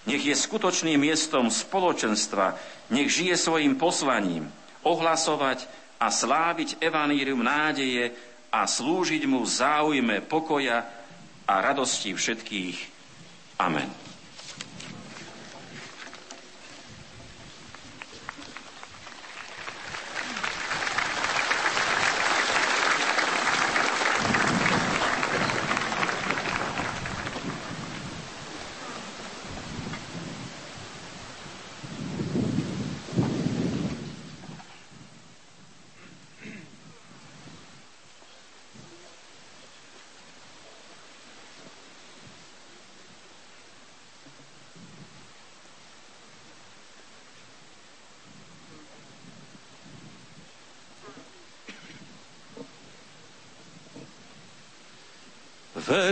Nech 0.06 0.22
je 0.22 0.34
skutočným 0.38 1.02
miestom 1.02 1.50
spoločenstva, 1.50 2.54
nech 2.94 3.10
žije 3.10 3.34
svojim 3.34 3.74
poslaním, 3.74 4.46
ohlasovať 4.86 5.66
a 5.98 6.14
sláviť 6.14 6.78
evanírium 6.78 7.42
nádeje 7.42 8.14
a 8.54 8.64
slúžiť 8.64 9.26
mu 9.26 9.42
v 9.42 9.50
záujme 9.50 10.16
pokoja 10.22 10.86
a 11.46 11.54
radosti 11.58 12.14
všetkých. 12.14 12.78
Amen. 13.58 13.88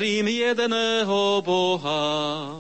Verím 0.05 0.29
jedného 0.29 1.43
Boha, 1.45 2.54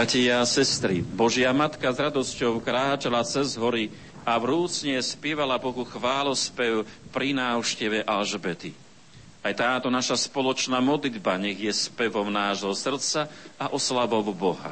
Bratia 0.00 0.40
a 0.40 0.48
sestry, 0.48 1.04
Božia 1.04 1.52
Matka 1.52 1.92
s 1.92 2.00
radosťou 2.00 2.64
kráčala 2.64 3.20
cez 3.20 3.52
hory 3.60 3.92
a 4.24 4.40
vrúcne 4.40 4.96
spievala 5.04 5.60
Bohu 5.60 5.84
chválospev 5.84 6.88
pri 7.12 7.36
návšteve 7.36 8.08
Alžbety. 8.08 8.72
Aj 9.44 9.52
táto 9.52 9.92
naša 9.92 10.16
spoločná 10.16 10.80
modlitba 10.80 11.36
nech 11.36 11.60
je 11.60 11.68
spevom 11.76 12.32
nášho 12.32 12.72
srdca 12.72 13.28
a 13.60 13.68
oslavou 13.76 14.24
Boha. 14.32 14.69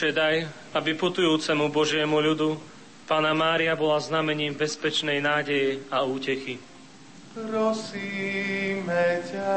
Oče, 0.00 0.16
daj, 0.16 0.48
aby 0.72 0.96
putujúcemu 0.96 1.68
Božiemu 1.68 2.24
ľudu 2.24 2.56
Pána 3.04 3.36
Mária 3.36 3.76
bola 3.76 4.00
znamením 4.00 4.56
bezpečnej 4.56 5.20
nádeje 5.20 5.84
a 5.92 6.08
útechy. 6.08 6.56
Prosíme 7.36 9.20
ťa. 9.28 9.52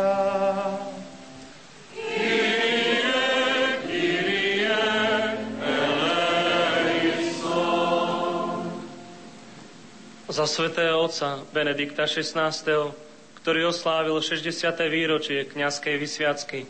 Za 10.28 10.44
svätého 10.44 11.08
otca 11.08 11.40
Benedikta 11.56 12.04
XVI, 12.04 12.52
ktorý 13.40 13.72
oslávil 13.72 14.20
60. 14.20 14.60
výročie 14.92 15.48
kňazskej 15.48 15.96
vysviacky, 15.96 16.68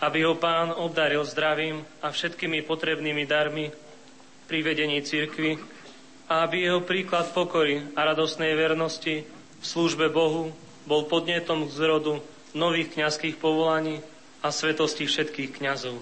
aby 0.00 0.24
ho 0.24 0.34
pán 0.34 0.72
obdaril 0.72 1.20
zdravím 1.28 1.84
a 2.00 2.08
všetkými 2.08 2.64
potrebnými 2.64 3.28
darmi 3.28 3.68
pri 4.48 4.58
vedení 4.64 5.04
cirkvy 5.04 5.60
a 6.26 6.48
aby 6.48 6.66
jeho 6.66 6.80
príklad 6.80 7.28
pokory 7.36 7.84
a 7.92 8.08
radosnej 8.08 8.56
vernosti 8.56 9.28
v 9.60 9.64
službe 9.64 10.08
Bohu 10.08 10.56
bol 10.88 11.04
podnetom 11.04 11.68
k 11.68 11.76
zrodu 11.76 12.24
nových 12.56 12.96
kňazských 12.96 13.36
povolaní 13.36 14.00
a 14.40 14.48
svetosti 14.48 15.04
všetkých 15.04 15.60
kňazov. 15.60 16.00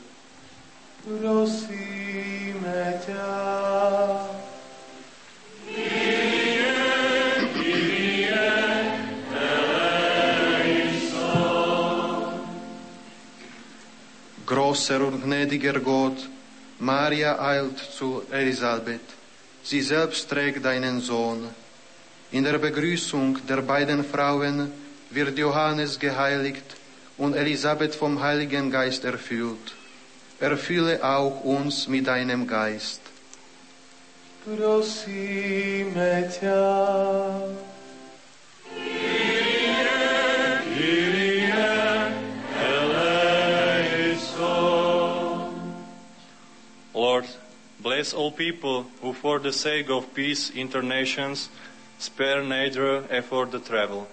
Prosíme 1.02 3.02
ťa. 3.02 4.37
Grosser 14.48 15.02
und 15.06 15.22
gnädiger 15.22 15.78
Gott, 15.78 16.26
Maria 16.78 17.38
eilt 17.38 17.78
zu 17.78 18.22
Elisabeth. 18.30 19.08
Sie 19.62 19.82
selbst 19.82 20.30
trägt 20.30 20.64
deinen 20.64 21.02
Sohn. 21.02 21.46
In 22.32 22.44
der 22.44 22.56
Begrüßung 22.56 23.46
der 23.46 23.60
beiden 23.60 24.02
Frauen 24.02 24.72
wird 25.10 25.36
Johannes 25.36 25.98
geheiligt 25.98 26.64
und 27.18 27.34
Elisabeth 27.34 27.94
vom 27.94 28.22
Heiligen 28.22 28.70
Geist 28.70 29.04
erfüllt. 29.04 29.74
Erfülle 30.40 31.04
auch 31.04 31.44
uns 31.44 31.86
mit 31.86 32.06
deinem 32.06 32.46
Geist. 32.46 33.02
Prosíme 34.46 36.24
ťa. 46.98 47.38
Bless 47.80 48.12
all 48.12 48.32
people 48.32 48.86
who, 49.00 49.12
for 49.12 49.38
the 49.38 49.52
sake 49.52 49.88
of 49.88 50.12
peace 50.12 50.50
internations, 50.50 51.48
spare 51.98 52.42
neither 52.42 53.04
effort 53.08 53.52
to 53.52 53.60
travel. 53.60 54.08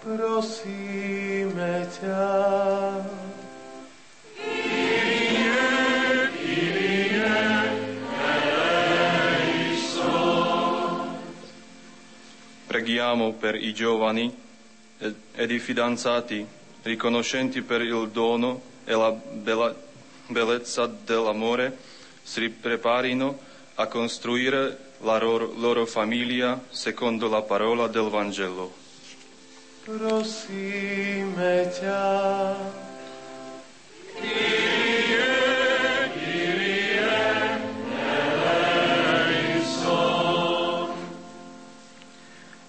Prosíme 0.00 1.84
ťa. 2.00 3.04
Preghiamo 12.68 13.32
per 13.32 13.56
i 13.56 13.72
giovani 13.72 14.32
ed 15.00 15.50
i 15.50 15.58
fidanzati 15.58 16.46
riconoscenti 16.82 17.60
per 17.62 17.82
il 17.82 18.08
dono 18.08 18.60
e 18.84 18.94
la 18.94 19.10
bella, 19.10 19.74
bellezza 20.28 20.86
dell'amore 20.86 21.76
si 22.22 22.48
preparino 22.48 23.38
a 23.74 23.86
costruire 23.86 24.78
la 25.00 25.18
loro 25.18 25.86
famiglia 25.86 26.60
secondo 26.70 27.28
la 27.28 27.42
parola 27.42 27.86
del 27.86 28.08
Vangelo. 28.10 28.72
Prosíme 29.84 31.70
ťa. 31.72 32.06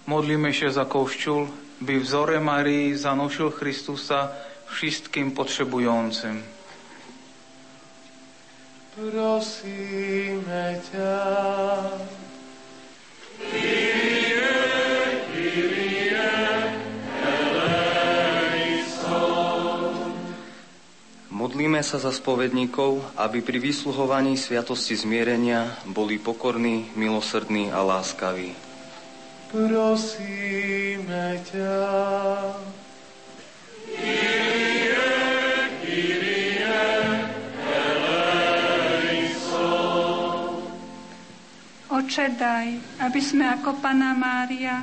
Modlíme 0.10 0.53
się 0.53 0.72
za 0.72 0.86
Kościół, 0.86 1.47
by 1.82 1.99
wzorem 1.99 2.43
Marii 2.43 2.97
zanosił 2.97 3.51
Chrystusa 3.51 4.30
wszystkim 4.66 5.32
potrzebującym. 5.32 6.59
Prosíme 8.99 10.75
ťa. 10.91 11.15
Modlíme 21.39 21.79
sa 21.79 21.95
za 22.03 22.11
spovedníkov, 22.11 22.99
aby 23.15 23.39
pri 23.39 23.63
vysluhovaní 23.63 24.35
sviatosti 24.35 24.99
zmierenia 24.99 25.71
boli 25.87 26.19
pokorní, 26.19 26.91
milosrdní 26.99 27.71
a 27.71 27.79
láskaví. 27.79 28.51
Prosíme 29.47 31.39
ťa. 31.47 31.79
Oče, 42.10 42.41
daj, 42.41 42.74
aby 43.05 43.22
sme 43.22 43.45
ako 43.45 43.86
Pana 43.86 44.18
Mária 44.18 44.82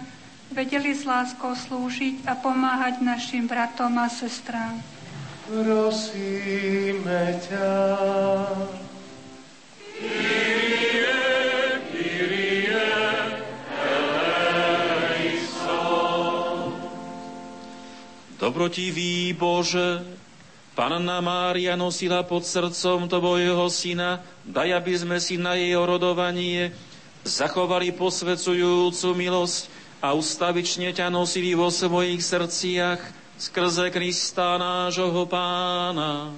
vedeli 0.55 0.95
s 0.95 1.03
láskou 1.03 1.59
slúžiť 1.59 2.22
a 2.22 2.39
pomáhať 2.39 3.03
našim 3.03 3.51
bratom 3.51 3.99
a 3.99 4.07
sestrám. 4.07 4.79
Prosíme 5.51 7.35
ťa. 7.51 7.66
Dobrotivý 18.39 19.35
Bože, 19.35 20.07
Panna 20.79 21.18
Mária 21.18 21.74
nosila 21.74 22.22
pod 22.22 22.47
srdcom 22.47 23.11
Tvojho 23.11 23.66
syna, 23.66 24.22
daj, 24.47 24.79
aby 24.79 24.95
sme 24.95 25.18
si 25.18 25.35
na 25.35 25.59
jej 25.59 25.74
orodovanie 25.74 26.70
zachovali 27.27 27.91
posvecujúcu 27.91 29.09
milosť 29.18 29.66
a 29.99 30.14
ustavične 30.14 30.95
ťa 30.95 31.11
nosili 31.11 31.59
vo 31.59 31.66
svojich 31.66 32.22
srdciach 32.22 33.01
skrze 33.37 33.91
Krista 33.91 34.57
nášho 34.57 35.27
pána. 35.27 36.31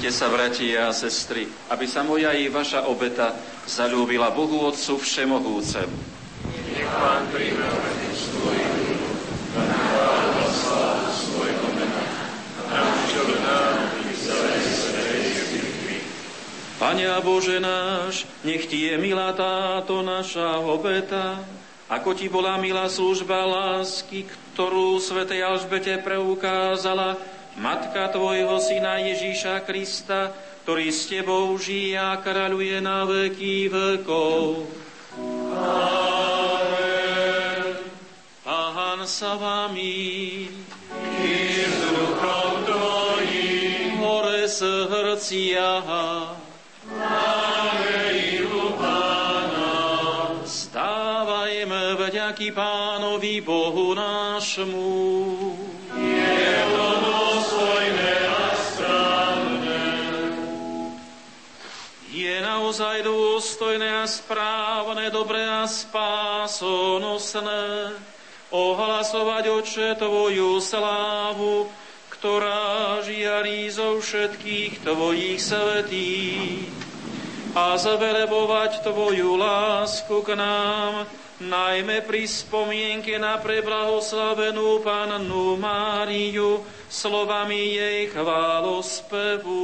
Modlite 0.00 0.16
sa, 0.16 0.32
bratia 0.32 0.88
a 0.88 0.96
sestry, 0.96 1.44
aby 1.68 1.84
sa 1.84 2.00
moja 2.00 2.32
i 2.32 2.48
vaša 2.48 2.88
obeta 2.88 3.36
zalúbila 3.68 4.32
Bohu 4.32 4.64
Otcu 4.64 4.96
Všemohúcemu. 4.96 5.92
Nech 6.72 6.88
príjme 7.36 7.68
Pane 16.80 17.04
a 17.04 17.20
Bože 17.20 17.60
náš, 17.60 18.24
nech 18.40 18.72
Ti 18.72 18.78
je 18.80 18.94
milá 18.96 19.36
táto 19.36 20.00
naša 20.00 20.64
obeta, 20.64 21.44
ako 21.92 22.16
Ti 22.16 22.32
bola 22.32 22.56
milá 22.56 22.88
služba 22.88 23.44
lásky, 23.44 24.24
ktorú 24.56 24.96
svätej 24.96 25.44
Alžbete 25.44 26.00
preukázala 26.00 27.20
Matka 27.60 28.08
Tvojho 28.08 28.56
Syna 28.56 29.04
Ježíša 29.04 29.68
Krista, 29.68 30.32
ktorý 30.64 30.88
s 30.88 31.12
Tebou 31.12 31.52
žije 31.60 32.00
a 32.00 32.16
kráľuje 32.16 32.80
na 32.80 33.04
veky 33.04 33.68
vekov. 33.68 34.64
Amen. 35.52 37.60
Pán 38.40 39.04
sa 39.04 39.36
Vami. 39.36 40.48
I 41.20 41.36
s 41.68 41.76
duchom 41.84 42.64
Tvojim. 42.64 44.00
Hore 44.00 44.48
srdcia. 44.48 45.84
Máme 46.88 48.00
Stávajme 50.50 51.94
vďaky 51.94 52.50
Pánovi 52.50 53.38
Bohu 53.44 53.94
nášmu. 53.94 55.29
Naozaj 62.80 63.04
dôstojné 63.04 63.92
a 63.92 64.08
správne, 64.08 65.12
dobré 65.12 65.44
a 65.44 65.68
spásonosné. 65.68 67.52
Ohlasovať 68.48 69.52
oče 69.52 70.00
Tvoju 70.00 70.64
slávu, 70.64 71.68
ktorá 72.08 73.04
žiarí 73.04 73.68
zo 73.68 74.00
všetkých 74.00 74.80
Tvojich 74.80 75.44
svetých. 75.44 76.72
A 77.52 77.76
zavelebovať 77.76 78.80
Tvoju 78.80 79.36
lásku 79.36 80.24
k 80.24 80.40
nám, 80.40 81.04
najmä 81.36 82.00
pri 82.08 82.24
spomienke 82.24 83.20
na 83.20 83.36
preblahoslavenú 83.36 84.80
Pannu 84.80 85.60
Máriu 85.60 86.64
slovami 86.88 87.76
jej 87.76 88.08
chválospevu 88.08 89.60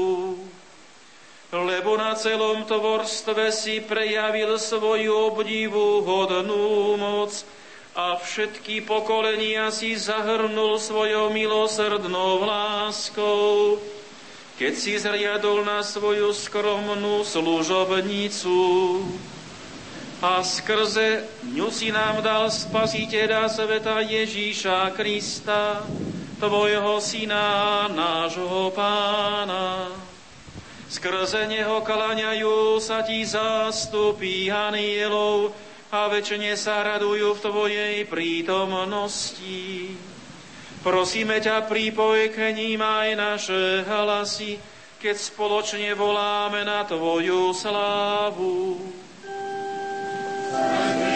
lebo 1.55 1.95
na 1.95 2.19
celom 2.19 2.67
tvorstve 2.67 3.55
si 3.55 3.79
prejavil 3.79 4.59
svoju 4.59 5.31
obdivu 5.31 6.03
hodnú 6.03 6.99
moc 6.99 7.31
a 7.95 8.19
všetky 8.19 8.83
pokolenia 8.83 9.71
si 9.71 9.95
zahrnul 9.95 10.77
svojou 10.83 11.31
milosrdnou 11.31 12.43
láskou, 12.43 13.79
keď 14.59 14.73
si 14.75 14.99
zriadol 14.99 15.63
na 15.63 15.87
svoju 15.87 16.35
skromnú 16.35 17.23
služobnicu 17.23 18.59
a 20.19 20.43
skrze 20.43 21.31
ňu 21.55 21.69
si 21.71 21.95
nám 21.95 22.27
dal 22.27 22.51
spasiteľa 22.51 23.53
sveta 23.53 24.03
Ježíša 24.03 24.91
Krista, 24.99 25.85
Tvojho 26.37 27.01
Syna, 27.01 27.87
nášho 27.89 28.73
Pána 28.75 29.89
Skrze 30.97 31.45
neho 31.45 31.85
kalaňajú 31.85 32.81
sa 32.81 33.05
ti 33.05 33.21
zástupy 33.21 34.49
anielov 34.49 35.53
a 35.93 36.09
väčšine 36.09 36.57
sa 36.57 36.81
radujú 36.89 37.37
v 37.37 37.43
Tvojej 37.45 37.97
prítomnosti. 38.09 39.93
Prosíme 40.81 41.37
ťa, 41.37 41.69
prípoj 41.69 42.33
k 42.33 42.49
ním 42.57 42.81
aj 42.81 43.09
naše 43.13 43.85
hlasy, 43.85 44.57
keď 44.97 45.21
spoločne 45.21 45.93
voláme 45.93 46.65
na 46.65 46.81
Tvoju 46.89 47.53
slávu. 47.53 48.81
si, 50.49 51.16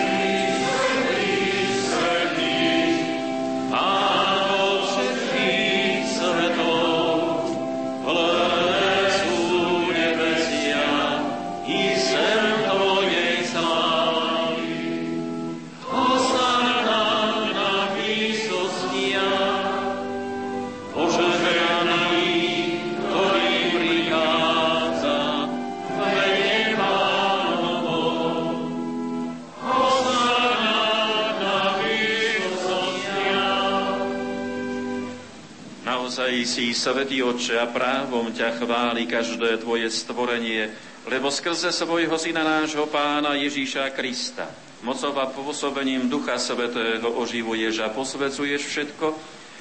Svetý 36.80 37.20
Otče, 37.20 37.60
a 37.60 37.68
právom 37.68 38.32
ťa 38.32 38.56
chváli 38.56 39.04
každé 39.04 39.60
Tvoje 39.60 39.92
stvorenie, 39.92 40.72
lebo 41.04 41.28
skrze 41.28 41.76
svojho 41.76 42.16
Syna 42.16 42.40
nášho 42.40 42.88
Pána 42.88 43.36
Ježíša 43.36 43.92
Krista, 43.92 44.48
mocov 44.80 45.12
a 45.20 45.28
pôsobením 45.28 46.08
Ducha 46.08 46.40
Svetého 46.40 47.04
oživuješ 47.04 47.84
a 47.84 47.92
posvecuješ 47.92 48.64
všetko 48.64 49.12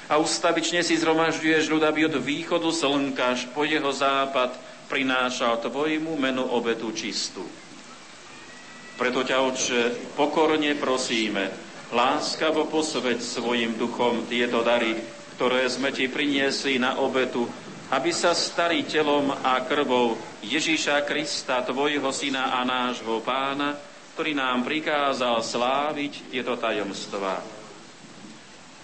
a 0.08 0.16
ustavične 0.16 0.80
si 0.80 0.96
zhromažďuješ 0.96 1.68
ľud, 1.68 1.84
aby 1.84 2.08
od 2.08 2.16
východu 2.24 2.72
slnka 2.72 3.36
až 3.36 3.52
po 3.52 3.68
jeho 3.68 3.92
západ 3.92 4.56
prinášal 4.88 5.60
Tvojmu 5.60 6.16
menu 6.16 6.40
obetu 6.40 6.88
čistú. 6.96 7.44
Preto 8.96 9.20
ťa, 9.20 9.44
Otče, 9.44 9.80
pokorne 10.16 10.72
prosíme, 10.72 11.52
láskavo 11.92 12.64
posveď 12.64 13.20
svojim 13.20 13.76
duchom 13.76 14.24
tieto 14.24 14.64
dary, 14.64 15.19
ktoré 15.40 15.64
sme 15.72 15.88
ti 15.88 16.04
priniesli 16.04 16.76
na 16.76 17.00
obetu, 17.00 17.48
aby 17.88 18.12
sa 18.12 18.36
stali 18.36 18.84
telom 18.84 19.32
a 19.32 19.64
krvou 19.64 20.20
Ježíša 20.44 21.00
Krista, 21.08 21.64
tvojho 21.64 22.12
syna 22.12 22.52
a 22.52 22.60
nášho 22.60 23.24
pána, 23.24 23.72
ktorý 24.12 24.36
nám 24.36 24.68
prikázal 24.68 25.40
sláviť 25.40 26.28
tieto 26.28 26.60
tajomstvá. 26.60 27.40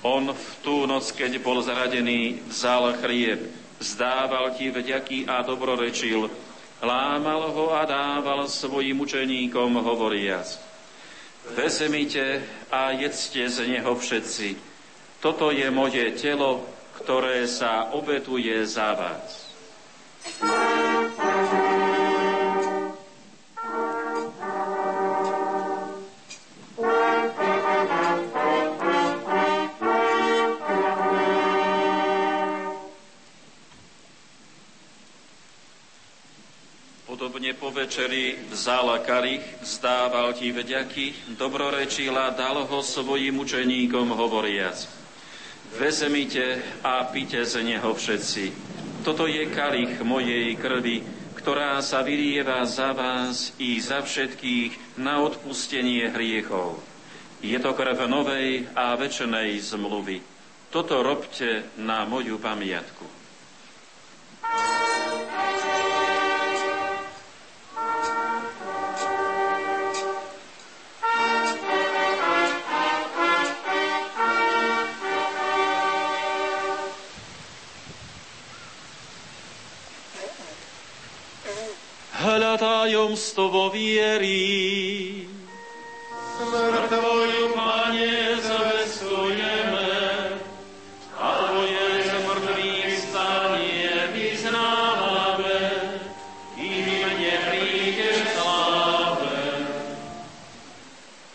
On 0.01 0.33
v 0.33 0.49
tú 0.65 0.89
noc, 0.89 1.13
keď 1.13 1.45
bol 1.45 1.61
zaradený, 1.61 2.41
vzal 2.49 3.05
chlieb, 3.05 3.53
zdával 3.77 4.57
ti 4.57 4.73
vďaky 4.73 5.29
a 5.29 5.45
dobrorečil, 5.45 6.25
lámal 6.81 7.53
ho 7.53 7.77
a 7.77 7.85
dával 7.85 8.49
svojim 8.49 8.97
učeníkom 8.97 9.77
hovoriac. 9.77 10.57
Vezmite 11.53 12.41
a 12.73 12.97
jedzte 12.97 13.45
z 13.45 13.77
neho 13.77 13.93
všetci, 13.93 14.76
toto 15.21 15.49
je 15.49 15.69
moje 15.71 16.13
telo, 16.17 16.65
ktoré 17.01 17.45
sa 17.49 17.93
obetuje 17.93 18.53
za 18.65 18.93
vás. 18.97 19.47
Podobne 37.07 37.57
po 37.57 37.73
večeri 37.73 38.37
vzal 38.53 39.01
kalich, 39.07 39.41
vzdával 39.65 40.37
ti 40.37 40.53
vďaky, 40.53 41.37
dobrorečila, 41.39 42.35
dal 42.35 42.67
ho 42.67 42.79
svojim 42.83 43.41
učeníkom 43.41 44.13
hovoriac. 44.13 45.06
Vezmite 45.75 46.63
a 46.87 47.03
pite 47.11 47.43
z 47.43 47.67
neho 47.67 47.91
všetci. 47.91 48.45
Toto 49.03 49.27
je 49.27 49.51
kalich 49.51 49.99
mojej 50.07 50.55
krvi, 50.55 51.03
ktorá 51.35 51.83
sa 51.83 52.07
vylieva 52.07 52.63
za 52.63 52.95
vás 52.95 53.51
i 53.59 53.83
za 53.83 54.03
všetkých 54.03 54.99
na 55.03 55.23
odpustenie 55.23 56.11
hriechov. 56.15 56.79
Je 57.43 57.59
to 57.59 57.75
krv 57.75 58.07
novej 58.07 58.71
a 58.75 58.95
večnej 58.95 59.59
zmluvy. 59.59 60.23
Toto 60.75 61.03
robte 61.03 61.71
na 61.79 62.03
moju 62.03 62.43
pamiatku. 62.43 63.07
Ústovo 82.95 83.73
viery. 83.75 85.27
Smrť 86.37 86.87
Tvoju, 86.93 87.45
Pane, 87.57 88.39
zvestujeme, 88.39 89.91
a 91.17 91.27
Tvoje 91.49 91.87
zmrtvých 92.07 92.93
stanie 93.09 93.91
vyznávame, 94.13 95.59
kým 96.55 96.87
neprídeš 97.17 98.17
sláve. 98.37 99.41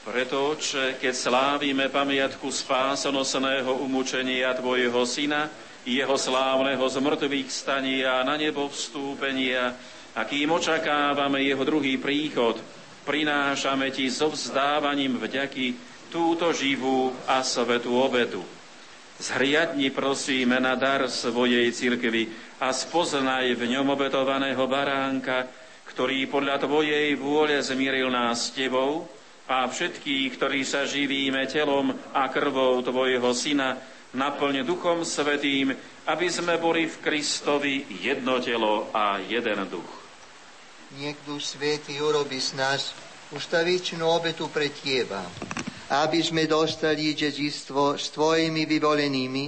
Preto, 0.06 0.54
Oče, 0.56 1.02
keď 1.02 1.14
slávime 1.18 1.90
pamiatku 1.90 2.48
spásonosného 2.48 3.82
umúčenia 3.82 4.54
Tvojho 4.54 5.02
Syna, 5.10 5.50
jeho 5.82 6.14
slávneho 6.14 6.86
zmrtvých 6.86 7.50
stania 7.50 8.22
na 8.22 8.38
nebo 8.38 8.70
vstúpenia, 8.70 9.74
a 10.12 10.28
kým 10.28 10.52
očakávame 10.52 11.44
jeho 11.48 11.64
druhý 11.64 11.96
príchod, 11.96 12.60
prinášame 13.08 13.92
Ti 13.96 14.12
so 14.12 14.28
vzdávaním 14.28 15.16
vďaky 15.16 15.76
túto 16.12 16.52
živú 16.52 17.16
a 17.24 17.40
svetú 17.40 17.96
obetu. 17.96 18.44
Zhriadni 19.22 19.94
prosíme 19.94 20.58
na 20.60 20.76
dar 20.76 21.06
svojej 21.08 21.70
cirkvi 21.72 22.28
a 22.60 22.74
spoznaj 22.74 23.54
v 23.54 23.70
ňom 23.78 23.94
obetovaného 23.94 24.66
baránka, 24.66 25.48
ktorý 25.88 26.26
podľa 26.28 26.58
Tvojej 26.66 27.14
vôle 27.16 27.62
zmieril 27.62 28.10
nás 28.10 28.50
s 28.50 28.58
Tebou 28.58 29.06
a 29.46 29.70
všetkých, 29.70 30.36
ktorí 30.36 30.66
sa 30.66 30.90
živíme 30.90 31.46
telom 31.48 31.94
a 32.12 32.28
krvou 32.34 32.82
Tvojho 32.82 33.32
Syna, 33.38 33.78
naplň 34.18 34.66
Duchom 34.66 35.06
Svetým, 35.06 35.72
aby 36.10 36.28
sme 36.28 36.58
boli 36.58 36.90
v 36.90 37.00
Kristovi 37.00 37.86
jedno 38.02 38.42
telo 38.42 38.90
a 38.90 39.22
jeden 39.22 39.70
duch. 39.70 40.01
Niech 41.00 41.24
Duch 41.24 41.40
Svetý 41.40 42.04
urobi 42.04 42.36
z 42.44 42.60
nás 42.60 42.92
ustavičnú 43.32 44.04
obetu 44.04 44.52
pre 44.52 44.68
Teba, 44.68 45.24
aby 45.88 46.20
sme 46.20 46.44
dostali 46.52 47.16
dedičstvo 47.16 47.96
s 47.96 48.12
Tvojimi 48.12 48.68
vyvolenými, 48.68 49.44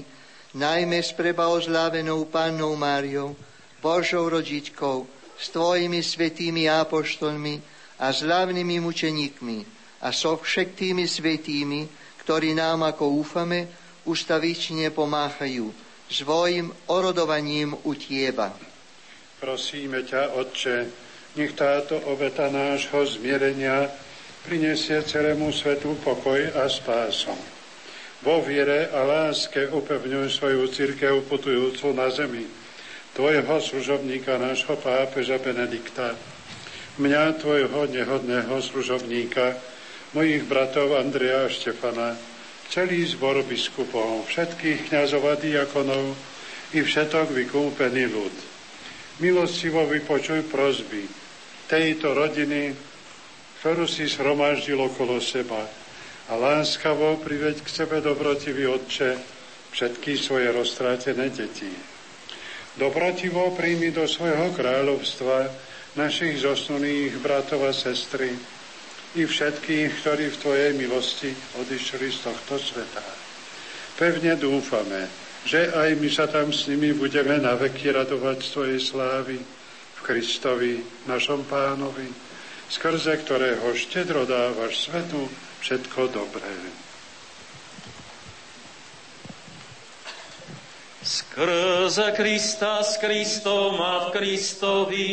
najmä 0.56 1.03
s 1.03 1.11
prebaozlávenou 1.11 2.32
Pannou 2.32 2.80
Máriou, 2.80 3.36
Božou 3.84 4.32
rodičkou, 4.32 5.03
s 5.36 5.52
Tvojimi 5.52 5.99
svetými 5.99 6.72
apoštolmi 6.72 7.60
a 7.99 8.15
slavnými 8.15 8.80
mučeníkmi 8.80 9.57
a 9.99 10.15
so 10.15 10.40
všetkými 10.40 11.03
svetými, 11.03 11.91
ktorí 12.24 12.56
nám, 12.56 12.88
ako 12.88 13.20
úfame, 13.20 13.68
ustavične 14.07 14.95
pomáhajú 14.95 15.76
svojim 16.07 16.72
orodovaním 16.88 17.76
u 17.84 17.91
Tieba. 17.99 18.56
Prosíme 19.44 20.07
ťa, 20.07 20.40
Otče, 20.40 21.03
nech 21.34 21.53
táto 21.57 21.97
obeta 22.10 22.49
nášho 22.49 23.05
zmierenia 23.10 23.89
prinesie 24.45 25.01
celému 25.01 25.49
svetu 25.49 25.97
pokoj 26.03 26.38
a 26.53 26.69
spásom. 26.69 27.38
Vo 28.23 28.39
viere 28.39 28.88
a 28.91 29.03
láske 29.03 29.68
upevňuj 29.68 30.31
svoju 30.31 30.68
církev 30.72 31.27
putujúcu 31.27 31.91
na 31.91 32.07
zemi, 32.07 32.47
tvojho 33.18 33.60
služobníka, 33.60 34.39
nášho 34.39 34.80
pápeža 34.80 35.39
Benedikta, 35.43 36.15
mňa, 37.01 37.39
tvojho 37.41 37.89
nehodného 37.89 38.55
služobníka, 38.64 39.60
mojich 40.14 40.45
bratov 40.45 40.95
Andreja 40.95 41.49
a 41.49 41.51
Štefana, 41.51 42.15
celý 42.69 43.03
zbor 43.10 43.41
biskupov, 43.43 44.30
všetkých 44.30 44.88
kniazov 44.88 45.26
a 45.27 45.35
diakonov 45.35 46.15
i 46.77 46.80
všetok 46.80 47.34
vykúpený 47.34 48.07
ľud. 48.07 48.35
Milostivo 49.19 49.85
vypočuj 49.89 50.47
prozby, 50.47 51.23
tejto 51.68 52.11
rodiny, 52.11 52.76
ktorú 53.64 53.88
si 53.88 54.10
shromaždil 54.10 54.80
okolo 54.80 55.23
seba. 55.23 55.64
A 56.31 56.40
láskavo 56.40 57.19
priveď 57.19 57.64
k 57.64 57.68
sebe 57.68 57.99
dobrotivý 57.99 58.68
Otče 58.68 59.19
všetky 59.72 60.15
svoje 60.15 60.52
roztrátené 60.52 61.31
deti. 61.34 61.72
Dobrotivo 62.73 63.53
príjmi 63.53 63.94
do 63.94 64.07
svojho 64.07 64.56
kráľovstva 64.56 65.52
našich 65.94 66.41
zosnulých 66.41 67.22
bratov 67.22 67.69
a 67.69 67.73
sestry 67.73 68.34
i 69.14 69.22
všetkých, 69.30 69.90
ktorí 70.02 70.26
v 70.34 70.40
Tvojej 70.41 70.72
milosti 70.73 71.30
odišli 71.61 72.07
z 72.10 72.19
tohto 72.26 72.57
sveta. 72.57 73.06
Pevne 73.94 74.34
dúfame, 74.41 75.06
že 75.45 75.69
aj 75.69 75.90
my 76.02 76.10
sa 76.10 76.26
tam 76.26 76.49
s 76.49 76.65
nimi 76.65 76.98
budeme 76.98 77.38
na 77.38 77.53
veky 77.53 77.94
radovať 77.94 78.38
z 78.41 78.49
Tvojej 78.49 78.80
slávy, 78.81 79.38
Kristovi, 80.04 80.84
našom 81.08 81.48
pánovi, 81.48 82.12
skrze 82.68 83.24
ktorého 83.24 83.72
štedro 83.72 84.28
dávaš 84.28 84.92
svetu 84.92 85.32
všetko 85.64 86.12
dobré. 86.12 86.52
Skrze 91.04 92.16
Krista 92.16 92.84
s 92.84 93.00
Kristom 93.00 93.80
a 93.80 94.08
v 94.08 94.08
Kristovi 94.12 95.12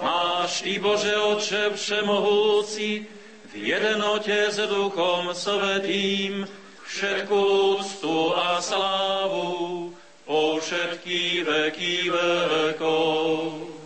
máš 0.00 0.64
Ty, 0.64 0.74
Bože 0.80 1.16
Oče 1.16 1.76
Všemohúci, 1.76 3.08
v 3.48 3.54
jednote 3.56 4.52
s 4.52 4.60
Duchom 4.68 5.32
Svetým 5.32 6.44
všetku 6.84 7.38
úctu 7.76 8.36
a 8.36 8.60
slávu 8.60 9.92
po 10.28 10.60
všetky 10.60 11.44
veky 11.44 12.12
vekov. 12.12 13.77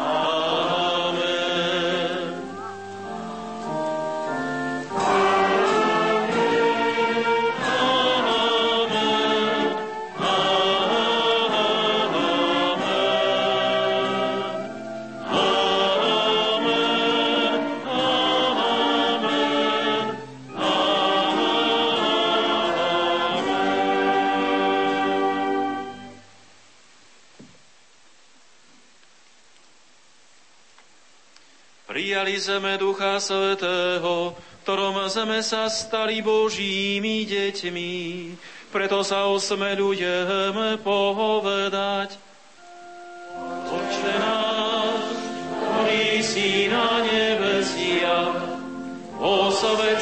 Amen. 0.00 0.49
Zeme 32.40 32.80
Ducha 32.80 33.20
Svetého, 33.20 34.32
ktorom 34.64 34.96
sme 35.12 35.44
sa 35.44 35.68
stali 35.68 36.24
Božími 36.24 37.28
deťmi. 37.28 37.92
Preto 38.72 39.04
sa 39.04 39.28
osmelujeme 39.28 40.80
povedať. 40.80 42.16
Oče 43.68 44.14
náš, 44.16 45.04
ktorý 45.52 46.04
si 46.24 46.66
na 46.72 47.04
nebesiach, 47.04 48.40
osved 49.20 50.00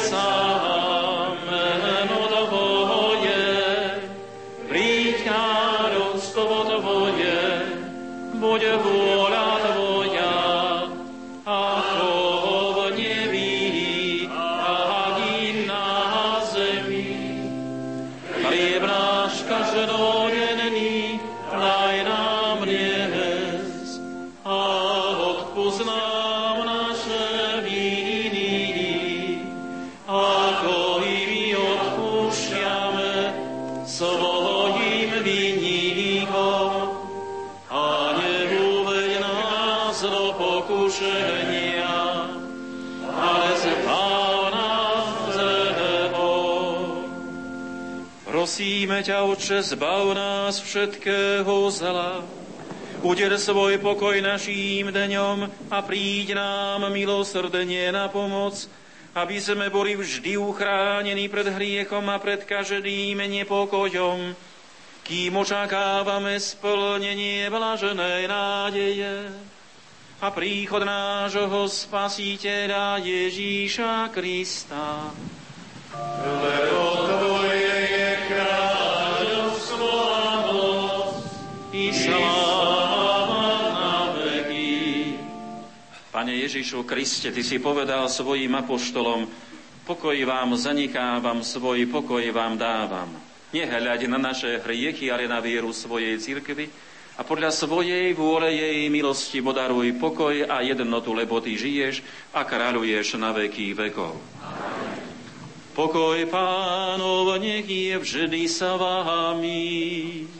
ťa, 49.08 49.24
Oče, 49.24 49.64
zbav 49.64 50.12
nás 50.12 50.60
všetkého 50.60 51.72
zla. 51.72 52.20
Uder 53.00 53.40
svoj 53.40 53.80
pokoj 53.80 54.12
naším 54.20 54.92
dňom 54.92 55.48
a 55.72 55.78
príď 55.80 56.36
nám 56.36 56.92
milosrdne 56.92 57.88
na 57.88 58.12
pomoc, 58.12 58.68
aby 59.16 59.40
sme 59.40 59.72
boli 59.72 59.96
vždy 59.96 60.36
uchránení 60.36 61.24
pred 61.32 61.48
hriechom 61.48 62.04
a 62.04 62.20
pred 62.20 62.44
každým 62.44 63.16
nepokojom, 63.24 64.36
kým 65.08 65.32
očakávame 65.40 66.36
splnenie 66.36 67.48
blaženej 67.48 68.28
nádeje. 68.28 69.32
a 70.20 70.28
príchod 70.34 70.84
nášho 70.84 71.64
Spasiteľa 71.64 73.00
Ježíša 73.00 74.12
Krista. 74.12 75.16
Lebo 76.44 76.87
Pane 86.18 86.34
Ježišu 86.34 86.82
Kriste, 86.82 87.30
Ty 87.30 87.42
si 87.46 87.62
povedal 87.62 88.10
svojim 88.10 88.50
apoštolom, 88.50 89.30
pokoj 89.86 90.18
vám 90.26 90.58
zanichávam, 90.58 91.46
svoj 91.46 91.86
pokoj 91.86 92.26
vám 92.34 92.58
dávam. 92.58 93.06
Nehľaď 93.54 94.10
na 94.10 94.18
naše 94.18 94.58
hriechy, 94.60 95.14
ale 95.14 95.30
na 95.30 95.38
vieru 95.38 95.70
svojej 95.70 96.18
cirkvi, 96.18 96.66
a 97.18 97.26
podľa 97.26 97.50
svojej 97.50 98.14
vôle 98.14 98.54
jej 98.54 98.86
milosti 98.90 99.42
podaruj 99.42 99.98
pokoj 99.98 100.46
a 100.46 100.62
jednotu, 100.62 101.10
lebo 101.10 101.42
ty 101.42 101.58
žiješ 101.58 102.02
a 102.30 102.46
kráľuješ 102.46 103.18
na 103.18 103.34
veky 103.34 103.74
vekov. 103.74 104.14
Pokoj 105.74 106.18
pánov 106.30 107.34
nech 107.42 107.66
je 107.66 107.98
vždy 107.98 108.42
sa 108.46 108.78
vámi. 108.78 110.37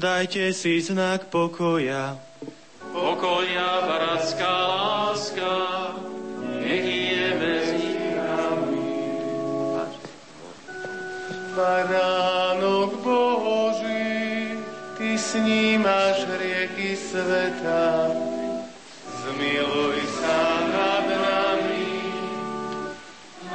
Dajte 0.00 0.56
si 0.56 0.80
znak 0.80 1.28
pokoja. 1.28 2.16
Pokoja, 2.88 3.84
bratská 3.84 4.48
láska, 4.48 5.56
nech 6.56 6.86
je 6.88 7.28
medzi 7.36 7.92
nami. 8.16 8.96
Baránok 11.52 12.96
Boží, 13.04 14.56
Ty 14.96 15.10
snímaš 15.20 16.24
rieky 16.40 16.96
sveta, 16.96 18.08
zmiluj 19.20 20.00
sa 20.16 20.40
nad 20.64 21.06
nami. 21.12 21.92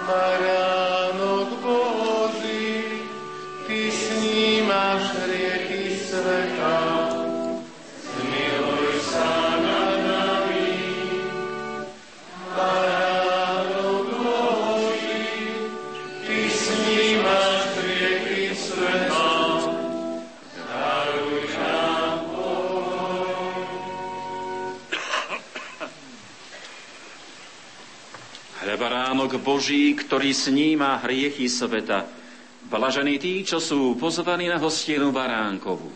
Baránok 0.06 0.75
baránok 29.16 29.40
Boží, 29.40 29.96
ktorý 29.96 30.36
sníma 30.36 31.00
hriechy 31.00 31.48
sveta. 31.48 32.04
Blažení 32.68 33.16
tí, 33.16 33.48
čo 33.48 33.64
sú 33.64 33.96
pozvaní 33.96 34.52
na 34.52 34.60
hostinu 34.60 35.16
baránkovu. 35.16 35.88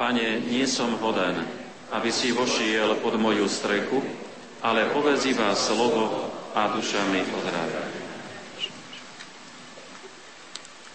Pane, 0.00 0.40
nie 0.48 0.64
som 0.64 0.96
hoden, 0.96 1.44
aby 1.92 2.08
si 2.08 2.32
vošiel 2.32 3.04
pod 3.04 3.20
moju 3.20 3.44
strechu, 3.44 4.00
ale 4.64 4.88
povedz 4.96 5.28
iba 5.28 5.52
slovo 5.52 6.32
a 6.56 6.72
duša 6.72 7.04
mi 7.12 7.20
odráda. 7.20 7.84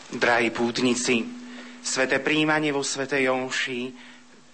Drahí 0.09 0.49
pútnici, 0.49 1.21
sveté 1.85 2.17
príjmanie 2.17 2.73
vo 2.73 2.81
Svetej 2.81 3.29
Omši 3.29 3.93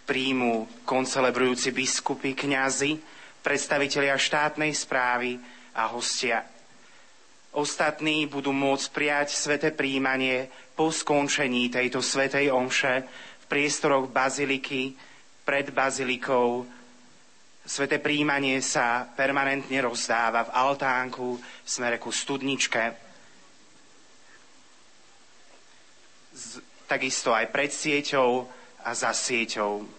príjmu 0.03 0.83
koncelebrujúci 0.83 1.71
biskupy, 1.71 2.35
kňazi, 2.35 2.99
predstavitelia 3.39 4.19
štátnej 4.19 4.75
správy 4.75 5.39
a 5.71 5.87
hostia. 5.95 6.58
Ostatní 7.49 8.29
budú 8.29 8.53
môcť 8.53 8.87
prijať 8.93 9.27
sveté 9.33 9.73
príjmanie 9.73 10.53
po 10.77 10.93
skončení 10.93 11.73
tejto 11.73 11.99
svetej 11.99 12.53
omše 12.53 13.09
v 13.41 13.45
priestoroch 13.49 14.05
baziliky, 14.05 14.93
pred 15.41 15.73
bazilikou. 15.73 16.69
Sveté 17.65 17.97
príjmanie 17.97 18.61
sa 18.61 19.09
permanentne 19.17 19.81
rozdáva 19.81 20.45
v 20.45 20.53
altánku 20.53 21.27
v 21.41 21.67
smere 21.67 21.97
ku 21.97 22.13
studničke. 22.13 22.93
Z, 26.37 26.61
takisto 26.85 27.33
aj 27.33 27.49
pred 27.49 27.73
sieťou 27.73 28.45
a 28.85 28.93
za 28.93 29.09
sieťou. 29.09 29.98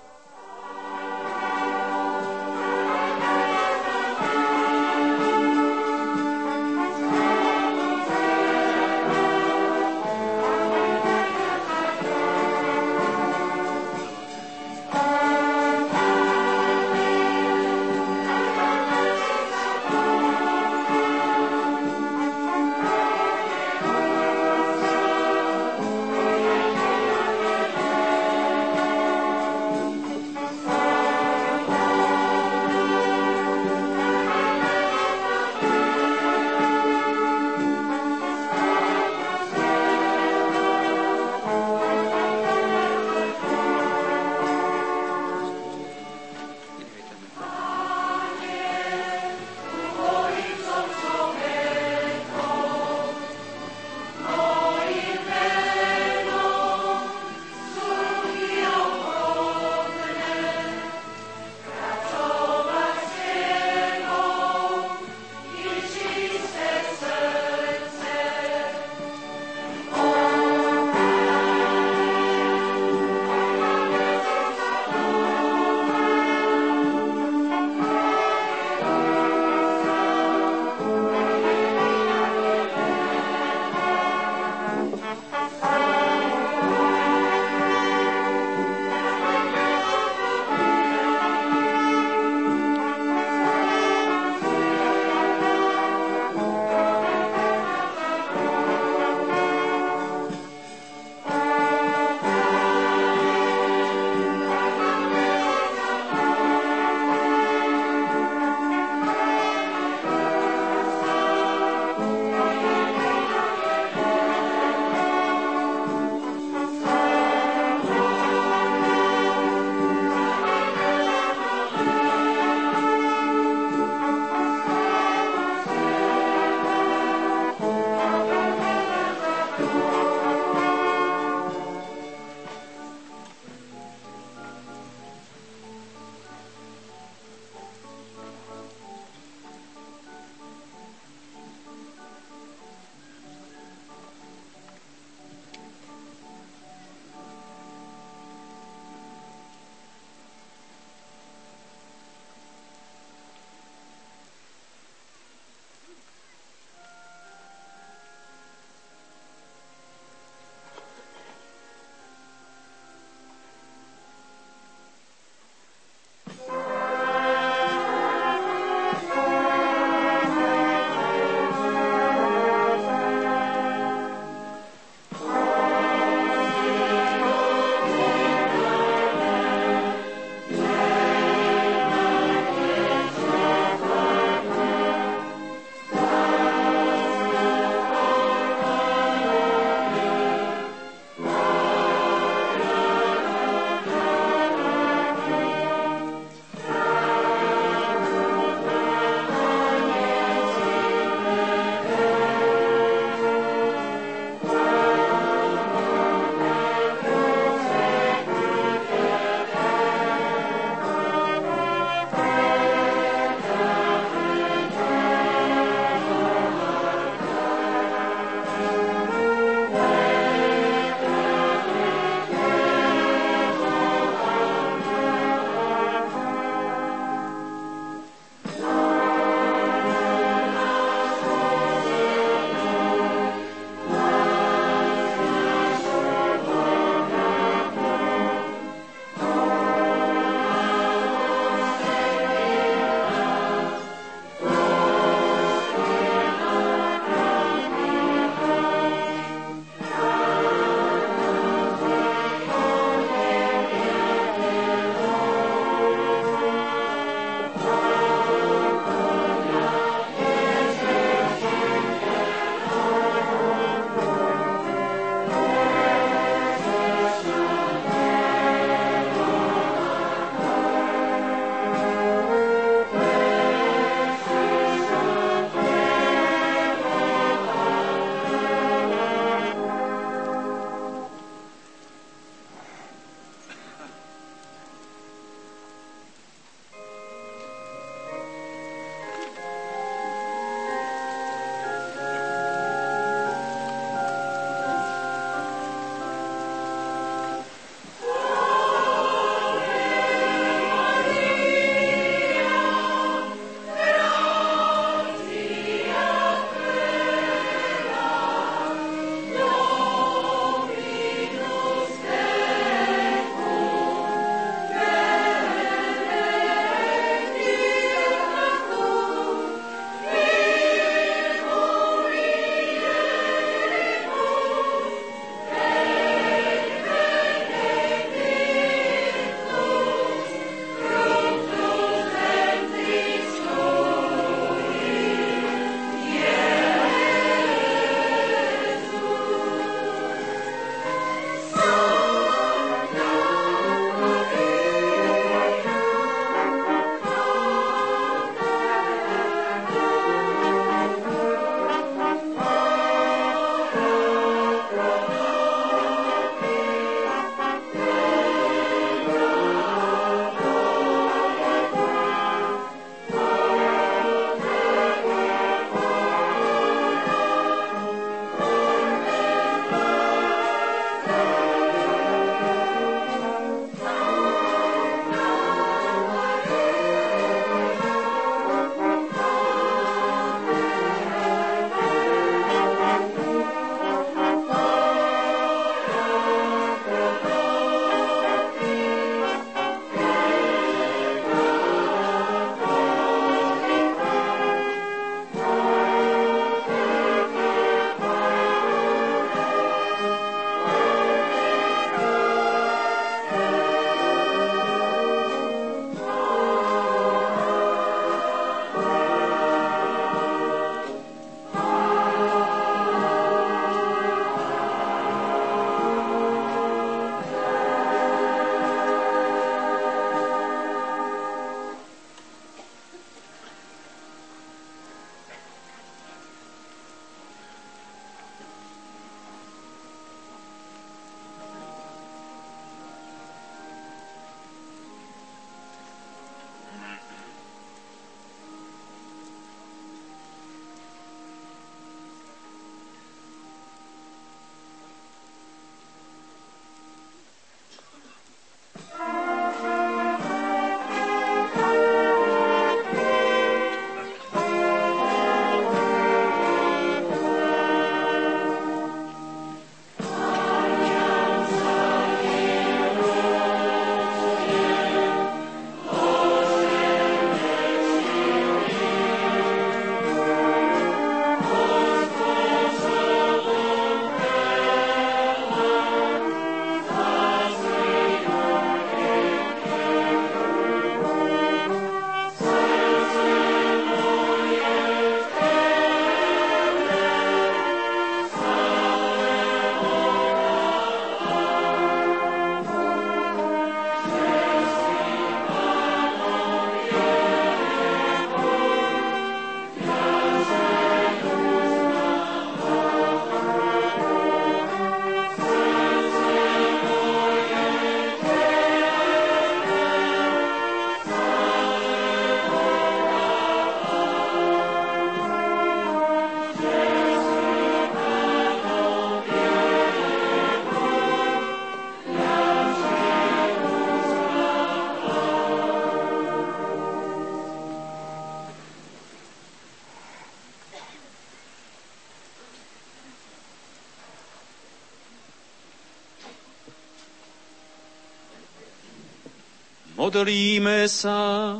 Modlíme 540.11 540.91
sa. 540.91 541.55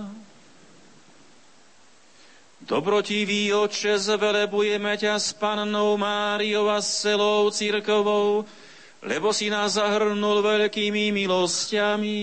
Dobrotivý 2.59 3.47
oče, 3.55 3.95
zvelebujeme 3.95 4.91
ťa 4.99 5.15
s 5.15 5.31
pannou 5.31 5.95
Máriou 5.95 6.67
a 6.67 6.83
s 6.83 6.99
celou 6.99 7.47
církovou, 7.47 8.43
lebo 9.07 9.31
si 9.31 9.47
nás 9.47 9.79
zahrnul 9.79 10.43
veľkými 10.43 11.15
milosťami. 11.15 12.19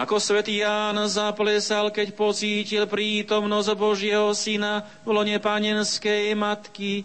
Ako 0.00 0.16
svätý 0.16 0.64
Ján 0.64 0.96
zaplesal, 1.12 1.92
keď 1.92 2.16
pocítil 2.16 2.88
prítomnosť 2.88 3.76
Božieho 3.76 4.32
Syna 4.32 4.80
v 5.04 5.12
lone 5.12 5.36
panenskej 5.44 6.32
matky, 6.32 7.04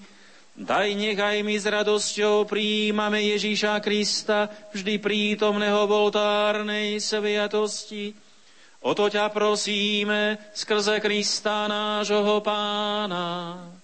Daj 0.55 0.95
nech 0.95 1.19
aj 1.19 1.43
my 1.43 1.55
s 1.59 1.67
radosťou 1.67 2.47
príjmame 2.47 3.19
Ježíša 3.35 3.79
Krista, 3.83 4.47
vždy 4.71 4.95
prítomného 4.99 5.87
v 5.87 5.91
oltárnej 5.91 6.99
sviatosti. 7.03 8.28
O 8.79 8.95
to 8.95 9.09
ťa 9.09 9.29
prosíme 9.29 10.37
skrze 10.55 10.99
Krista 10.99 11.67
nášho 11.67 12.41
Pána. 12.41 13.78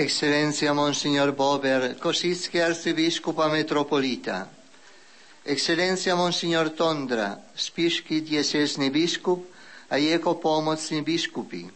Eccellenza 0.00 0.72
Monsignor 0.72 1.32
Bober, 1.32 1.94
Kosicki 1.98 2.58
arcivescopa 2.58 3.48
metropolita, 3.48 4.48
Eccellenza 5.44 6.14
Monsignor 6.16 6.70
Tondra, 6.72 7.36
spiški 7.52 8.22
diecesni 8.24 8.88
biskup 8.88 9.44
a 9.92 10.00
jeho 10.00 10.40
pomocni 10.40 11.02
biskupi, 11.04 11.68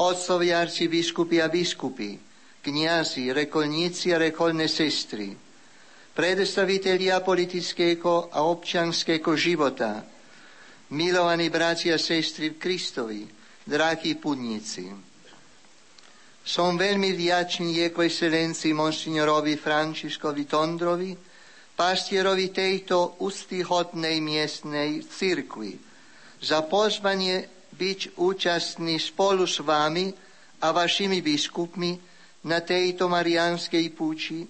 otcovi 0.00 0.48
arcibiskupi 0.48 1.36
a 1.44 1.48
biskupi, 1.52 2.16
kniazy, 2.64 3.28
rekolníci 3.36 4.16
a 4.16 4.18
rekolné 4.18 4.64
sestry, 4.64 5.36
predstavitelia 6.16 7.20
politického 7.20 8.32
a 8.32 8.48
občanského 8.48 9.36
života, 9.36 10.08
milovaní 10.88 11.52
bratia 11.52 12.00
a 12.00 12.00
sestry 12.00 12.56
Kristovi, 12.56 13.28
drahí 13.68 14.16
putníci. 14.16 15.15
Som 16.46 16.78
veľmi 16.78 17.10
vďačný 17.10 17.74
Jeho 17.74 18.06
excelencii 18.06 18.70
monsignorovi 18.70 19.58
Františkovi 19.58 20.46
Tondrovi, 20.46 21.10
pastierovi 21.74 22.54
tejto 22.54 23.18
ústyhodnej 23.18 24.22
miestnej 24.22 25.02
cirkvi, 25.02 25.74
za 26.38 26.62
pozvanie 26.70 27.50
byť 27.74 28.22
účastný 28.22 28.94
spolu 29.02 29.42
s 29.42 29.58
vami 29.58 30.14
a 30.62 30.70
vašimi 30.70 31.18
biskupmi 31.18 31.98
na 32.46 32.62
tejto 32.62 33.10
marianskej 33.10 33.90
púči 33.90 34.46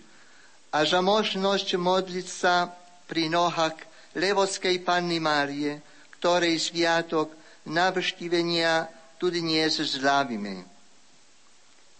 a 0.76 0.84
za 0.84 1.00
možnosť 1.00 1.80
modliť 1.80 2.26
sa 2.28 2.68
pri 3.08 3.32
nohách 3.32 3.88
Levodskej 4.20 4.84
Panny 4.84 5.16
Márie, 5.16 5.80
ktorej 6.20 6.60
sviatok 6.60 7.32
navštívenia 7.72 8.84
tu 9.16 9.32
dnes 9.32 9.80
zlávime 9.80 10.75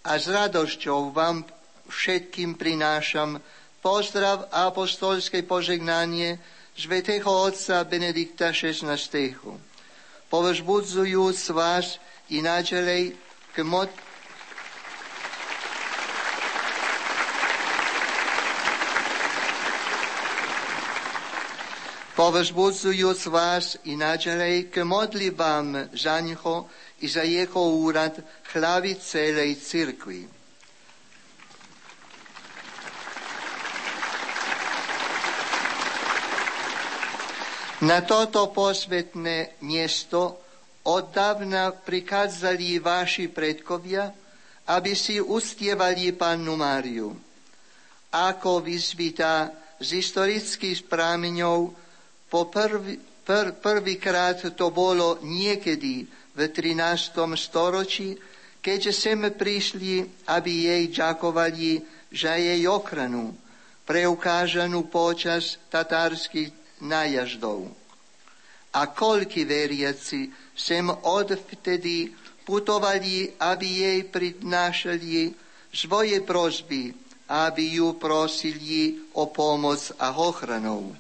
a 0.07 0.23
s 0.23 0.31
radosťou 0.31 1.11
vám 1.11 1.43
všetkým 1.91 2.55
prinášam 2.55 3.43
pozdrav 3.83 4.47
a 4.55 4.70
apostolské 4.70 5.43
požegnanie 5.43 6.39
Svetého 6.78 7.27
Otca 7.27 7.83
Benedikta 7.83 8.55
XVI. 8.55 9.35
Povzbudzujúc 10.31 11.39
vás 11.51 11.99
i 12.31 12.39
naďalej 12.39 13.19
k 13.51 13.57
mod 13.66 13.91
povzbudzujúc 22.16 23.27
vás 23.28 23.77
i 23.85 23.93
naďalej 23.93 24.73
k 24.73 24.89
modlivám 24.89 25.93
za 25.93 26.16
i 27.01 27.06
za 27.09 27.23
jeho 27.23 27.77
úrad 27.77 28.16
hlavy 28.56 28.97
celej 28.97 29.60
cirkvi. 29.60 30.36
Na 37.85 38.01
toto 38.01 38.48
posvetné 38.56 39.60
miesto 39.60 40.40
oddávna 40.89 41.77
prikázali 41.77 42.81
vaši 42.81 43.28
predkovia, 43.28 44.09
aby 44.73 44.97
si 44.97 45.20
ustievali 45.20 46.16
pannu 46.16 46.56
Máriu. 46.56 47.12
Ako 48.16 48.64
vyzvitá 48.64 49.52
z 49.77 50.01
historických 50.01 50.89
prámeňov, 50.89 51.77
po 52.32 52.48
prvý, 52.48 52.97
pr, 53.23 53.52
prvýkrát 53.60 54.40
to 54.56 54.73
bolo 54.73 55.20
niekedy 55.20 56.09
v 56.37 56.41
13. 56.53 57.17
storočí, 57.41 58.21
keďže 58.61 58.93
sem 58.93 59.21
prišli, 59.33 60.05
aby 60.29 60.53
jej 60.69 60.85
ďakovali 60.93 61.81
za 62.13 62.37
jej 62.37 62.61
ochranu, 62.69 63.33
preukážanú 63.89 64.85
počas 64.93 65.57
tatárskych 65.73 66.53
nájazdov. 66.85 67.73
A 68.77 68.93
koľky 68.93 69.49
veriaci 69.49 70.29
sem 70.53 70.85
odvtedy 70.93 72.13
putovali, 72.45 73.33
aby 73.41 73.69
jej 73.89 74.01
prednášali 74.05 75.33
svoje 75.73 76.21
prosby, 76.21 76.93
aby 77.33 77.81
ju 77.81 77.97
prosili 77.97 79.01
o 79.17 79.33
pomoc 79.33 79.81
a 79.97 80.13
ochranu. 80.21 80.93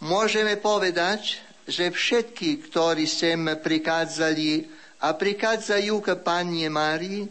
Môžeme 0.00 0.56
povedať, 0.56 1.43
že 1.64 1.88
všetky, 1.88 2.68
ktorí 2.68 3.08
sem 3.08 3.48
prichádzali 3.56 4.68
a 5.04 5.12
prichádzajú 5.16 5.94
k 6.00 6.08
Panne 6.20 6.68
Márii, 6.68 7.24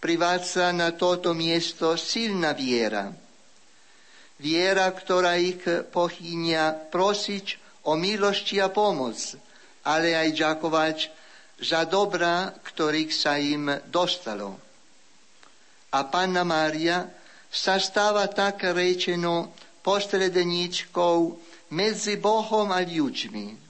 privádza 0.00 0.72
na 0.72 0.94
toto 0.94 1.34
miesto 1.34 1.94
silná 1.94 2.54
viera. 2.56 3.10
Viera, 4.40 4.88
ktorá 4.88 5.36
ich 5.36 5.60
pochýnia 5.92 6.72
prosiť 6.72 7.46
o 7.84 7.94
milosti 7.98 8.56
a 8.56 8.72
pomoc, 8.72 9.36
ale 9.84 10.16
aj 10.16 10.28
ďakovať 10.32 10.98
za 11.60 11.84
dobrá, 11.84 12.48
ktorých 12.56 13.12
sa 13.12 13.36
im 13.36 13.68
dostalo. 13.92 14.56
A 15.92 16.00
Panna 16.08 16.46
Mária 16.46 17.04
sa 17.50 17.76
stáva 17.76 18.30
tak 18.30 18.64
rečeno 18.70 19.52
postredníčkou 19.84 21.18
medzi 21.76 22.16
Bohom 22.16 22.72
a 22.72 22.80
ľuďmi. 22.80 23.69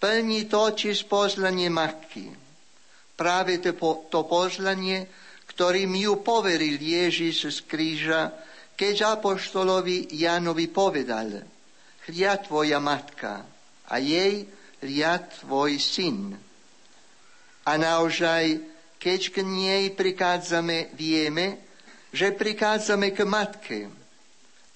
Plní 0.00 0.48
totiž 0.48 1.04
pozlanie 1.04 1.68
matky. 1.68 2.32
Práve 3.20 3.60
to, 3.60 3.76
to 4.08 4.24
pozlanie, 4.24 5.04
ktorým 5.44 5.92
ju 5.92 6.24
poveril 6.24 6.80
Ježiš 6.80 7.52
z 7.52 7.58
kríža, 7.68 8.32
keď 8.80 9.20
apoštolovi 9.20 10.08
Janovi 10.16 10.72
povedal, 10.72 11.44
hľa 12.08 12.34
tvoja 12.40 12.80
matka 12.80 13.44
a 13.92 13.94
jej 14.00 14.48
hľa 14.80 15.20
tvoj 15.44 15.76
syn. 15.76 16.32
A 17.68 17.76
naozaj, 17.76 18.56
keď 18.96 19.20
k 19.36 19.36
nej 19.44 19.92
prichádzame, 19.92 20.96
vieme, 20.96 21.60
že 22.08 22.32
prichádzame 22.32 23.12
k 23.12 23.20
matke. 23.28 23.80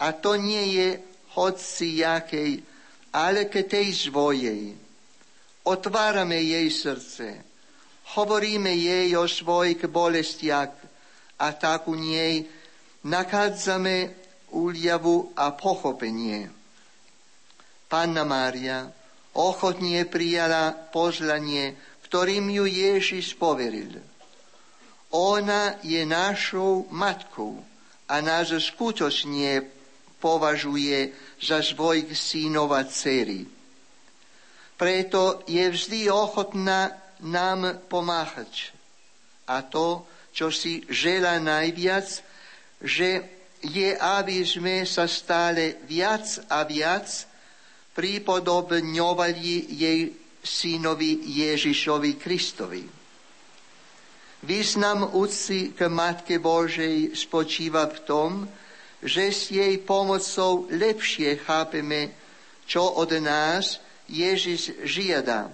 A 0.04 0.12
to 0.12 0.36
nie 0.36 0.76
je 0.76 0.88
hoci 1.32 2.04
jakej, 2.04 2.60
ale 3.08 3.48
ke 3.48 3.64
tej 3.64 3.88
svojej. 4.12 4.83
Otvárame 5.64 6.44
jej 6.44 6.68
srdce, 6.68 7.40
hovoríme 8.16 8.68
jej 8.68 9.16
o 9.16 9.24
svojich 9.24 9.88
bolestiach 9.88 10.76
a 11.40 11.48
tak 11.56 11.88
u 11.88 11.96
nej 11.96 12.44
nachádzame 13.08 14.12
úľavu 14.52 15.32
a 15.32 15.56
pochopenie. 15.56 16.52
Panna 17.88 18.28
Mária 18.28 18.92
ochotne 19.32 20.04
prijala 20.04 20.72
pozlanie, 20.72 21.74
ktorým 22.06 22.52
ju 22.52 22.64
Ježiš 22.68 23.34
poveril. 23.34 23.98
Ona 25.10 25.80
je 25.80 26.04
našou 26.04 26.86
matkou 26.90 27.62
a 28.04 28.20
nás 28.20 28.52
skutočne 28.52 29.64
považuje 30.20 31.12
za 31.40 31.64
svojich 31.64 32.12
synov 32.12 32.72
a 32.76 32.84
dcery. 32.84 33.46
Preto 34.74 35.46
je 35.46 35.70
vždy 35.70 36.10
ochotná 36.10 36.90
nám 37.22 37.78
pomáhať. 37.86 38.74
A 39.46 39.62
to, 39.62 40.02
čo 40.34 40.50
si 40.50 40.82
žela 40.90 41.38
najviac, 41.38 42.06
že 42.82 43.22
je, 43.64 43.96
aby 43.96 44.44
sme 44.44 44.84
sa 44.84 45.08
stále 45.08 45.80
viac 45.88 46.26
a 46.50 46.66
viac 46.66 47.06
pripodobňovali 47.94 49.72
jej 49.72 50.00
synovi 50.44 51.24
Ježišovi 51.24 52.10
Kristovi. 52.20 52.84
Význam 54.44 55.16
úcty 55.16 55.72
k 55.72 55.88
Matke 55.88 56.36
Božej 56.36 57.16
spočíva 57.16 57.88
v 57.88 57.98
tom, 58.04 58.30
že 59.00 59.32
s 59.32 59.48
jej 59.48 59.80
pomocou 59.80 60.68
lepšie 60.68 61.40
chápeme, 61.40 62.12
čo 62.68 62.84
od 63.00 63.08
nás 63.24 63.80
Ježiš 64.14 64.86
žiada, 64.86 65.50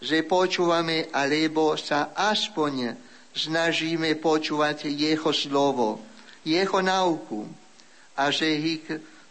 že 0.00 0.24
počúvame 0.24 1.12
alebo 1.12 1.76
sa 1.76 2.16
aspoň 2.16 2.96
snažíme 3.36 4.16
počúvať 4.16 4.88
jeho 4.88 5.28
slovo, 5.36 6.00
jeho 6.40 6.80
nauku 6.80 7.44
a 8.16 8.32
že 8.32 8.48
ich 8.48 8.84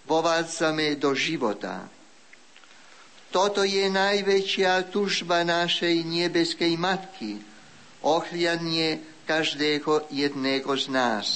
vovádzame 0.06 0.94
do 1.02 1.18
života. 1.18 1.90
Toto 3.34 3.66
je 3.66 3.90
najväčšia 3.90 4.94
tužba 4.94 5.42
našej 5.42 6.06
nebeskej 6.06 6.78
matky– 6.78 7.42
ohliadnie 8.02 9.00
každého 9.28 10.10
jedného 10.10 10.72
z 10.78 10.86
nás. 10.90 11.28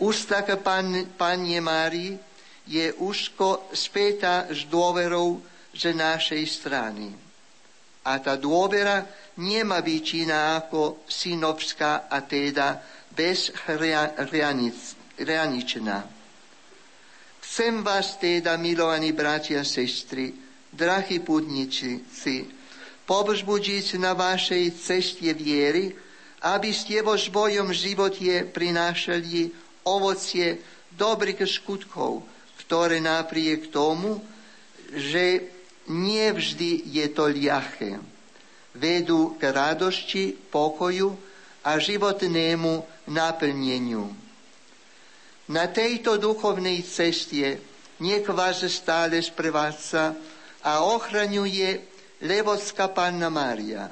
Ústa 0.00 0.44
k 0.44 0.56
pan, 0.56 1.12
Panne 1.16 1.60
Márii 1.60 2.16
je 2.64 2.92
úzko 2.96 3.68
spätá 3.74 4.48
s 4.48 4.64
dôverou 4.68 5.40
z 5.80 5.96
našej 5.96 6.44
strany. 6.44 7.08
A 8.04 8.20
tá 8.20 8.36
dôvera 8.36 9.08
nemá 9.40 9.80
byť 9.80 10.06
iná 10.28 10.60
ako 10.60 11.08
synovská 11.08 12.04
a 12.12 12.20
teda 12.20 12.84
bez 13.08 13.48
hraničná. 15.16 15.98
Chcem 17.40 17.82
vás 17.82 18.20
teda, 18.20 18.60
milovaní 18.60 19.16
bratia 19.16 19.64
a 19.64 19.66
sestry, 19.66 20.30
drahí 20.70 21.18
putníci, 21.24 22.04
povzbudiť 23.08 23.98
na 23.98 24.14
vašej 24.14 24.64
ceste 24.78 25.32
viery, 25.34 25.90
aby 26.46 26.70
ste 26.70 27.02
vo 27.02 27.18
svojom 27.18 27.74
živote 27.74 28.48
prinášali 28.48 29.50
ovocie 29.84 30.62
dobrých 30.94 31.42
skutkov, 31.44 32.22
ktoré 32.64 33.02
napriek 33.02 33.68
tomu, 33.74 34.22
že 34.94 35.59
nevždy 35.90 36.86
je 36.86 37.06
to 37.10 37.26
ľahké, 37.26 37.98
vedú 38.78 39.34
k 39.34 39.50
radosti, 39.50 40.30
pokoju 40.30 41.10
a 41.66 41.76
životnému 41.76 43.06
naplneniu. 43.10 44.06
Na 45.50 45.66
tejto 45.66 46.14
duchovnej 46.14 46.86
ceste 46.86 47.58
nech 47.98 48.24
vás 48.30 48.62
stále 48.70 49.18
sprevádza 49.18 50.14
a 50.62 50.86
ochraňuje 50.86 51.68
Levocká 52.22 52.86
Panna 52.94 53.26
Mária. 53.28 53.90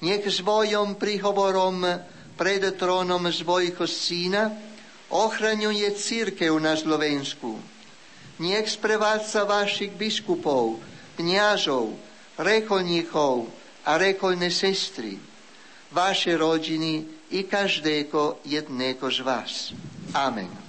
Nech 0.00 0.24
svojom 0.24 0.96
príhovorom 0.96 1.84
pred 2.36 2.62
trónom 2.76 3.28
svojho 3.28 3.84
syna 3.84 4.48
ochraňuje 5.12 5.86
církev 5.92 6.56
na 6.56 6.72
Slovensku. 6.72 7.75
Nech 8.36 8.68
sprevádza 8.68 9.48
vašich 9.48 9.96
biskupov, 9.96 10.76
kniažov, 11.16 11.96
rekolníkov 12.36 13.48
a 13.88 13.96
rekolné 13.96 14.52
sestry, 14.52 15.16
vaše 15.88 16.36
rodiny 16.36 17.04
i 17.32 17.48
každého 17.48 18.44
jedného 18.44 19.06
z 19.10 19.20
vás. 19.24 19.72
Amen. 20.12 20.65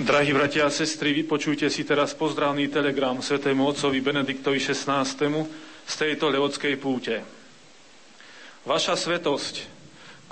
Drahí 0.00 0.32
bratia 0.32 0.64
a 0.64 0.72
sestry, 0.72 1.12
vypočujte 1.12 1.68
si 1.68 1.84
teraz 1.84 2.16
pozdravný 2.16 2.72
telegram 2.72 3.20
svetému 3.20 3.68
otcovi 3.68 4.00
Benediktovi 4.00 4.56
XVI. 4.56 5.04
z 5.84 5.94
tejto 6.00 6.32
levodskej 6.32 6.80
púte. 6.80 7.20
Vaša 8.64 8.96
svetosť, 8.96 9.68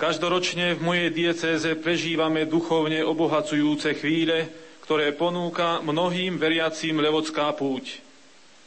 každoročne 0.01 0.73
v 0.73 0.81
mojej 0.81 1.09
diecéze 1.13 1.69
prežívame 1.77 2.49
duchovne 2.49 3.05
obohacujúce 3.05 3.93
chvíle, 3.93 4.49
ktoré 4.81 5.13
ponúka 5.13 5.85
mnohým 5.85 6.41
veriacím 6.41 6.97
Levodská 7.05 7.53
púť. 7.53 8.01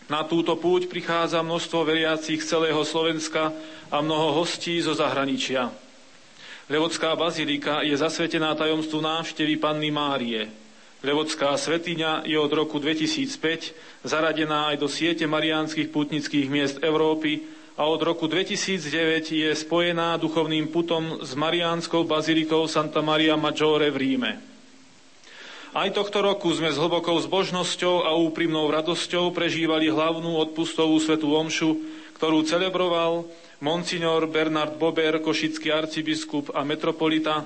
Na 0.06 0.22
túto 0.22 0.54
púť 0.54 0.86
prichádza 0.86 1.42
množstvo 1.42 1.82
veriacich 1.82 2.46
z 2.46 2.46
celého 2.46 2.86
Slovenska 2.86 3.50
a 3.90 3.98
mnoho 3.98 4.38
hostí 4.38 4.78
zo 4.78 4.94
zahraničia. 4.94 5.66
Levodská 6.70 7.18
bazilika 7.18 7.82
je 7.82 7.98
zasvetená 7.98 8.54
tajomstvu 8.54 9.02
návštevy 9.02 9.58
Panny 9.58 9.90
Márie– 9.90 10.46
Levodská 11.02 11.58
svetiňa 11.58 12.30
je 12.30 12.38
od 12.38 12.52
roku 12.54 12.78
2005 12.78 14.06
zaradená 14.06 14.70
aj 14.70 14.76
do 14.78 14.86
siete 14.86 15.26
mariánskych 15.26 15.90
putnických 15.90 16.46
miest 16.46 16.78
Európy 16.78 17.42
a 17.74 17.90
od 17.90 17.98
roku 18.06 18.30
2009 18.30 19.34
je 19.34 19.50
spojená 19.50 20.14
duchovným 20.22 20.70
putom 20.70 21.18
s 21.18 21.34
Mariánskou 21.34 22.06
bazilikou 22.06 22.70
Santa 22.70 23.02
Maria 23.02 23.34
Maggiore 23.34 23.90
v 23.90 23.98
Ríme. 23.98 24.32
Aj 25.72 25.88
tohto 25.90 26.22
roku 26.22 26.52
sme 26.54 26.70
s 26.70 26.78
hlbokou 26.78 27.18
zbožnosťou 27.18 28.06
a 28.06 28.14
úprimnou 28.14 28.70
radosťou 28.70 29.34
prežívali 29.34 29.90
hlavnú 29.90 30.38
odpustovú 30.38 31.00
svetú 31.02 31.34
omšu, 31.34 31.82
ktorú 32.14 32.46
celebroval 32.46 33.26
monsignor 33.58 34.30
Bernard 34.30 34.78
Bober, 34.78 35.18
košický 35.18 35.72
arcibiskup 35.72 36.54
a 36.54 36.62
metropolita, 36.62 37.42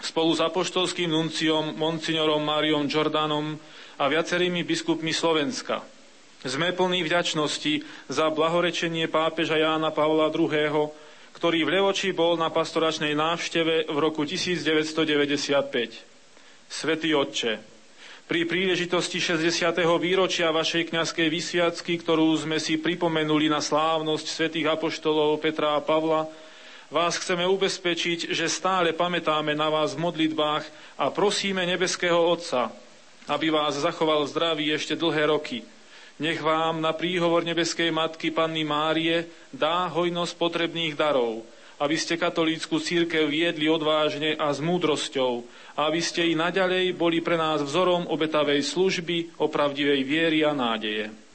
spolu 0.00 0.36
s 0.36 0.40
apoštolským 0.44 1.08
nunciom 1.08 1.76
Monsignorom 1.76 2.42
Máriom 2.44 2.84
Jordanom 2.88 3.56
a 3.96 4.04
viacerými 4.08 4.60
biskupmi 4.64 5.12
Slovenska. 5.12 5.80
Sme 6.46 6.76
plní 6.76 7.02
vďačnosti 7.02 7.82
za 8.12 8.28
blahorečenie 8.30 9.08
pápeža 9.08 9.56
Jána 9.56 9.90
Pavla 9.90 10.28
II., 10.30 10.92
ktorý 11.36 11.68
v 11.68 11.72
Levoči 11.80 12.16
bol 12.16 12.40
na 12.40 12.48
pastoračnej 12.48 13.12
návšteve 13.12 13.92
v 13.92 13.96
roku 14.00 14.24
1995. 14.24 16.00
Svetý 16.66 17.12
Otče, 17.12 17.60
pri 18.26 18.42
príležitosti 18.42 19.22
60. 19.22 19.86
výročia 20.02 20.50
vašej 20.50 20.90
kňazskej 20.90 21.28
vysviacky, 21.30 21.94
ktorú 22.02 22.26
sme 22.34 22.58
si 22.58 22.74
pripomenuli 22.74 23.46
na 23.46 23.62
slávnosť 23.62 24.26
svätých 24.26 24.66
apoštolov 24.66 25.38
Petra 25.38 25.78
a 25.78 25.84
Pavla, 25.84 26.26
vás 26.90 27.18
chceme 27.18 27.46
ubezpečiť, 27.46 28.30
že 28.30 28.46
stále 28.46 28.94
pamätáme 28.94 29.58
na 29.58 29.66
vás 29.66 29.98
v 29.98 30.06
modlitbách 30.06 30.64
a 30.98 31.10
prosíme 31.10 31.66
nebeského 31.66 32.18
Otca, 32.18 32.70
aby 33.26 33.50
vás 33.50 33.74
zachoval 33.74 34.22
v 34.22 34.30
zdraví 34.30 34.66
ešte 34.70 34.94
dlhé 34.94 35.26
roky. 35.26 35.66
Nech 36.16 36.40
vám 36.40 36.80
na 36.80 36.96
príhovor 36.96 37.44
nebeskej 37.44 37.92
matky 37.92 38.32
Panny 38.32 38.64
Márie 38.64 39.28
dá 39.52 39.90
hojnosť 39.92 40.32
potrebných 40.40 40.96
darov, 40.96 41.44
aby 41.76 41.96
ste 41.98 42.16
katolícku 42.16 42.80
církev 42.80 43.28
viedli 43.28 43.68
odvážne 43.68 44.32
a 44.32 44.48
s 44.48 44.64
múdrosťou, 44.64 45.44
a 45.76 45.92
aby 45.92 46.00
ste 46.00 46.24
i 46.24 46.32
naďalej 46.32 46.96
boli 46.96 47.20
pre 47.20 47.36
nás 47.36 47.60
vzorom 47.60 48.08
obetavej 48.08 48.64
služby, 48.64 49.36
opravdivej 49.36 50.00
viery 50.08 50.40
a 50.40 50.56
nádeje. 50.56 51.25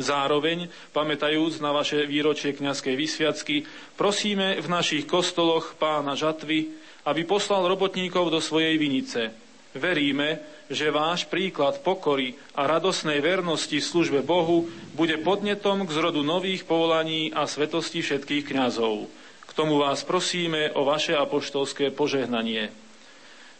Zároveň, 0.00 0.72
pamätajúc 0.96 1.60
na 1.60 1.76
vaše 1.76 2.08
výročie 2.08 2.56
kňazskej 2.56 2.96
vysviacky, 2.96 3.68
prosíme 4.00 4.56
v 4.56 4.66
našich 4.72 5.04
kostoloch 5.04 5.76
pána 5.76 6.16
Žatvy, 6.16 6.72
aby 7.04 7.22
poslal 7.28 7.68
robotníkov 7.68 8.32
do 8.32 8.40
svojej 8.40 8.80
vinice. 8.80 9.28
Veríme, 9.76 10.40
že 10.72 10.90
váš 10.90 11.28
príklad 11.28 11.84
pokory 11.84 12.34
a 12.56 12.64
radosnej 12.66 13.20
vernosti 13.20 13.78
v 13.78 13.90
službe 13.92 14.20
Bohu 14.24 14.66
bude 14.96 15.20
podnetom 15.20 15.84
k 15.84 15.94
zrodu 15.94 16.24
nových 16.24 16.64
povolaní 16.64 17.30
a 17.30 17.44
svetosti 17.44 18.00
všetkých 18.00 18.50
kňazov. 18.50 19.06
K 19.46 19.50
tomu 19.52 19.82
vás 19.82 20.00
prosíme 20.06 20.72
o 20.74 20.86
vaše 20.86 21.12
apoštolské 21.12 21.92
požehnanie. 21.92 22.72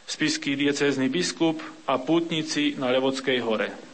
Spisky 0.08 0.58
diecézny 0.58 1.06
biskup 1.12 1.62
a 1.86 1.98
pútnici 1.98 2.74
na 2.78 2.90
Levodskej 2.90 3.38
hore. 3.42 3.89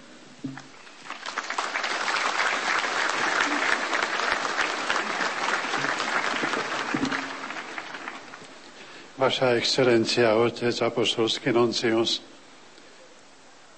Vaša 9.17 9.57
excelencia, 9.57 10.37
otec 10.37 10.77
apostolský 10.85 11.49
noncius, 11.49 12.21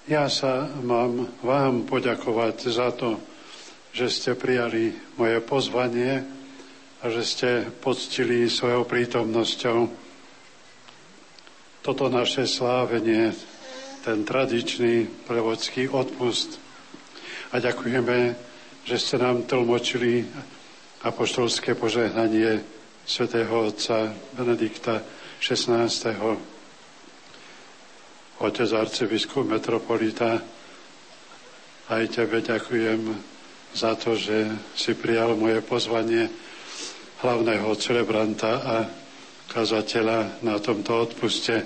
ja 0.03 0.27
sa 0.27 0.67
mám 0.83 1.31
vám 1.39 1.87
poďakovať 1.87 2.67
za 2.67 2.91
to, 2.91 3.15
že 3.95 4.11
ste 4.11 4.31
prijali 4.35 4.91
moje 5.15 5.39
pozvanie 5.39 6.27
a 6.99 7.07
že 7.07 7.23
ste 7.23 7.49
poctili 7.71 8.51
svojou 8.51 8.83
prítomnosťou 8.83 9.87
toto 11.87 12.11
naše 12.11 12.43
slávenie, 12.43 13.31
ten 14.03 14.27
tradičný 14.27 15.07
prevodský 15.23 15.87
odpust. 15.87 16.59
A 17.55 17.63
ďakujeme, 17.63 18.35
že 18.83 18.99
ste 18.99 19.15
nám 19.15 19.47
tlmočili 19.47 20.27
apoštolské 21.07 21.79
požehnanie 21.79 22.59
svätého 23.07 23.71
otca 23.71 24.11
Benedikta 24.35 25.18
XVI. 25.39 25.87
Otec 28.39 28.69
arcibiskup 28.71 29.47
metropolita, 29.47 30.39
aj 31.89 32.03
tebe 32.11 32.43
ďakujem 32.43 33.01
za 33.73 33.95
to, 33.95 34.15
že 34.15 34.51
si 34.75 34.93
prijal 34.93 35.33
moje 35.39 35.63
pozvanie 35.65 36.29
hlavného 37.19 37.67
celebranta 37.75 38.51
a 38.63 38.75
kazateľa 39.49 40.45
na 40.45 40.55
tomto 40.61 41.09
odpuste. 41.09 41.65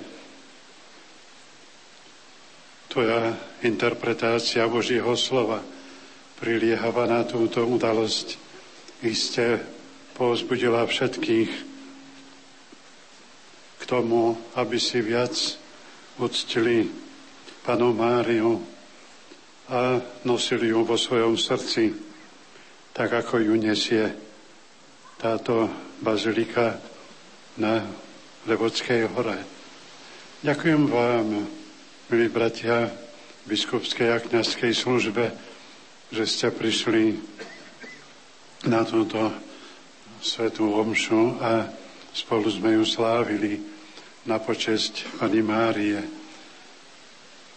Tvoja 2.88 3.34
interpretácia 3.66 4.64
Božího 4.70 5.18
slova 5.18 5.60
priliehava 6.38 7.10
na 7.10 7.26
túto 7.26 7.66
udalosť. 7.66 8.38
Iste 9.04 9.60
povzbudila 10.14 10.86
všetkých 10.86 11.73
k 13.84 13.92
tomu, 13.92 14.32
aby 14.56 14.80
si 14.80 15.04
viac 15.04 15.36
uctili 16.16 16.88
panu 17.68 17.92
Máriu 17.92 18.64
a 19.68 20.00
nosili 20.24 20.72
ju 20.72 20.88
vo 20.88 20.96
svojom 20.96 21.36
srdci, 21.36 21.92
tak 22.96 23.12
ako 23.12 23.44
ju 23.44 23.52
nesie 23.60 24.08
táto 25.20 25.68
bazilika 26.00 26.80
na 27.60 27.84
Levodskej 28.48 29.04
hore. 29.12 29.44
Ďakujem 30.40 30.88
vám, 30.88 31.44
milí 32.08 32.32
bratia, 32.32 32.88
biskupskej 33.44 34.08
a 34.08 34.16
kniazkej 34.16 34.72
službe, 34.72 35.28
že 36.08 36.24
ste 36.24 36.48
prišli 36.48 37.20
na 38.64 38.80
túto 38.80 39.28
svetú 40.24 40.72
omšu 40.72 41.36
a 41.36 41.68
spolu 42.16 42.48
sme 42.48 42.80
ju 42.80 42.84
slávili 42.88 43.73
na 44.24 44.40
počesť 44.40 45.20
Pani 45.20 45.44
Márie. 45.44 46.00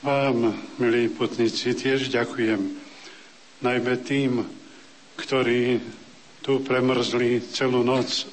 Vám, 0.04 0.52
milí 0.76 1.08
putníci, 1.08 1.72
tiež 1.72 2.12
ďakujem, 2.12 2.60
najmä 3.64 3.94
tým, 4.04 4.44
ktorí 5.16 5.80
tu 6.44 6.60
premrzli 6.68 7.40
celú 7.56 7.88
noc 7.88 8.28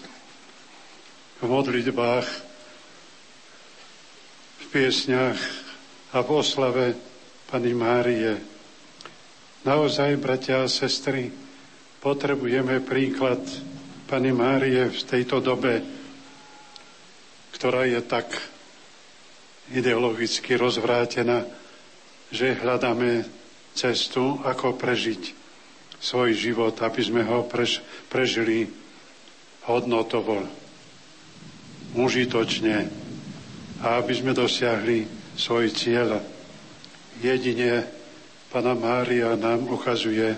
v 1.38 1.44
modlitbách, 1.46 2.28
v 4.58 4.64
piesňach 4.74 5.38
a 6.10 6.18
v 6.18 6.28
oslave 6.34 6.98
Pani 7.46 7.70
Márie. 7.70 8.34
Naozaj, 9.62 10.18
bratia 10.18 10.66
a 10.66 10.68
sestry, 10.68 11.30
potrebujeme 12.02 12.82
príklad 12.82 13.46
Pani 14.10 14.34
Márie 14.34 14.90
v 14.90 15.00
tejto 15.06 15.38
dobe, 15.38 16.02
ktorá 17.64 17.88
je 17.88 18.04
tak 18.04 18.28
ideologicky 19.72 20.52
rozvrátená, 20.52 21.48
že 22.28 22.60
hľadáme 22.60 23.24
cestu, 23.72 24.36
ako 24.44 24.76
prežiť 24.76 25.32
svoj 25.96 26.36
život, 26.36 26.76
aby 26.84 27.00
sme 27.00 27.24
ho 27.24 27.40
prež, 27.48 27.80
prežili 28.12 28.68
hodnotovo, 29.64 30.44
užitočne 31.96 32.84
a 33.80 33.96
aby 33.96 34.12
sme 34.12 34.36
dosiahli 34.36 35.08
svoj 35.32 35.72
cieľ. 35.72 36.20
Jedine 37.24 37.88
Pana 38.52 38.76
Mária 38.76 39.40
nám 39.40 39.72
ukazuje 39.72 40.36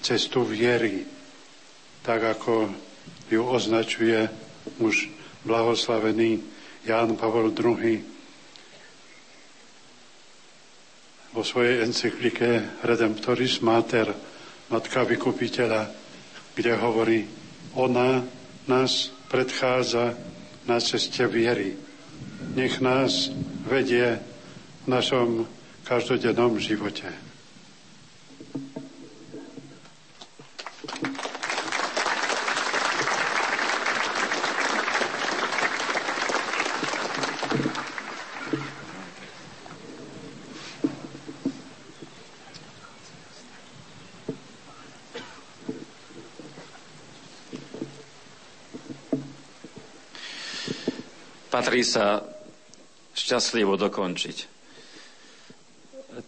cestu 0.00 0.48
viery, 0.48 1.04
tak 2.00 2.24
ako 2.24 2.72
ju 3.28 3.44
označuje 3.44 4.24
už 4.80 5.19
blahoslavený 5.44 6.40
Ján 6.84 7.16
Pavol 7.16 7.52
II 7.52 8.00
vo 11.30 11.42
svojej 11.46 11.86
encyklike 11.86 12.80
Redemptoris 12.82 13.62
Mater– 13.62 14.10
Matka 14.70 15.02
Vykupiteľa, 15.02 15.90
kde 16.54 16.72
hovorí, 16.78 17.26
ona 17.74 18.22
nás 18.70 19.10
predchádza 19.26 20.14
na 20.62 20.78
ceste 20.78 21.26
viery. 21.26 21.74
Nech 22.54 22.78
nás 22.78 23.34
vedie 23.66 24.22
v 24.86 24.86
našom 24.86 25.50
každodennom 25.82 26.54
živote. 26.62 27.10
Patrí 51.50 51.82
sa 51.82 52.22
šťastlivo 53.18 53.74
dokončiť. 53.74 54.36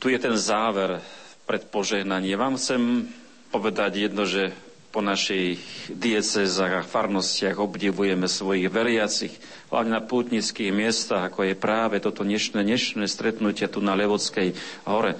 Tu 0.02 0.06
je 0.10 0.18
ten 0.18 0.34
záver 0.34 0.98
pred 1.46 1.62
požehnanie. 1.70 2.34
Vám 2.34 2.58
chcem 2.58 3.06
povedať 3.54 4.10
jedno, 4.10 4.26
že 4.26 4.50
po 4.92 5.00
našich 5.00 5.56
diecezách 5.88 6.84
a 6.84 6.84
farnostiach 6.84 7.56
obdivujeme 7.56 8.28
svojich 8.28 8.68
veriacich, 8.68 9.32
hlavne 9.72 9.96
na 9.96 10.04
pútnických 10.04 10.68
miestach, 10.68 11.32
ako 11.32 11.48
je 11.48 11.56
práve 11.56 11.96
toto 11.96 12.20
dnešné, 12.28 12.60
dnešné 12.60 13.08
stretnutie 13.08 13.64
tu 13.72 13.80
na 13.80 13.96
Levodskej 13.96 14.52
hore. 14.84 15.16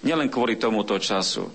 Nielen 0.00 0.32
kvôli 0.32 0.56
tomuto 0.56 0.96
času. 0.96 1.52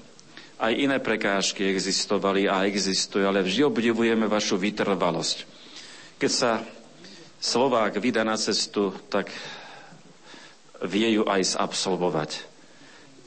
Aj 0.62 0.70
iné 0.70 1.02
prekážky 1.02 1.66
existovali 1.66 2.46
a 2.46 2.70
existujú, 2.70 3.26
ale 3.26 3.42
vždy 3.42 3.66
obdivujeme 3.66 4.30
vašu 4.30 4.62
vytrvalosť. 4.62 5.38
Keď 6.22 6.32
sa 6.32 6.62
Slovák 7.44 8.00
vydá 8.00 8.24
na 8.24 8.40
cestu, 8.40 8.96
tak 9.12 9.28
vie 10.88 11.20
ju 11.20 11.28
aj 11.28 11.60
zabsolvovať. 11.60 12.40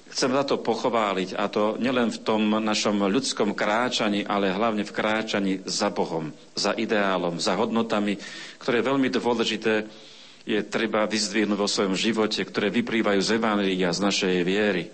Chcem 0.08 0.32
za 0.32 0.48
to 0.48 0.56
pochváliť, 0.56 1.36
a 1.36 1.44
to 1.52 1.76
nielen 1.76 2.08
v 2.08 2.24
tom 2.24 2.48
našom 2.48 3.04
ľudskom 3.12 3.52
kráčaní, 3.52 4.24
ale 4.24 4.56
hlavne 4.56 4.88
v 4.88 4.94
kráčaní 4.96 5.52
za 5.68 5.92
Bohom, 5.92 6.32
za 6.56 6.72
ideálom, 6.72 7.36
za 7.36 7.60
hodnotami, 7.60 8.16
ktoré 8.56 8.80
je 8.80 8.88
veľmi 8.88 9.08
dôležité 9.12 9.84
je 10.46 10.62
treba 10.62 11.02
vyzdvihnúť 11.10 11.58
vo 11.58 11.66
svojom 11.66 11.98
živote, 11.98 12.38
ktoré 12.46 12.70
vyprývajú 12.70 13.18
z 13.18 13.34
Evangelia, 13.34 13.90
z 13.90 13.98
našej 13.98 14.36
viery. 14.46 14.88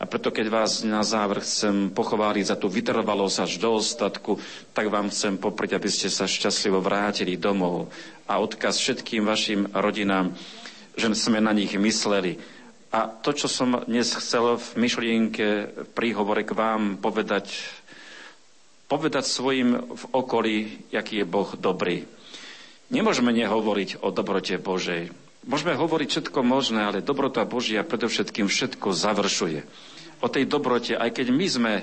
A 0.00 0.08
preto, 0.08 0.32
keď 0.32 0.48
vás 0.48 0.80
na 0.80 1.04
záver 1.04 1.44
chcem 1.44 1.92
pochváliť 1.92 2.44
za 2.48 2.56
tú 2.56 2.72
vytrvalosť 2.72 3.36
až 3.44 3.52
do 3.60 3.76
ostatku, 3.76 4.40
tak 4.72 4.88
vám 4.88 5.12
chcem 5.12 5.36
popriť, 5.36 5.76
aby 5.76 5.88
ste 5.92 6.08
sa 6.08 6.24
šťastlivo 6.24 6.80
vrátili 6.80 7.36
domov. 7.36 7.92
A 8.24 8.40
odkaz 8.40 8.80
všetkým 8.80 9.28
vašim 9.28 9.68
rodinám, 9.76 10.32
že 10.96 11.12
sme 11.12 11.44
na 11.44 11.52
nich 11.52 11.76
mysleli. 11.76 12.40
A 12.96 13.12
to, 13.12 13.36
čo 13.36 13.44
som 13.44 13.84
dnes 13.84 14.08
chcel 14.16 14.56
v 14.56 14.68
myšlienke, 14.80 15.46
v 15.68 15.88
príhovore 15.92 16.48
k 16.48 16.56
vám 16.56 16.96
povedať, 16.96 17.52
povedať 18.88 19.28
svojim 19.28 19.84
v 19.84 20.04
okolí, 20.16 20.56
aký 20.96 21.22
je 21.22 21.26
Boh 21.28 21.52
dobrý. 21.60 22.08
Nemôžeme 22.88 23.36
nehovoriť 23.36 24.00
o 24.00 24.08
dobrote 24.10 24.56
Božej. 24.56 25.29
Môžeme 25.48 25.72
hovoriť 25.72 26.08
všetko 26.08 26.44
možné, 26.44 26.84
ale 26.84 27.00
dobrota 27.00 27.48
Božia 27.48 27.80
predovšetkým 27.80 28.44
všetko 28.44 28.92
završuje. 28.92 29.60
O 30.20 30.28
tej 30.28 30.44
dobrote, 30.44 31.00
aj 31.00 31.16
keď 31.16 31.26
my 31.32 31.46
sme 31.48 31.74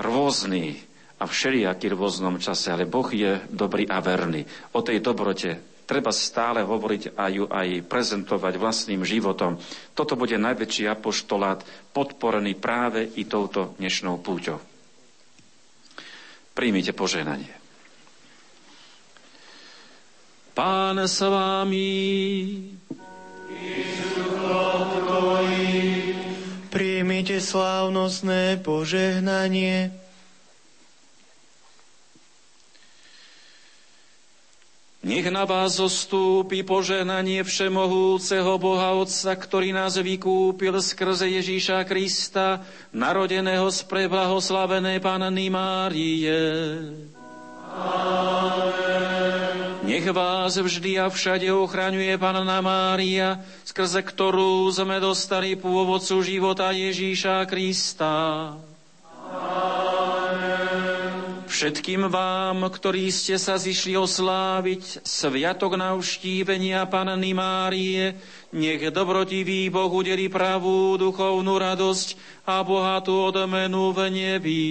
rôzni 0.00 0.80
a 1.20 1.28
všelijaký 1.28 1.92
v 1.92 2.00
rôznom 2.00 2.40
čase, 2.40 2.72
ale 2.72 2.88
Boh 2.88 3.04
je 3.12 3.44
dobrý 3.52 3.84
a 3.84 4.00
verný. 4.00 4.48
O 4.72 4.80
tej 4.80 5.04
dobrote 5.04 5.84
treba 5.84 6.08
stále 6.08 6.64
hovoriť 6.64 7.20
a 7.20 7.28
ju 7.28 7.44
aj 7.44 7.84
prezentovať 7.84 8.56
vlastným 8.56 9.04
životom. 9.04 9.60
Toto 9.92 10.16
bude 10.16 10.40
najväčší 10.40 10.88
apoštolát, 10.88 11.60
podporený 11.92 12.56
práve 12.56 13.04
i 13.20 13.28
touto 13.28 13.76
dnešnou 13.76 14.24
púťou. 14.24 14.56
Príjmite 16.56 16.96
poženanie. 16.96 17.59
Pán 20.60 21.00
s 21.00 21.24
vámi. 21.24 21.88
Príjmite 26.68 27.40
slávnostné 27.40 28.60
požehnanie. 28.60 29.88
Nech 35.00 35.32
na 35.32 35.48
vás 35.48 35.80
zostúpi 35.80 36.60
požehnanie 36.60 37.40
Všemohúceho 37.40 38.60
Boha 38.60 39.00
Otca, 39.00 39.32
ktorý 39.32 39.72
nás 39.72 39.96
vykúpil 39.96 40.76
skrze 40.76 41.40
Ježíša 41.40 41.88
Krista, 41.88 42.68
narodeného 42.92 43.64
z 43.72 43.80
preblahoslavenej 43.88 45.00
Panny 45.00 45.48
Márie. 45.48 46.36
Amen. 47.72 49.19
Nech 49.90 50.06
vás 50.14 50.54
vždy 50.54 51.02
a 51.02 51.10
všade 51.10 51.50
ochraňuje 51.50 52.14
Panna 52.14 52.62
Mária, 52.62 53.42
skrze 53.66 54.06
ktorú 54.06 54.70
sme 54.70 55.02
dostali 55.02 55.58
pôvodcu 55.58 56.22
života 56.22 56.70
Ježíša 56.70 57.42
Krista. 57.50 58.54
Všetkým 61.50 62.06
vám, 62.06 62.70
ktorí 62.70 63.10
ste 63.10 63.34
sa 63.34 63.58
zišli 63.58 63.98
osláviť 63.98 65.02
sviatok 65.02 65.74
navštívenia 65.74 66.86
Panny 66.86 67.34
Márie, 67.34 68.14
nech 68.54 68.94
dobrotivý 68.94 69.74
Boh 69.74 69.90
udeli 69.90 70.30
pravú 70.30 70.94
duchovnú 71.02 71.58
radosť 71.58 72.14
a 72.46 72.62
bohatú 72.62 73.34
odmenu 73.34 73.90
v 73.90 73.98
nebi. 74.06 74.70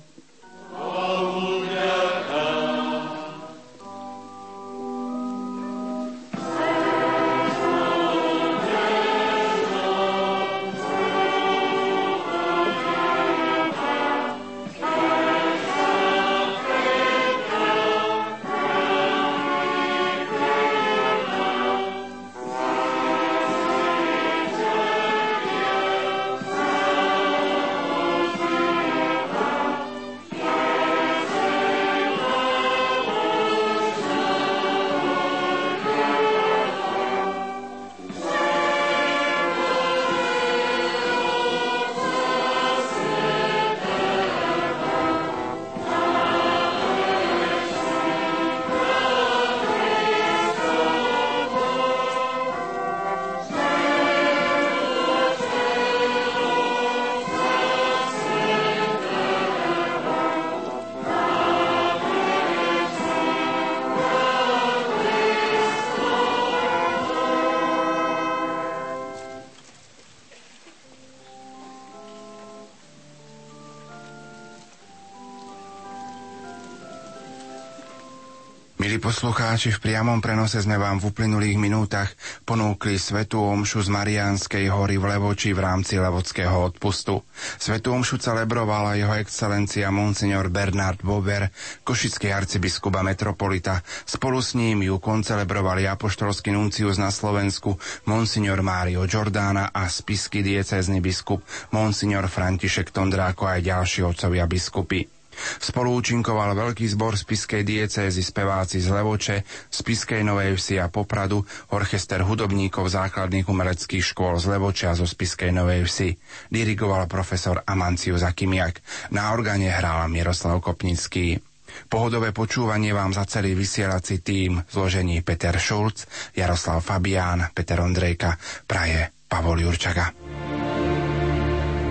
Poslucháči, 79.01 79.73
v 79.73 79.81
priamom 79.81 80.21
prenose 80.21 80.61
sme 80.61 80.77
vám 80.77 81.01
v 81.01 81.09
uplynulých 81.09 81.57
minútach 81.57 82.13
ponúkli 82.45 83.01
Svetú 83.01 83.41
Omšu 83.41 83.81
z 83.81 83.89
Mariánskej 83.89 84.69
hory 84.69 85.01
v 85.01 85.17
Levoči 85.17 85.57
v 85.57 85.65
rámci 85.65 85.97
Levockého 85.97 86.69
odpustu. 86.69 87.25
Svetú 87.57 87.97
Omšu 87.97 88.21
celebrovala 88.21 88.93
jeho 89.01 89.17
excelencia 89.17 89.89
Monsignor 89.89 90.53
Bernard 90.53 91.01
Bober, 91.01 91.49
košický 91.81 92.29
arcibiskup 92.29 92.93
a 92.93 93.01
metropolita. 93.01 93.81
Spolu 94.05 94.37
s 94.37 94.53
ním 94.53 94.85
ju 94.85 95.01
koncelebrovali 95.01 95.89
apoštolský 95.89 96.53
nuncius 96.53 97.01
na 97.01 97.09
Slovensku 97.09 97.81
Monsignor 98.05 98.61
Mário 98.61 99.09
Giordana 99.09 99.73
a 99.73 99.89
spisky 99.89 100.45
diecézny 100.45 101.01
biskup 101.01 101.41
Monsignor 101.73 102.29
František 102.29 102.93
Tondráko 102.93 103.49
aj 103.49 103.65
ďalší 103.65 104.05
otcovia 104.05 104.45
biskupy. 104.45 105.20
Spolúčinkoval 105.61 106.53
veľký 106.57 106.85
zbor 106.91 107.17
spiskej 107.17 107.61
diecézy 107.65 108.21
speváci 108.21 108.79
z 108.81 108.89
Levoče, 108.91 109.43
spiskej 109.71 110.21
Novej 110.25 110.57
Vsi 110.57 110.81
a 110.81 110.87
Popradu, 110.87 111.43
orchester 111.73 112.21
hudobníkov 112.23 112.87
základných 112.87 113.47
umeleckých 113.47 114.03
škôl 114.03 114.37
z 114.37 114.57
Levoče 114.57 114.91
a 114.91 114.97
zo 114.97 115.05
spiskej 115.05 115.51
Novej 115.53 115.85
Vsi. 115.87 116.09
Dirigoval 116.51 117.05
profesor 117.05 117.61
Amanciu 117.65 118.15
Zakimiak. 118.15 118.81
Na 119.15 119.31
organe 119.35 119.69
hral 119.71 120.07
Miroslav 120.07 120.59
Kopnický. 120.59 121.39
Pohodové 121.87 122.35
počúvanie 122.35 122.91
vám 122.91 123.15
za 123.15 123.23
celý 123.23 123.55
vysielací 123.55 124.19
tým 124.19 124.59
zložení 124.67 125.23
Peter 125.23 125.55
Šulc, 125.55 126.03
Jaroslav 126.35 126.83
Fabián, 126.83 127.47
Peter 127.55 127.79
Ondrejka, 127.79 128.35
praje 128.67 129.11
Pavol 129.27 129.63
Jurčaga. 129.63 130.11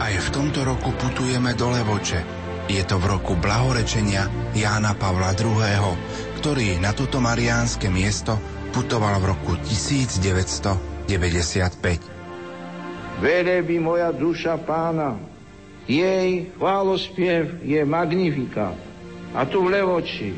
Aj 0.01 0.15
v 0.17 0.29
tomto 0.33 0.65
roku 0.65 0.93
putujeme 0.97 1.53
do 1.57 1.73
Levoče, 1.73 2.40
je 2.71 2.87
to 2.87 3.03
v 3.03 3.11
roku 3.11 3.35
blahorečenia 3.35 4.31
Jána 4.55 4.95
Pavla 4.95 5.35
II., 5.35 5.99
ktorý 6.39 6.79
na 6.79 6.95
toto 6.95 7.19
mariánske 7.19 7.91
miesto 7.91 8.39
putoval 8.71 9.19
v 9.19 9.35
roku 9.35 9.59
1995. 9.67 11.11
by 13.67 13.77
moja 13.83 14.15
duša 14.15 14.57
pána, 14.63 15.19
jej 15.91 16.47
chválospiev 16.55 17.59
je 17.67 17.83
magnifikát. 17.83 18.79
A 19.35 19.43
tu 19.47 19.67
v 19.67 19.75
Levoči 19.75 20.31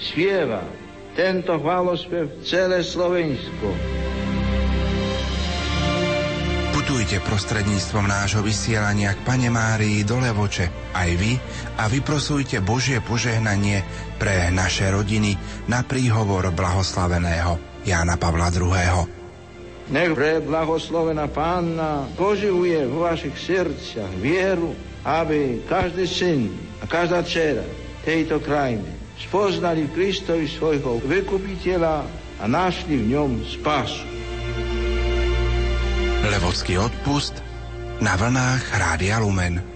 spieva 0.00 0.64
tento 1.12 1.56
chválospiev 1.60 2.40
celé 2.44 2.80
Slovensko. 2.80 3.68
Putujte 6.86 7.18
prostredníctvom 7.18 8.06
nášho 8.06 8.46
vysielania 8.46 9.10
k 9.10 9.26
Pane 9.26 9.50
Márii 9.50 10.06
do 10.06 10.22
Levoče 10.22 10.94
aj 10.94 11.10
vy 11.18 11.34
a 11.82 11.90
vyprosujte 11.90 12.62
Božie 12.62 13.02
požehnanie 13.02 13.82
pre 14.22 14.54
naše 14.54 14.86
rodiny 14.94 15.34
na 15.66 15.82
príhovor 15.82 16.46
blahoslaveného 16.54 17.58
Jána 17.82 18.14
Pavla 18.14 18.54
II. 18.54 19.02
Nech 19.90 20.14
pre 20.14 20.38
blahoslovená 20.38 21.26
Pánna 21.26 22.06
poživuje 22.14 22.78
vo 22.86 23.10
vašich 23.10 23.34
srdciach 23.34 24.22
vieru, 24.22 24.70
aby 25.02 25.66
každý 25.66 26.06
syn 26.06 26.54
a 26.78 26.86
každá 26.86 27.26
dcera 27.26 27.66
tejto 28.06 28.38
krajiny 28.38 28.86
spoznali 29.26 29.90
Kristovi 29.90 30.46
svojho 30.46 31.02
vykupiteľa 31.02 32.06
a 32.38 32.44
našli 32.46 32.94
v 32.94 33.10
ňom 33.10 33.42
spásu. 33.42 34.15
Levodský 36.26 36.78
odpust 36.78 37.38
na 38.02 38.16
vlnách 38.18 38.78
Rádia 38.78 39.18
Lumen. 39.22 39.75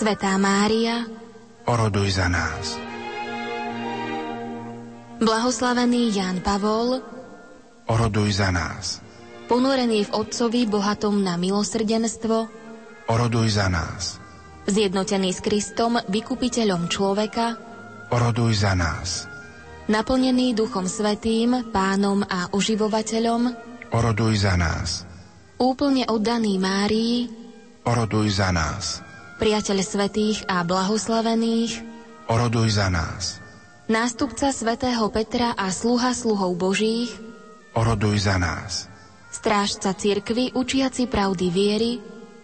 Svetá 0.00 0.32
Mária, 0.40 1.04
oroduj 1.68 2.16
za 2.16 2.24
nás. 2.32 2.80
Blahoslavený 5.20 6.16
Jan 6.16 6.40
Pavol, 6.40 7.04
oroduj 7.84 8.40
za 8.40 8.48
nás. 8.48 9.04
Ponorený 9.44 10.08
v 10.08 10.24
Otcovi 10.24 10.64
bohatom 10.64 11.20
na 11.20 11.36
milosrdenstvo, 11.36 12.48
oroduj 13.12 13.60
za 13.60 13.68
nás. 13.68 14.16
Zjednotený 14.64 15.36
s 15.36 15.44
Kristom, 15.44 16.00
vykupiteľom 16.08 16.88
človeka, 16.88 17.60
oroduj 18.08 18.56
za 18.56 18.72
nás. 18.72 19.28
Naplnený 19.84 20.56
Duchom 20.56 20.88
Svetým, 20.88 21.68
Pánom 21.76 22.24
a 22.24 22.48
Uživovateľom, 22.56 23.52
oroduj 23.92 24.48
za 24.48 24.56
nás. 24.56 25.04
Úplne 25.60 26.08
oddaný 26.08 26.56
Márii, 26.56 27.28
oroduj 27.84 28.40
za 28.40 28.48
nás. 28.48 29.09
Priateľ 29.40 29.78
svetých 29.80 30.44
a 30.52 30.60
blahoslavených, 30.60 31.80
oroduj 32.28 32.76
za 32.76 32.92
nás. 32.92 33.40
Nástupca 33.88 34.52
svätého 34.52 35.08
Petra 35.08 35.56
a 35.56 35.72
sluha 35.72 36.12
sluhov 36.12 36.60
Božích, 36.60 37.08
oroduj 37.72 38.28
za 38.28 38.36
nás. 38.36 38.92
Strážca 39.32 39.96
cirkvy, 39.96 40.52
učiaci 40.52 41.08
pravdy 41.08 41.48
viery, 41.48 41.92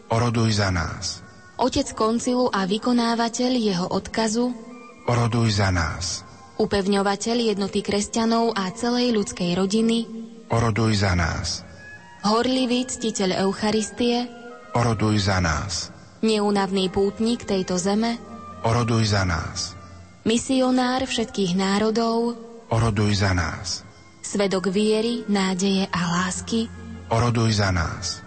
oroduj 0.08 0.56
za 0.56 0.72
nás. 0.72 1.20
Otec 1.60 1.92
koncilu 1.92 2.48
a 2.48 2.64
vykonávateľ 2.64 3.52
jeho 3.60 3.86
odkazu, 3.92 4.56
oroduj 5.04 5.52
za 5.52 5.68
nás. 5.68 6.24
Upevňovateľ 6.56 7.36
jednoty 7.52 7.84
kresťanov 7.84 8.56
a 8.56 8.72
celej 8.72 9.12
ľudskej 9.12 9.52
rodiny, 9.52 9.98
oroduj 10.48 11.04
za 11.04 11.12
nás. 11.12 11.60
Horlivý 12.24 12.88
ctiteľ 12.88 13.44
Eucharistie, 13.44 14.32
oroduj 14.72 15.28
za 15.28 15.44
nás. 15.44 15.92
Neunavný 16.26 16.90
pútnik 16.90 17.46
tejto 17.46 17.78
zeme, 17.78 18.18
oroduj 18.66 19.14
za 19.14 19.22
nás. 19.22 19.78
Misionár 20.26 21.06
všetkých 21.06 21.54
národov, 21.54 22.34
oroduj 22.66 23.22
za 23.22 23.30
nás. 23.30 23.86
Svedok 24.26 24.74
viery, 24.74 25.22
nádeje 25.30 25.86
a 25.86 26.00
lásky, 26.26 26.66
oroduj 27.14 27.62
za 27.62 27.70
nás 27.70 28.26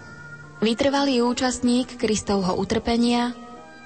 Vytrvalý 0.59 1.23
účastník 1.23 1.95
Kristovho 1.95 2.59
utrpenia, 2.59 3.31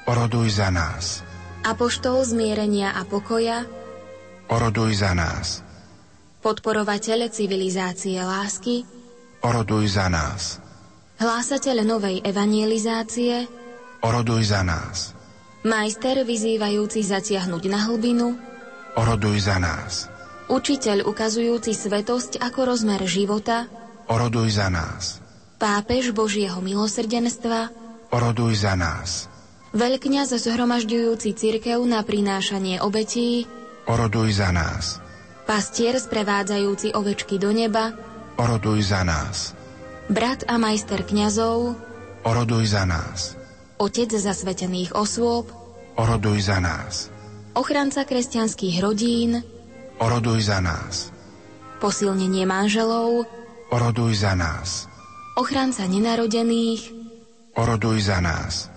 oroduj 0.10 0.58
za 0.58 0.74
nás. 0.74 1.22
Apoštol 1.62 2.26
zmierenia 2.26 2.98
a 2.98 3.06
pokoja, 3.06 3.70
oroduj 4.50 4.98
za 4.98 5.14
nás. 5.14 5.62
Podporovateľ 6.42 7.30
civilizácie 7.30 8.18
lásky, 8.18 8.90
oroduj 9.46 10.02
za 10.02 10.10
nás. 10.10 10.58
Hlásateľ 11.22 11.86
novej 11.86 12.26
evangelizácie, 12.26 13.46
oroduj 14.04 14.52
za 14.52 14.62
nás. 14.62 15.16
Majster 15.64 16.28
vyzývajúci 16.28 17.02
zatiahnuť 17.08 17.64
na 17.72 17.80
hlbinu, 17.88 18.36
oroduj 19.00 19.48
za 19.48 19.58
nás. 19.58 20.12
Učiteľ 20.52 21.08
ukazujúci 21.08 21.72
svetosť 21.72 22.44
ako 22.44 22.76
rozmer 22.76 23.00
života, 23.08 23.72
oroduj 24.12 24.60
za 24.60 24.68
nás 24.68 25.24
pápež 25.64 26.12
Božieho 26.12 26.60
milosrdenstva, 26.60 27.72
oroduj 28.12 28.68
za 28.68 28.76
nás. 28.76 29.32
Veľkňaz 29.72 30.36
zhromažďujúci 30.36 31.32
cirkev 31.40 31.80
na 31.88 32.04
prinášanie 32.04 32.84
obetí, 32.84 33.48
oroduj 33.88 34.44
za 34.44 34.52
nás. 34.52 35.00
Pastier 35.48 35.96
sprevádzajúci 36.04 36.92
ovečky 36.92 37.40
do 37.40 37.56
neba, 37.56 37.96
oroduj 38.36 38.92
za 38.92 39.08
nás. 39.08 39.56
Brat 40.12 40.44
a 40.52 40.60
majster 40.60 41.08
kňazov, 41.08 41.80
oroduj 42.28 42.76
za 42.76 42.84
nás. 42.84 43.40
Otec 43.84 44.16
zasvetených 44.16 44.96
osôb, 44.96 45.52
oroduj 46.00 46.48
za 46.48 46.64
nás. 46.64 47.12
Ochranca 47.52 48.08
kresťanských 48.08 48.80
rodín, 48.80 49.44
oroduj 50.00 50.48
za 50.48 50.64
nás. 50.64 51.12
Posilnenie 51.84 52.48
manželov, 52.48 53.28
oroduj 53.76 54.24
za 54.24 54.40
nás 54.40 54.88
ochranca 55.34 55.86
nenarodených, 55.90 56.94
oroduj 57.58 57.98
za 58.06 58.22
nás. 58.22 58.70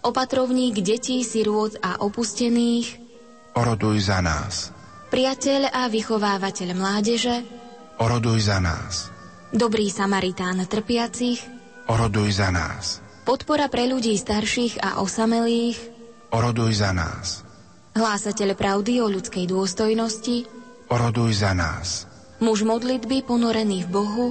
Opatrovník 0.00 0.80
detí, 0.80 1.22
sirôt 1.22 1.70
a 1.84 2.00
opustených, 2.00 2.98
oroduj 3.54 4.08
za 4.10 4.18
nás. 4.24 4.72
Priateľ 5.10 5.74
a 5.74 5.90
vychovávateľ 5.90 6.68
mládeže, 6.72 7.42
oroduj 7.98 8.46
za 8.46 8.58
nás. 8.62 9.10
Dobrý 9.50 9.90
Samaritán 9.90 10.62
trpiacich, 10.70 11.42
oroduj 11.90 12.38
za 12.38 12.54
nás. 12.54 13.02
Podpora 13.30 13.70
pre 13.70 13.86
ľudí 13.86 14.18
starších 14.18 14.82
a 14.82 14.98
osamelých, 14.98 15.78
oroduj 16.34 16.82
za 16.82 16.90
nás. 16.90 17.46
Hlásateľ 17.94 18.58
pravdy 18.58 18.98
o 18.98 19.06
ľudskej 19.06 19.46
dôstojnosti, 19.46 20.50
oroduj 20.90 21.38
za 21.38 21.54
nás. 21.54 22.10
Muž 22.42 22.66
modlitby 22.66 23.22
ponorený 23.22 23.86
v 23.86 23.88
Bohu, 23.94 24.26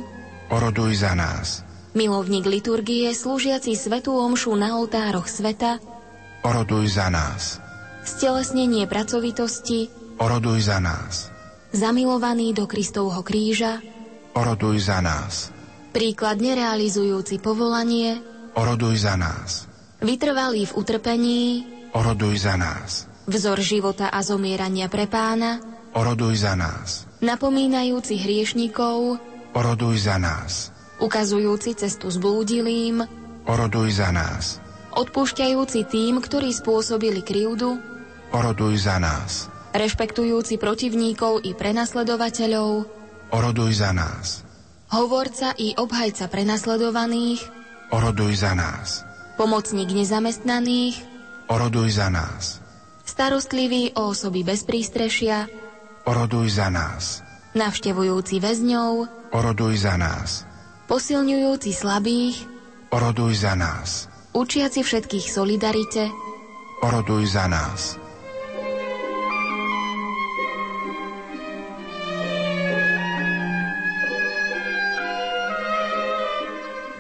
oroduj 0.52 1.00
za 1.00 1.16
nás 1.16 1.64
milovník 1.98 2.46
liturgie, 2.46 3.10
slúžiaci 3.12 3.74
svetú 3.74 4.14
omšu 4.14 4.54
na 4.54 4.78
oltároch 4.78 5.26
sveta, 5.26 5.82
oroduj 6.46 6.96
za 6.96 7.10
nás. 7.10 7.58
Stelesnenie 8.06 8.86
pracovitosti, 8.88 9.90
oroduj 10.22 10.70
za 10.70 10.80
nás. 10.82 11.30
Zamilovaný 11.76 12.58
do 12.58 12.66
Kristovho 12.66 13.22
kríža, 13.22 13.82
oroduj 14.34 14.82
za 14.90 15.02
nás. 15.02 15.54
Príkladne 15.94 16.58
realizujúci 16.58 17.42
povolanie, 17.42 18.22
oroduj 18.56 18.96
za 19.04 19.20
nás. 19.20 19.66
Vytrvalý 20.00 20.66
v 20.70 20.74
utrpení, 20.78 21.42
oroduj 21.92 22.46
za 22.46 22.56
nás. 22.56 23.06
Vzor 23.30 23.60
života 23.62 24.10
a 24.10 24.24
zomierania 24.26 24.90
pre 24.90 25.06
pána, 25.06 25.62
oroduj 25.94 26.42
za 26.42 26.58
nás. 26.58 27.06
Napomínajúci 27.20 28.18
hriešnikov, 28.18 29.20
oroduj 29.54 30.08
za 30.08 30.18
nás 30.18 30.74
ukazujúci 31.00 31.74
cestu 31.80 32.12
zblúdilým, 32.12 33.02
oroduj 33.48 33.90
za 34.04 34.12
nás. 34.12 34.60
Odpúšťajúci 34.94 35.88
tým, 35.88 36.20
ktorí 36.20 36.52
spôsobili 36.52 37.24
krivdu, 37.24 37.80
oroduj 38.36 38.84
za 38.84 39.00
nás. 39.00 39.48
Rešpektujúci 39.72 40.60
protivníkov 40.60 41.46
i 41.48 41.56
prenasledovateľov, 41.56 42.70
oroduj 43.32 43.72
za 43.80 43.96
nás. 43.96 44.44
Hovorca 44.90 45.54
i 45.56 45.78
obhajca 45.78 46.26
prenasledovaných, 46.28 47.46
oroduj 47.90 48.34
za 48.40 48.54
nás. 48.58 49.04
Pomocník 49.38 49.94
nezamestnaných, 49.94 51.02
oroduj 51.50 51.96
za 51.98 52.10
nás. 52.10 52.64
Starostlivý 53.06 53.94
o 53.98 54.14
osoby 54.14 54.46
bez 54.46 54.64
prístrešia, 54.64 55.50
oroduj 56.06 56.58
za 56.58 56.70
nás. 56.70 57.26
Navštevujúci 57.58 58.38
väzňov, 58.38 58.92
oroduj 59.34 59.76
za 59.82 59.98
nás 59.98 60.50
posilňujúci 60.90 61.70
slabých, 61.70 62.50
oroduj 62.90 63.46
za 63.46 63.54
nás. 63.54 64.10
Učiaci 64.34 64.82
všetkých 64.82 65.30
solidarite, 65.30 66.10
oroduj 66.82 67.30
za 67.30 67.46
nás. 67.46 68.02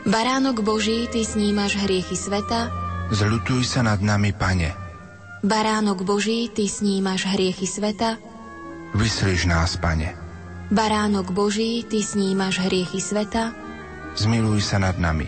Baránok 0.10 0.65
Boží, 0.65 1.06
Ty 1.07 1.22
snímaš 1.22 1.77
hriechy 1.77 2.18
sveta. 2.18 2.73
Zľutuj 3.14 3.61
sa 3.64 3.86
nad 3.86 4.02
nami, 4.02 4.34
Pane. 4.34 4.73
Baránok 5.45 6.02
Boží, 6.02 6.49
Ty 6.49 6.65
snímaš 6.65 7.30
hriechy 7.30 7.69
sveta. 7.69 8.18
Vyslíš 8.98 9.45
nás, 9.45 9.77
Pane. 9.77 10.18
Baránok 10.73 11.30
Boží, 11.30 11.86
Ty 11.86 12.02
snímaš 12.02 12.57
hriechy 12.65 12.98
sveta 12.98 13.69
zmiluj 14.19 14.60
sa 14.60 14.81
nad 14.84 14.99
nami. 14.99 15.27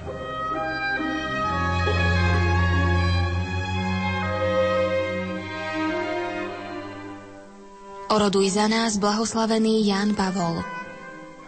Oroduj 8.11 8.51
za 8.51 8.67
nás, 8.67 8.99
blahoslavený 8.99 9.87
Ján 9.87 10.11
Pavol 10.11 10.80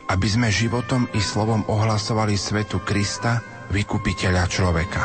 aby 0.10 0.28
sme 0.28 0.52
životom 0.52 1.08
i 1.16 1.22
slovom 1.24 1.64
ohlasovali 1.68 2.36
svetu 2.36 2.84
Krista, 2.84 3.40
vykupiteľa 3.72 4.44
človeka. 4.52 5.04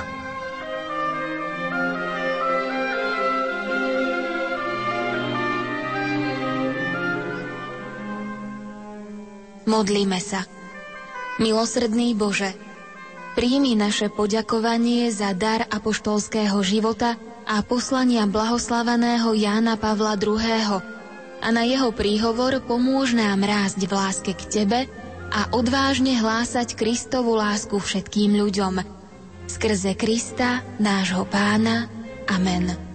Modlíme 9.69 10.16
sa. 10.19 10.49
Milosrdný 11.39 12.16
Bože, 12.16 12.57
príjmi 13.37 13.79
naše 13.79 14.11
poďakovanie 14.11 15.12
za 15.12 15.37
dar 15.37 15.69
apoštolského 15.70 16.57
života 16.66 17.15
a 17.47 17.62
poslania 17.62 18.27
blahoslaveného 18.27 19.37
Jána 19.37 19.79
Pavla 19.79 20.19
II 20.19 20.98
a 21.39 21.55
na 21.55 21.62
jeho 21.62 21.94
príhovor 21.94 22.59
pomôž 22.66 23.15
nám 23.15 23.47
rásť 23.47 23.86
v 23.86 23.93
láske 23.94 24.32
k 24.35 24.43
Tebe 24.48 24.81
a 25.28 25.52
odvážne 25.55 26.16
hlásať 26.19 26.74
Kristovu 26.74 27.36
lásku 27.36 27.78
všetkým 27.78 28.35
ľuďom. 28.40 28.82
Skrze 29.47 29.94
Krista, 29.94 30.66
nášho 30.82 31.24
pána. 31.28 31.89
Amen. 32.28 32.88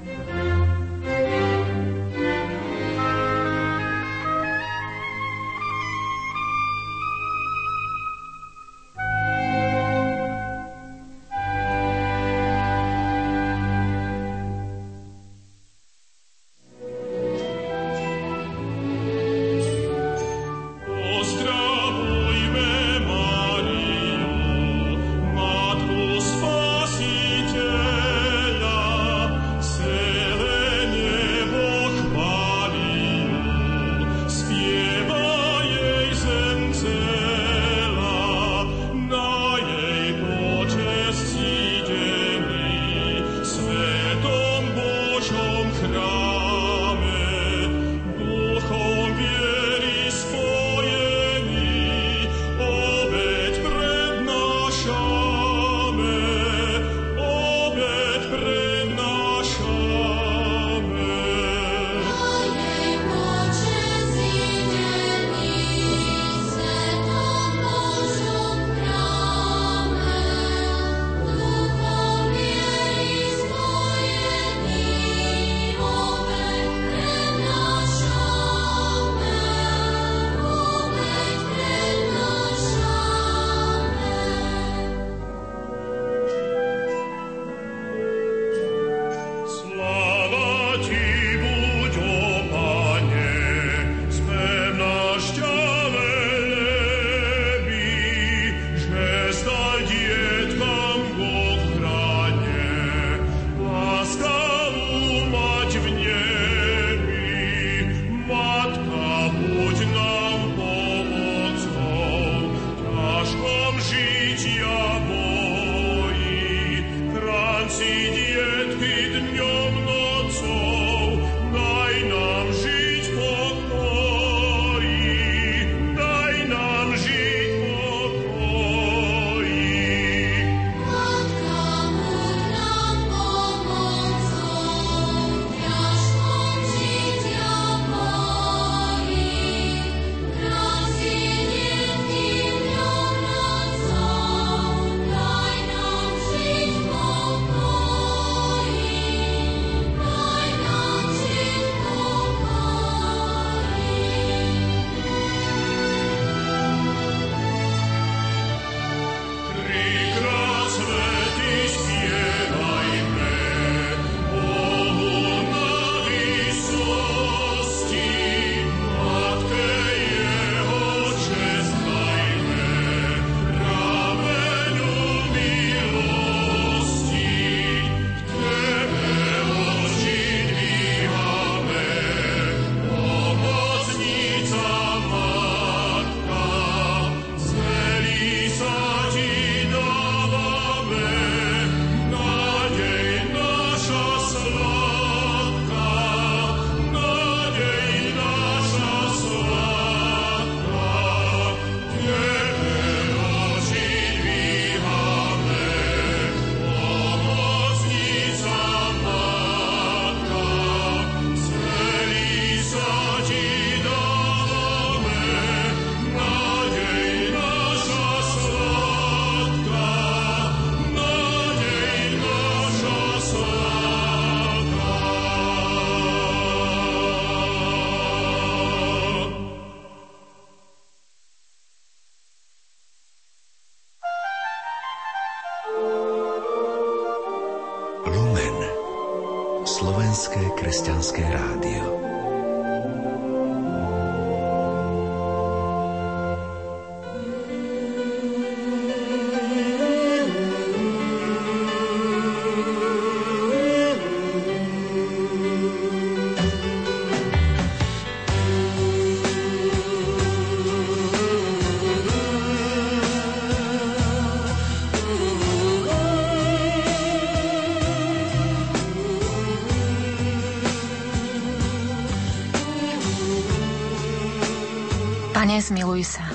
Zmiluj 275.63 276.03
sa. 276.03 276.27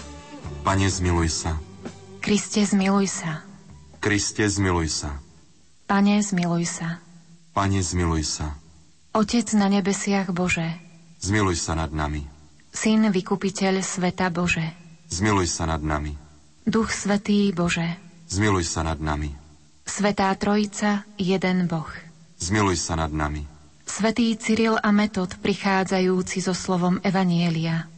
Pane, 0.64 0.88
zmiluj 0.88 1.28
sa. 1.28 1.52
Kriste, 2.24 2.64
zmiluj 2.64 3.12
sa. 3.12 3.44
Kriste, 4.00 4.48
zmiluj 4.48 4.88
sa. 4.88 5.20
Pane, 5.84 6.24
zmiluj 6.24 6.64
sa. 6.64 7.05
Pane, 7.52 7.84
zmiluj 7.84 8.24
sa. 8.24 8.56
Otec 9.12 9.52
na 9.52 9.68
nebesiach 9.68 10.32
Bože. 10.32 10.80
Zmiluj 11.20 11.60
sa 11.60 11.76
nad 11.76 11.92
nami. 11.92 12.24
Syn 12.72 13.12
vykupiteľ 13.12 13.84
sveta 13.84 14.32
Bože. 14.32 14.64
Zmiluj 15.12 15.48
sa 15.50 15.68
nad 15.68 15.82
nami. 15.84 16.16
Duch 16.64 16.92
Svetý 16.92 17.52
Bože. 17.52 18.00
Zmiluj 18.28 18.64
sa 18.64 18.84
nad 18.84 19.00
nami. 19.00 19.32
Svetá 19.88 20.32
Trojica, 20.36 21.09
jeden 21.16 21.64
Boh. 21.64 21.88
Zmiluj 22.36 22.76
sa 22.76 22.94
nad 22.96 23.09
nami. 23.09 23.42
Svetý 23.88 24.36
Cyril 24.36 24.76
a 24.76 24.92
Metod 24.92 25.32
prichádzajúci 25.40 26.44
so 26.44 26.52
slovom 26.52 27.00
Evanielia. 27.00 27.88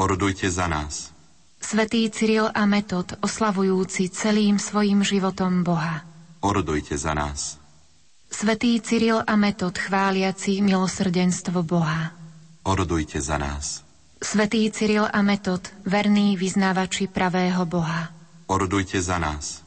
Orodujte 0.00 0.48
za 0.48 0.64
nás. 0.64 1.12
Svetý 1.60 2.08
Cyril 2.08 2.48
a 2.48 2.64
Metod 2.64 3.20
oslavujúci 3.20 4.08
celým 4.08 4.56
svojim 4.56 5.04
životom 5.04 5.60
Boha. 5.60 6.08
Orodujte 6.40 6.96
za 6.96 7.12
nás. 7.12 7.60
Svetý 8.32 8.80
Cyril 8.80 9.20
a 9.20 9.36
Metod 9.36 9.76
chváliaci 9.76 10.64
milosrdenstvo 10.64 11.60
Boha. 11.60 12.16
Orodujte 12.64 13.20
za 13.20 13.36
nás. 13.36 13.84
Svetý 14.24 14.72
Cyril 14.72 15.04
a 15.04 15.20
Metod, 15.20 15.68
verní 15.84 16.32
vyznávači 16.40 17.04
pravého 17.04 17.68
Boha. 17.68 18.08
Orodujte 18.48 19.04
za 19.04 19.20
nás. 19.20 19.60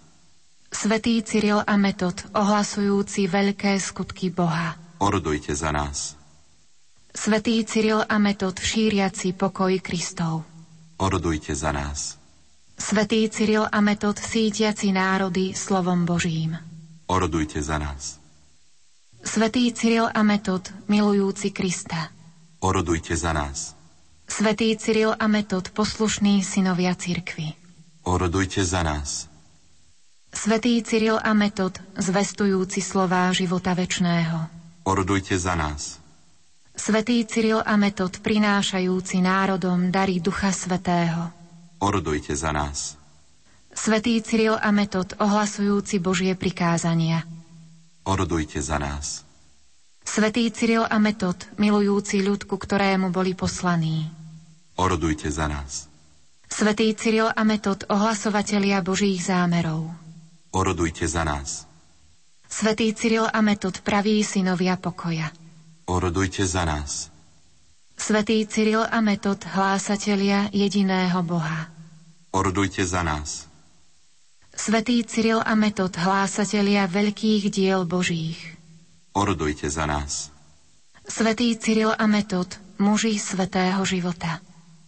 Svetý 0.73 1.21
Cyril 1.21 1.61
a 1.61 1.77
Metod, 1.77 2.17
ohlasujúci 2.33 3.29
veľké 3.29 3.77
skutky 3.77 4.33
Boha. 4.33 4.73
Orodujte 4.97 5.53
za 5.53 5.69
nás. 5.69 6.17
Svetý 7.13 7.61
Cyril 7.61 8.01
a 8.09 8.17
Metod, 8.17 8.57
šíriaci 8.57 9.37
pokoj 9.37 9.69
Kristov. 9.85 10.49
Orodujte 10.97 11.53
za 11.53 11.69
nás. 11.69 12.17
Svetý 12.73 13.29
Cyril 13.29 13.69
a 13.69 13.79
Metod, 13.85 14.17
sítiaci 14.17 14.89
národy 14.89 15.53
slovom 15.53 16.09
Božím. 16.09 16.57
Orodujte 17.05 17.61
za 17.61 17.77
nás. 17.77 18.17
Svetý 19.23 19.69
Cyril 19.71 20.09
a 20.09 20.21
Metod, 20.25 20.73
milujúci 20.89 21.53
Krista. 21.53 22.09
Orodujte 22.59 23.13
za 23.13 23.29
nás. 23.29 23.77
Svetý 24.27 24.73
Cyril 24.73 25.13
a 25.13 25.27
Metod, 25.29 25.69
poslušní 25.69 26.43
synovia 26.43 26.97
cirkvy. 26.97 27.53
Orodujte 28.03 28.65
za 28.65 28.83
nás. 28.83 29.29
Svetý 30.33 30.81
Cyril 30.81 31.21
a 31.21 31.31
Metod, 31.37 31.77
zvestujúci 31.93 32.81
slová 32.81 33.29
života 33.31 33.77
večného. 33.77 34.49
Orodujte 34.83 35.37
za 35.37 35.53
nás. 35.53 36.02
Svetý 36.73 37.21
Cyril 37.29 37.61
a 37.61 37.77
Metod 37.77 38.17
prinášajúci 38.17 39.21
národom 39.21 39.93
dary 39.93 40.17
Ducha 40.17 40.49
Svetého. 40.49 41.29
Orodujte 41.77 42.33
za 42.33 42.49
nás. 42.49 42.97
Svetý 43.69 44.17
Cyril 44.25 44.57
a 44.57 44.73
Metod 44.73 45.13
ohlasujúci 45.21 46.01
Božie 46.01 46.33
prikázania. 46.33 47.29
Orodujte 48.09 48.57
za 48.57 48.81
nás. 48.81 49.21
Svetý 50.01 50.49
Cyril 50.49 50.81
a 50.89 50.97
Metod 50.97 51.37
milujúci 51.61 52.25
ľud, 52.25 52.49
ku 52.49 52.57
ktorému 52.57 53.13
boli 53.13 53.37
poslaní. 53.37 54.09
Orodujte 54.73 55.29
za 55.29 55.45
nás. 55.45 55.85
Svetý 56.49 56.89
Cyril 56.97 57.29
a 57.29 57.41
Metod 57.45 57.85
ohlasovatelia 57.85 58.81
Božích 58.81 59.21
zámerov. 59.21 59.93
Orodujte 60.49 61.05
za 61.05 61.21
nás. 61.21 61.69
Svetý 62.49 62.93
Cyril 62.97 63.29
a 63.29 63.39
Metod, 63.45 63.81
praví 63.85 64.21
synovia 64.25 64.77
pokoja. 64.77 65.42
Orodujte 65.85 66.47
za 66.47 66.63
nás. 66.65 67.11
Svetý 67.99 68.47
Cyril 68.47 68.87
a 68.87 68.99
Metod, 69.03 69.43
hlásatelia 69.43 70.47
jediného 70.51 71.23
Boha. 71.23 71.67
Orodujte 72.31 72.87
za 72.87 73.03
nás. 73.03 73.47
Svetý 74.55 75.03
Cyril 75.03 75.43
a 75.43 75.53
Metod, 75.59 75.91
hlásatelia 75.95 76.87
veľkých 76.87 77.51
diel 77.51 77.83
Božích. 77.83 78.39
Orodujte 79.13 79.67
za 79.69 79.85
nás. 79.85 80.31
Svetý 81.03 81.55
Cyril 81.59 81.91
a 81.91 82.05
Metod, 82.07 82.47
muži 82.79 83.19
svetého 83.19 83.83
života. 83.83 84.39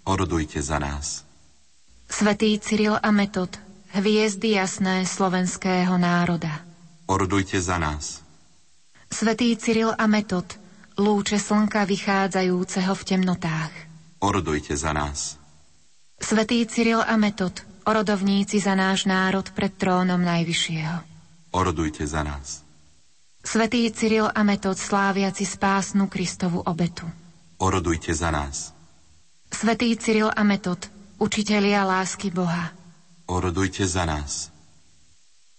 Orodujte 0.08 0.64
za 0.64 0.80
nás. 0.80 1.28
Svetý 2.08 2.56
Cyril 2.62 2.96
a 2.96 3.10
Metod, 3.12 3.52
hviezdy 3.92 4.56
jasné 4.56 5.04
slovenského 5.04 5.98
národa. 6.00 6.64
Orodujte 7.06 7.60
za 7.60 7.78
nás. 7.78 8.24
Svetý 9.12 9.54
Cyril 9.60 9.92
a 9.92 10.06
Metod, 10.08 10.46
lúče 10.96 11.40
slnka 11.40 11.84
vychádzajúceho 11.84 12.94
v 12.96 13.04
temnotách. 13.04 13.74
Orodujte 14.24 14.76
za 14.80 14.96
nás. 14.96 15.36
Svetý 16.16 16.64
Cyril 16.66 17.04
a 17.04 17.20
Metod, 17.20 17.52
orodovníci 17.84 18.64
za 18.64 18.74
náš 18.74 19.04
národ 19.06 19.44
pred 19.52 19.76
trónom 19.76 20.20
Najvyššieho. 20.24 20.98
Orodujte 21.52 22.08
za 22.08 22.24
nás. 22.24 22.64
Svetý 23.46 23.92
Cyril 23.92 24.26
a 24.26 24.42
Metod, 24.42 24.80
sláviaci 24.80 25.46
spásnu 25.46 26.08
Kristovu 26.10 26.64
obetu. 26.66 27.06
Orodujte 27.62 28.12
za 28.16 28.32
nás. 28.32 28.74
Svetý 29.54 29.96
Cyril 29.96 30.32
a 30.34 30.42
Metod, 30.44 30.90
učitelia 31.22 31.86
lásky 31.86 32.34
Boha. 32.34 32.74
Orodujte 33.30 33.88
za 33.88 34.04
nás. 34.04 34.52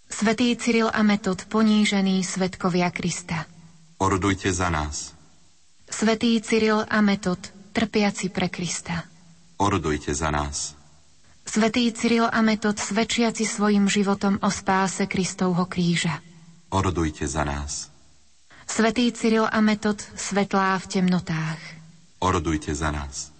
Svetý 0.09 0.55
Cyril 0.55 0.91
a 0.93 1.01
Metod, 1.03 1.47
ponížený 1.47 2.23
svetkovia 2.23 2.91
Krista. 2.91 3.47
Orodujte 3.97 4.53
za 4.53 4.69
nás. 4.69 5.16
Svetý 5.89 6.39
Cyril 6.43 6.85
a 6.85 7.01
Metod, 7.01 7.39
trpiaci 7.73 8.29
pre 8.29 8.51
Krista. 8.51 9.07
Orodujte 9.57 10.13
za 10.13 10.29
nás. 10.29 10.77
Svetý 11.47 11.89
Cyril 11.95 12.27
a 12.27 12.39
Metod, 12.43 12.77
svedčiaci 12.77 13.47
svojim 13.47 13.87
životom 13.89 14.37
o 14.43 14.51
spáse 14.51 15.07
Kristovho 15.07 15.65
kríža. 15.65 16.21
Orodujte 16.69 17.25
za 17.25 17.47
nás. 17.47 17.89
Svetý 18.67 19.15
Cyril 19.15 19.47
a 19.47 19.59
Metod, 19.63 20.03
svetlá 20.15 20.75
v 20.77 20.85
temnotách. 20.91 21.61
Orodujte 22.19 22.75
za 22.75 22.91
nás. 22.91 23.31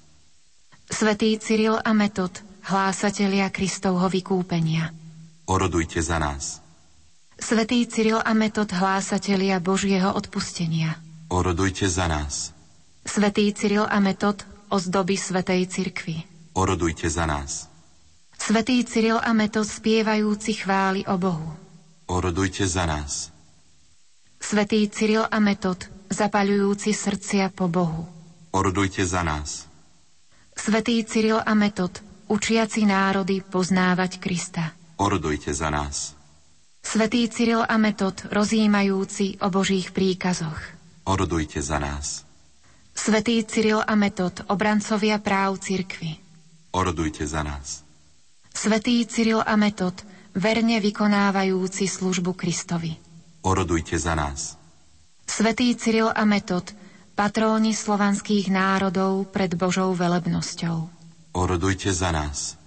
Svetý 0.88 1.36
Cyril 1.38 1.76
a 1.76 1.92
Metod, 1.92 2.32
hlásatelia 2.64 3.52
Kristovho 3.52 4.08
vykúpenia 4.08 4.96
orodujte 5.48 6.04
za 6.04 6.20
nás. 6.20 6.60
Svetý 7.40 7.88
Cyril 7.88 8.20
a 8.20 8.32
Metod 8.36 8.68
hlásatelia 8.70 9.64
Božieho 9.64 10.12
odpustenia. 10.12 11.00
Orodujte 11.28 11.90
za 11.92 12.08
nás. 12.08 12.56
Svetý 13.04 13.52
Cyril 13.52 13.84
a 13.84 14.00
Metod 14.00 14.48
ozdoby 14.72 15.20
Svetej 15.20 15.68
Cirkvi. 15.68 16.24
Orodujte 16.56 17.12
za 17.12 17.28
nás. 17.28 17.68
Svetý 18.40 18.84
Cyril 18.88 19.20
a 19.20 19.36
Metod 19.36 19.68
spievajúci 19.68 20.56
chváli 20.56 21.04
o 21.04 21.20
Bohu. 21.20 21.52
Orodujte 22.08 22.64
za 22.64 22.88
nás. 22.88 23.32
Svetý 24.40 24.88
Cyril 24.88 25.28
a 25.28 25.38
Metod 25.44 25.84
zapaľujúci 26.08 26.96
srdcia 26.96 27.52
po 27.52 27.68
Bohu. 27.68 28.08
Orodujte 28.56 29.04
za 29.04 29.20
nás. 29.28 29.68
Svetý 30.56 31.04
Cyril 31.04 31.44
a 31.44 31.52
Metod 31.52 32.00
učiaci 32.32 32.88
národy 32.88 33.44
poznávať 33.44 34.24
Krista. 34.24 34.72
Orodujte 34.96 35.52
za 35.52 35.68
nás. 35.68 36.16
Svetý 36.80 37.28
Cyril 37.28 37.68
a 37.68 37.76
Metod, 37.76 38.16
rozjímajúci 38.32 39.44
o 39.44 39.52
Božích 39.52 39.92
príkazoch. 39.92 40.77
Orodujte 41.08 41.64
za 41.64 41.80
nás. 41.80 42.28
Svetý 42.92 43.40
Cyril 43.48 43.80
a 43.80 43.96
Metod, 43.96 44.44
obrancovia 44.52 45.16
práv 45.24 45.56
cirkvy. 45.64 46.20
Orodujte 46.76 47.24
za 47.24 47.48
nás. 47.48 47.88
Svetý 48.52 49.08
Cyril 49.08 49.40
a 49.40 49.56
Metod, 49.56 49.96
verne 50.36 50.84
vykonávajúci 50.84 51.88
službu 51.88 52.36
Kristovi. 52.36 53.00
Orodujte 53.48 53.96
za 53.96 54.20
nás. 54.20 54.60
Svetý 55.24 55.72
Cyril 55.80 56.12
a 56.12 56.28
Metod, 56.28 56.76
patróni 57.16 57.72
slovanských 57.72 58.52
národov 58.52 59.32
pred 59.32 59.56
Božou 59.56 59.96
velebnosťou. 59.96 60.92
Orodujte 61.40 61.96
za 61.96 62.12
nás. 62.12 62.60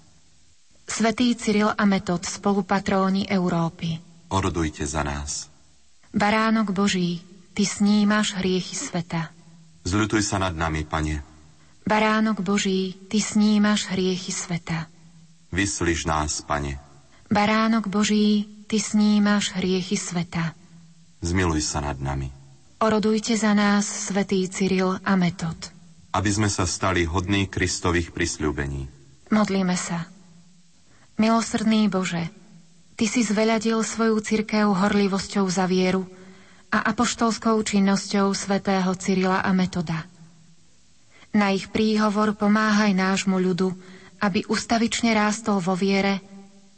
Svetý 0.89 1.37
Cyril 1.37 1.69
a 1.77 1.85
Metod, 1.85 2.25
spolupatróni 2.25 3.29
Európy. 3.29 4.01
Orodujte 4.33 4.89
za 4.89 5.05
nás. 5.05 5.53
Baránok 6.11 6.73
Boží, 6.73 7.23
Ty 7.61 7.69
snímaš 7.69 8.41
hriechy 8.41 8.73
sveta. 8.73 9.37
Zľutuj 9.85 10.25
sa 10.25 10.41
nad 10.41 10.57
nami, 10.57 10.81
Pane. 10.89 11.21
Baránok 11.85 12.41
Boží, 12.41 12.97
Ty 13.13 13.21
snímaš 13.21 13.85
hriechy 13.93 14.33
sveta. 14.33 14.89
Vyslíš 15.53 16.09
nás, 16.09 16.41
Pane. 16.41 16.81
Baránok 17.29 17.93
Boží, 17.93 18.49
Ty 18.65 18.81
snímaš 18.81 19.53
hriechy 19.53 19.93
sveta. 19.93 20.57
Zmiluj 21.21 21.61
sa 21.61 21.85
nad 21.85 22.01
nami. 22.01 22.33
Orodujte 22.81 23.37
za 23.37 23.53
nás, 23.53 24.09
svätý 24.09 24.49
Cyril 24.49 24.97
a 25.05 25.13
Metod. 25.21 25.61
Aby 26.17 26.33
sme 26.33 26.49
sa 26.49 26.65
stali 26.65 27.05
hodní 27.05 27.45
Kristových 27.45 28.17
prisľúbení. 28.17 28.89
Modlíme 29.29 29.77
sa. 29.77 30.09
Milosrdný 31.21 31.93
Bože, 31.93 32.25
Ty 32.97 33.05
si 33.05 33.21
zveľadil 33.21 33.85
svoju 33.85 34.17
cirkev 34.25 34.73
horlivosťou 34.73 35.45
za 35.45 35.69
vieru 35.69 36.09
a 36.71 36.79
apoštolskou 36.95 37.59
činnosťou 37.67 38.31
svätého 38.31 38.91
Cyrila 38.95 39.43
a 39.43 39.51
Metoda. 39.51 40.07
Na 41.35 41.55
ich 41.55 41.71
príhovor 41.71 42.35
pomáhaj 42.35 42.95
nášmu 42.95 43.39
ľudu, 43.39 43.75
aby 44.23 44.47
ustavične 44.47 45.15
rástol 45.15 45.63
vo 45.63 45.75
viere 45.75 46.23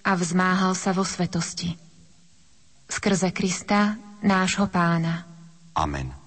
a 0.04 0.16
vzmáhal 0.16 0.76
sa 0.76 0.92
vo 0.92 1.04
svetosti. 1.04 1.76
Skrze 2.88 3.32
Krista, 3.32 3.96
nášho 4.20 4.68
pána. 4.68 5.24
Amen. 5.72 6.21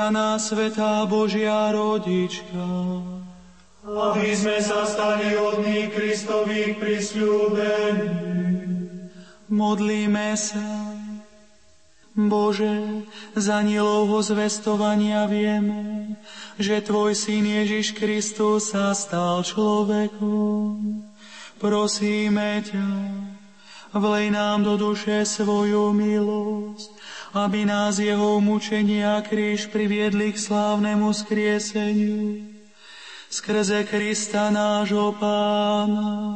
Za 0.00 0.08
nás, 0.08 0.48
Svetá 0.48 1.04
Božia 1.04 1.68
rodička. 1.76 2.64
Aby 3.84 4.32
sme 4.32 4.56
sa 4.64 4.88
stali 4.88 5.36
hodní 5.36 5.92
Kristových 5.92 6.80
prisľúbení. 6.80 8.08
Modlíme 9.52 10.32
sa. 10.40 10.96
Bože, 12.16 13.04
za 13.36 13.60
nielovho 13.60 14.24
zvestovania 14.24 15.28
vieme, 15.28 16.16
že 16.56 16.80
Tvoj 16.80 17.12
Syn 17.12 17.44
Ježiš 17.44 17.92
Kristus 17.92 18.72
sa 18.72 18.96
stal 18.96 19.44
človekom. 19.44 21.04
Prosíme 21.60 22.64
ťa, 22.64 22.88
vlej 23.92 24.32
nám 24.32 24.64
do 24.64 24.80
duše 24.80 25.28
svoju 25.28 25.92
milosť, 25.92 26.59
aby 27.34 27.62
nás 27.66 27.98
jeho 27.98 28.42
mučenie 28.42 29.06
a 29.06 29.22
kríž 29.22 29.70
priviedli 29.70 30.34
k 30.34 30.38
slávnemu 30.38 31.10
skrieseniu. 31.14 32.42
Skrze 33.30 33.86
Krista 33.86 34.50
nášho 34.50 35.14
Pána. 35.14 36.29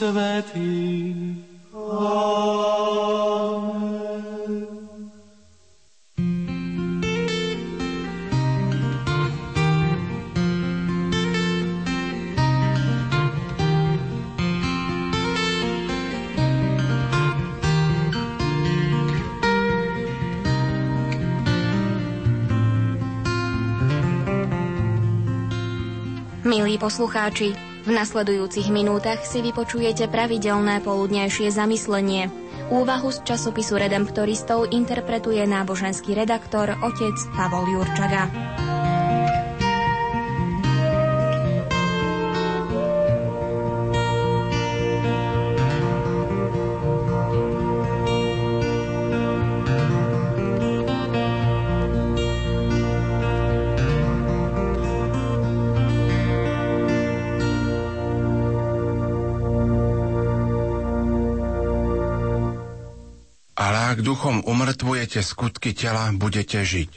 Svetý. 0.00 1.12
Amen. 1.76 3.20
Milí 26.50 26.80
poslucháči, 26.80 27.69
v 27.84 27.90
nasledujúcich 27.96 28.68
minútach 28.68 29.24
si 29.24 29.40
vypočujete 29.40 30.08
pravidelné 30.12 30.84
poludnejšie 30.84 31.48
zamyslenie. 31.48 32.28
Úvahu 32.70 33.10
z 33.10 33.26
časopisu 33.26 33.80
Redemptoristov 33.80 34.70
interpretuje 34.70 35.42
náboženský 35.42 36.14
redaktor 36.14 36.70
otec 36.86 37.16
Pavol 37.34 37.66
Jurčaga. 37.66 38.30
Duchom 64.10 64.42
umrtvujete 64.42 65.22
skutky 65.22 65.70
tela, 65.70 66.10
budete 66.10 66.66
žiť. 66.66 66.90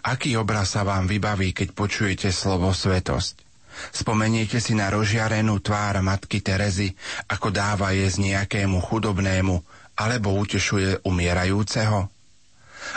Aký 0.00 0.32
obraz 0.40 0.72
sa 0.72 0.82
vám 0.82 1.04
vybaví, 1.04 1.52
keď 1.52 1.76
počujete 1.76 2.28
slovo 2.32 2.72
svetosť? 2.72 3.44
Spomeniete 3.92 4.56
si 4.56 4.72
na 4.72 4.88
rozžiarenú 4.88 5.60
tvár 5.60 6.00
matky 6.00 6.40
Terezy, 6.40 6.96
ako 7.28 7.52
dáva 7.52 7.92
jesť 7.92 8.24
nejakému 8.24 8.80
chudobnému, 8.80 9.60
alebo 10.00 10.32
utešuje 10.40 11.04
umierajúceho? 11.04 12.08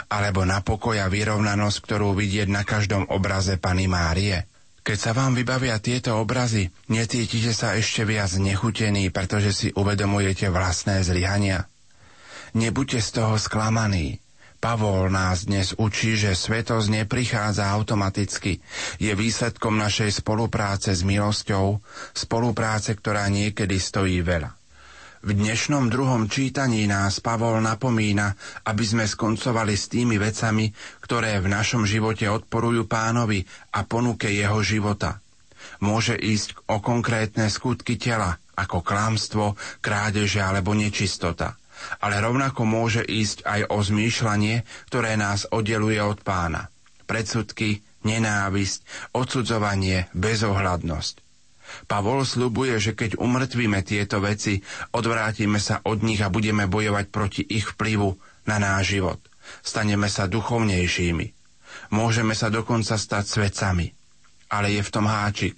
Alebo 0.07 0.47
na 0.47 0.63
pokoj 0.63 0.95
a 0.95 1.11
vyrovnanosť, 1.11 1.77
ktorú 1.83 2.15
vidieť 2.15 2.47
na 2.47 2.63
každom 2.63 3.03
obraze 3.11 3.59
Pany 3.59 3.91
Márie? 3.91 4.47
Keď 4.79 4.97
sa 4.97 5.11
vám 5.11 5.35
vybavia 5.35 5.75
tieto 5.83 6.15
obrazy, 6.15 6.71
necítite 6.87 7.51
sa 7.51 7.75
ešte 7.75 8.07
viac 8.07 8.31
nechutení, 8.39 9.11
pretože 9.11 9.51
si 9.51 9.67
uvedomujete 9.75 10.47
vlastné 10.47 11.03
zlyhania? 11.03 11.67
Nebuďte 12.57 12.99
z 13.05 13.09
toho 13.21 13.37
sklamaní. 13.37 14.17
Pavol 14.59 15.07
nás 15.07 15.47
dnes 15.47 15.71
učí, 15.77 16.19
že 16.19 16.35
svetosť 16.35 16.91
neprichádza 16.91 17.69
automaticky. 17.71 18.59
Je 18.99 19.13
výsledkom 19.15 19.77
našej 19.77 20.19
spolupráce 20.19 20.91
s 20.91 21.05
milosťou, 21.05 21.79
spolupráce, 22.11 22.97
ktorá 22.97 23.29
niekedy 23.31 23.79
stojí 23.79 24.19
veľa. 24.19 24.51
V 25.19 25.31
dnešnom 25.35 25.87
druhom 25.93 26.27
čítaní 26.27 26.89
nás 26.89 27.23
Pavol 27.23 27.61
napomína, 27.61 28.33
aby 28.65 28.83
sme 28.83 29.05
skoncovali 29.05 29.75
s 29.77 29.91
tými 29.91 30.19
vecami, 30.19 30.71
ktoré 31.05 31.37
v 31.39 31.53
našom 31.53 31.85
živote 31.85 32.27
odporujú 32.27 32.87
pánovi 32.89 33.45
a 33.77 33.85
ponuke 33.85 34.31
jeho 34.31 34.59
života. 34.59 35.21
Môže 35.85 36.17
ísť 36.17 36.65
o 36.71 36.81
konkrétne 36.81 37.47
skutky 37.51 37.95
tela, 37.95 38.41
ako 38.57 38.83
klámstvo, 38.83 39.55
krádeže 39.79 40.43
alebo 40.43 40.75
nečistota 40.75 41.58
ale 41.99 42.19
rovnako 42.19 42.67
môže 42.67 43.01
ísť 43.03 43.47
aj 43.47 43.61
o 43.71 43.77
zmýšľanie, 43.79 44.63
ktoré 44.91 45.15
nás 45.15 45.47
oddeluje 45.49 45.99
od 45.99 46.19
pána. 46.21 46.67
Predsudky, 47.09 47.81
nenávisť, 48.05 49.11
odsudzovanie, 49.15 50.07
bezohľadnosť. 50.13 51.15
Pavol 51.85 52.25
slubuje, 52.25 52.81
že 52.81 52.97
keď 52.97 53.21
umrtvíme 53.21 53.85
tieto 53.85 54.17
veci, 54.21 54.61
odvrátime 54.93 55.61
sa 55.61 55.81
od 55.85 56.01
nich 56.01 56.21
a 56.21 56.33
budeme 56.33 56.65
bojovať 56.65 57.05
proti 57.13 57.41
ich 57.45 57.77
vplyvu 57.77 58.17
na 58.49 58.57
náš 58.57 58.97
život. 58.97 59.21
Staneme 59.61 60.09
sa 60.09 60.25
duchovnejšími. 60.25 61.27
Môžeme 61.93 62.33
sa 62.33 62.49
dokonca 62.49 62.97
stať 62.97 63.25
svedcami. 63.25 63.93
Ale 64.49 64.73
je 64.73 64.81
v 64.81 64.93
tom 64.93 65.05
háčik. 65.05 65.57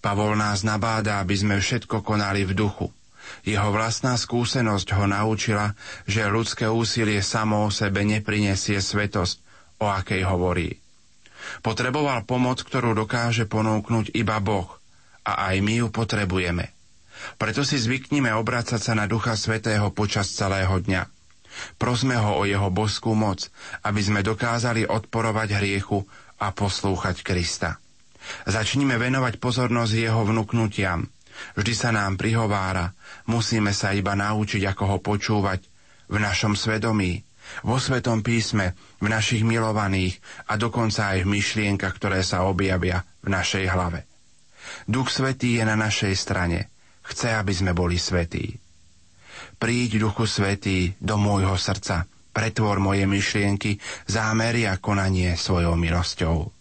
Pavol 0.00 0.36
nás 0.36 0.64
nabáda, 0.64 1.20
aby 1.20 1.36
sme 1.36 1.56
všetko 1.60 2.04
konali 2.04 2.44
v 2.44 2.56
duchu. 2.56 2.88
Jeho 3.40 3.72
vlastná 3.72 4.20
skúsenosť 4.20 4.88
ho 5.00 5.08
naučila, 5.08 5.72
že 6.04 6.28
ľudské 6.28 6.68
úsilie 6.68 7.24
samo 7.24 7.68
o 7.68 7.72
sebe 7.72 8.04
neprinesie 8.04 8.76
svetosť, 8.80 9.36
o 9.80 9.88
akej 9.88 10.28
hovorí. 10.28 10.76
Potreboval 11.64 12.28
pomoc, 12.28 12.60
ktorú 12.60 12.92
dokáže 12.92 13.48
ponúknuť 13.48 14.12
iba 14.12 14.36
Boh 14.44 14.68
a 15.24 15.52
aj 15.52 15.56
my 15.64 15.84
ju 15.84 15.88
potrebujeme. 15.88 16.68
Preto 17.36 17.64
si 17.64 17.76
zvyknime 17.76 18.32
obracať 18.32 18.80
sa 18.80 18.92
na 18.96 19.04
Ducha 19.04 19.36
Svetého 19.36 19.92
počas 19.92 20.32
celého 20.32 20.72
dňa. 20.72 21.08
Prosme 21.76 22.16
ho 22.16 22.40
o 22.40 22.48
jeho 22.48 22.72
boskú 22.72 23.12
moc, 23.12 23.52
aby 23.84 24.00
sme 24.00 24.20
dokázali 24.24 24.88
odporovať 24.88 25.60
hriechu 25.60 26.04
a 26.40 26.52
poslúchať 26.52 27.20
Krista. 27.20 27.76
Začnime 28.48 29.00
venovať 29.00 29.40
pozornosť 29.40 29.92
jeho 29.96 30.22
vnúknutiam– 30.28 31.04
Vždy 31.56 31.72
sa 31.74 31.90
nám 31.90 32.20
prihovára, 32.20 32.92
musíme 33.30 33.70
sa 33.70 33.94
iba 33.94 34.18
naučiť, 34.18 34.66
ako 34.66 34.84
ho 34.90 34.98
počúvať 34.98 35.62
v 36.10 36.16
našom 36.18 36.58
svedomí, 36.58 37.22
vo 37.62 37.78
Svetom 37.78 38.22
písme, 38.22 38.74
v 38.98 39.06
našich 39.10 39.46
milovaných 39.46 40.18
a 40.50 40.58
dokonca 40.58 41.14
aj 41.14 41.26
v 41.26 41.32
myšlienkach, 41.38 41.94
ktoré 41.98 42.22
sa 42.26 42.46
objavia 42.46 43.02
v 43.22 43.30
našej 43.30 43.64
hlave. 43.70 44.06
Duch 44.86 45.10
Svetý 45.10 45.58
je 45.58 45.64
na 45.66 45.74
našej 45.74 46.14
strane. 46.14 46.70
Chce, 47.00 47.34
aby 47.34 47.50
sme 47.50 47.72
boli 47.74 47.98
svetí. 47.98 48.54
Príď, 49.58 49.98
Duchu 49.98 50.30
Svetý, 50.30 50.94
do 51.02 51.18
môjho 51.18 51.58
srdca, 51.58 52.06
pretvor 52.30 52.78
moje 52.78 53.04
myšlienky, 53.04 53.76
zámery 54.06 54.70
a 54.70 54.78
konanie 54.78 55.34
svojou 55.34 55.74
milosťou. 55.74 56.59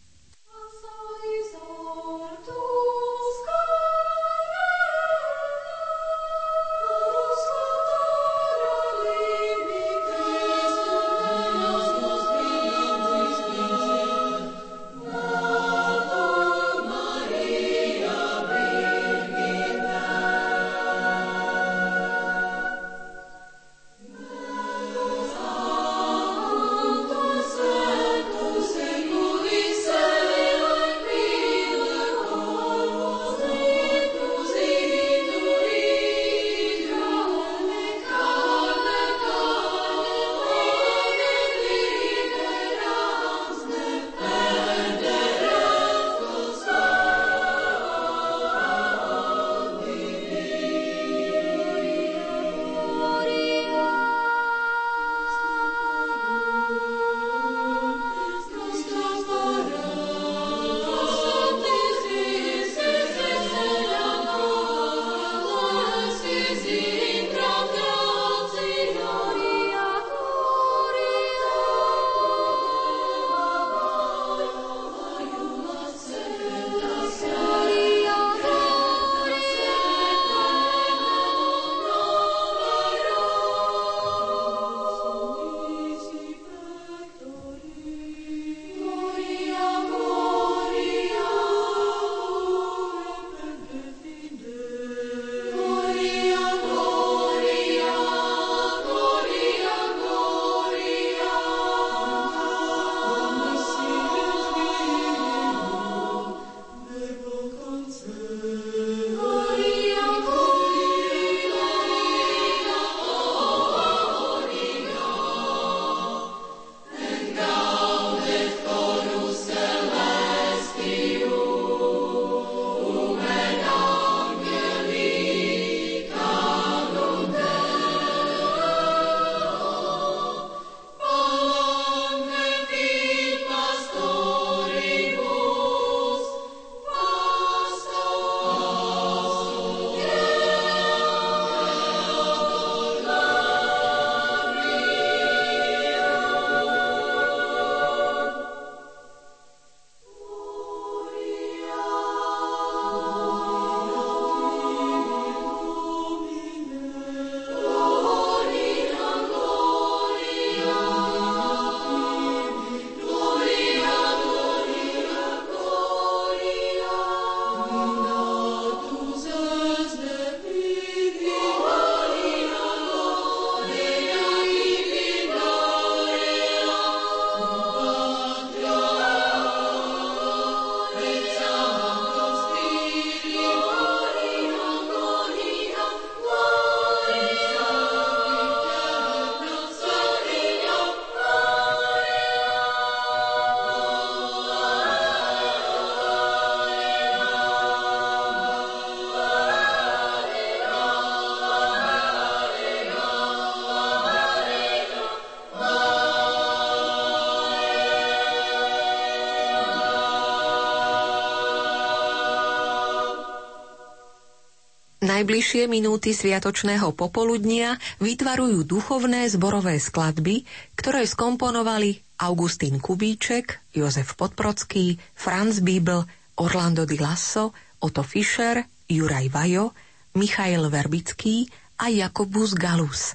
Najbližšie 215.30 215.70
minúty 215.70 216.10
sviatočného 216.10 216.90
popoludnia 216.98 217.78
vytvarujú 218.02 218.66
duchovné 218.66 219.30
zborové 219.30 219.78
skladby, 219.78 220.42
ktoré 220.74 221.06
skomponovali 221.06 222.02
Augustín 222.18 222.82
Kubíček, 222.82 223.62
Jozef 223.70 224.18
Podprocký, 224.18 224.98
Franz 225.14 225.62
Bibel, 225.62 226.02
Orlando 226.34 226.82
di 226.82 226.98
Lasso, 226.98 227.54
Otto 227.78 228.02
Fischer, 228.02 228.66
Juraj 228.90 229.30
Vajo, 229.30 229.78
Michail 230.18 230.66
Verbický 230.66 231.46
a 231.78 231.94
Jakobus 231.94 232.58
Galus. 232.58 233.14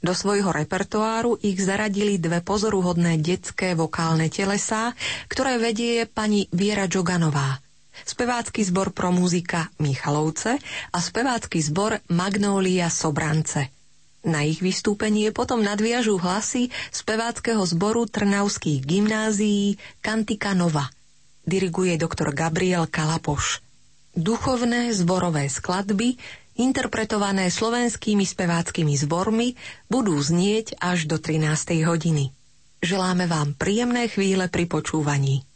Do 0.00 0.16
svojho 0.16 0.48
repertoáru 0.48 1.44
ich 1.44 1.60
zaradili 1.60 2.16
dve 2.16 2.40
pozoruhodné 2.40 3.20
detské 3.20 3.76
vokálne 3.76 4.32
telesá, 4.32 4.96
ktoré 5.28 5.60
vedie 5.60 6.08
pani 6.08 6.48
Viera 6.56 6.88
Džoganová– 6.88 7.60
spevácky 8.04 8.62
zbor 8.66 8.94
pro 8.94 9.10
muzika 9.10 9.72
Michalovce 9.80 10.60
a 10.92 10.98
spevácky 11.00 11.58
zbor 11.62 11.98
Magnólia 12.12 12.92
Sobrance. 12.92 13.72
Na 14.28 14.44
ich 14.44 14.60
vystúpenie 14.60 15.32
potom 15.32 15.62
nadviažú 15.64 16.20
hlasy 16.20 16.68
speváckého 16.92 17.64
zboru 17.64 18.04
Trnavských 18.04 18.84
gymnázií 18.84 19.80
Kantika 20.04 20.52
Nova. 20.52 20.90
Diriguje 21.48 21.96
doktor 21.96 22.36
Gabriel 22.36 22.84
Kalapoš. 22.84 23.64
Duchovné 24.12 24.92
zborové 24.92 25.48
skladby, 25.48 26.18
interpretované 26.60 27.48
slovenskými 27.48 28.26
speváckými 28.26 28.98
zbormi, 29.00 29.56
budú 29.88 30.18
znieť 30.18 30.76
až 30.82 31.08
do 31.08 31.16
13. 31.16 31.88
hodiny. 31.88 32.34
Želáme 32.84 33.24
vám 33.30 33.56
príjemné 33.56 34.12
chvíle 34.12 34.52
pri 34.52 34.68
počúvaní. 34.68 35.47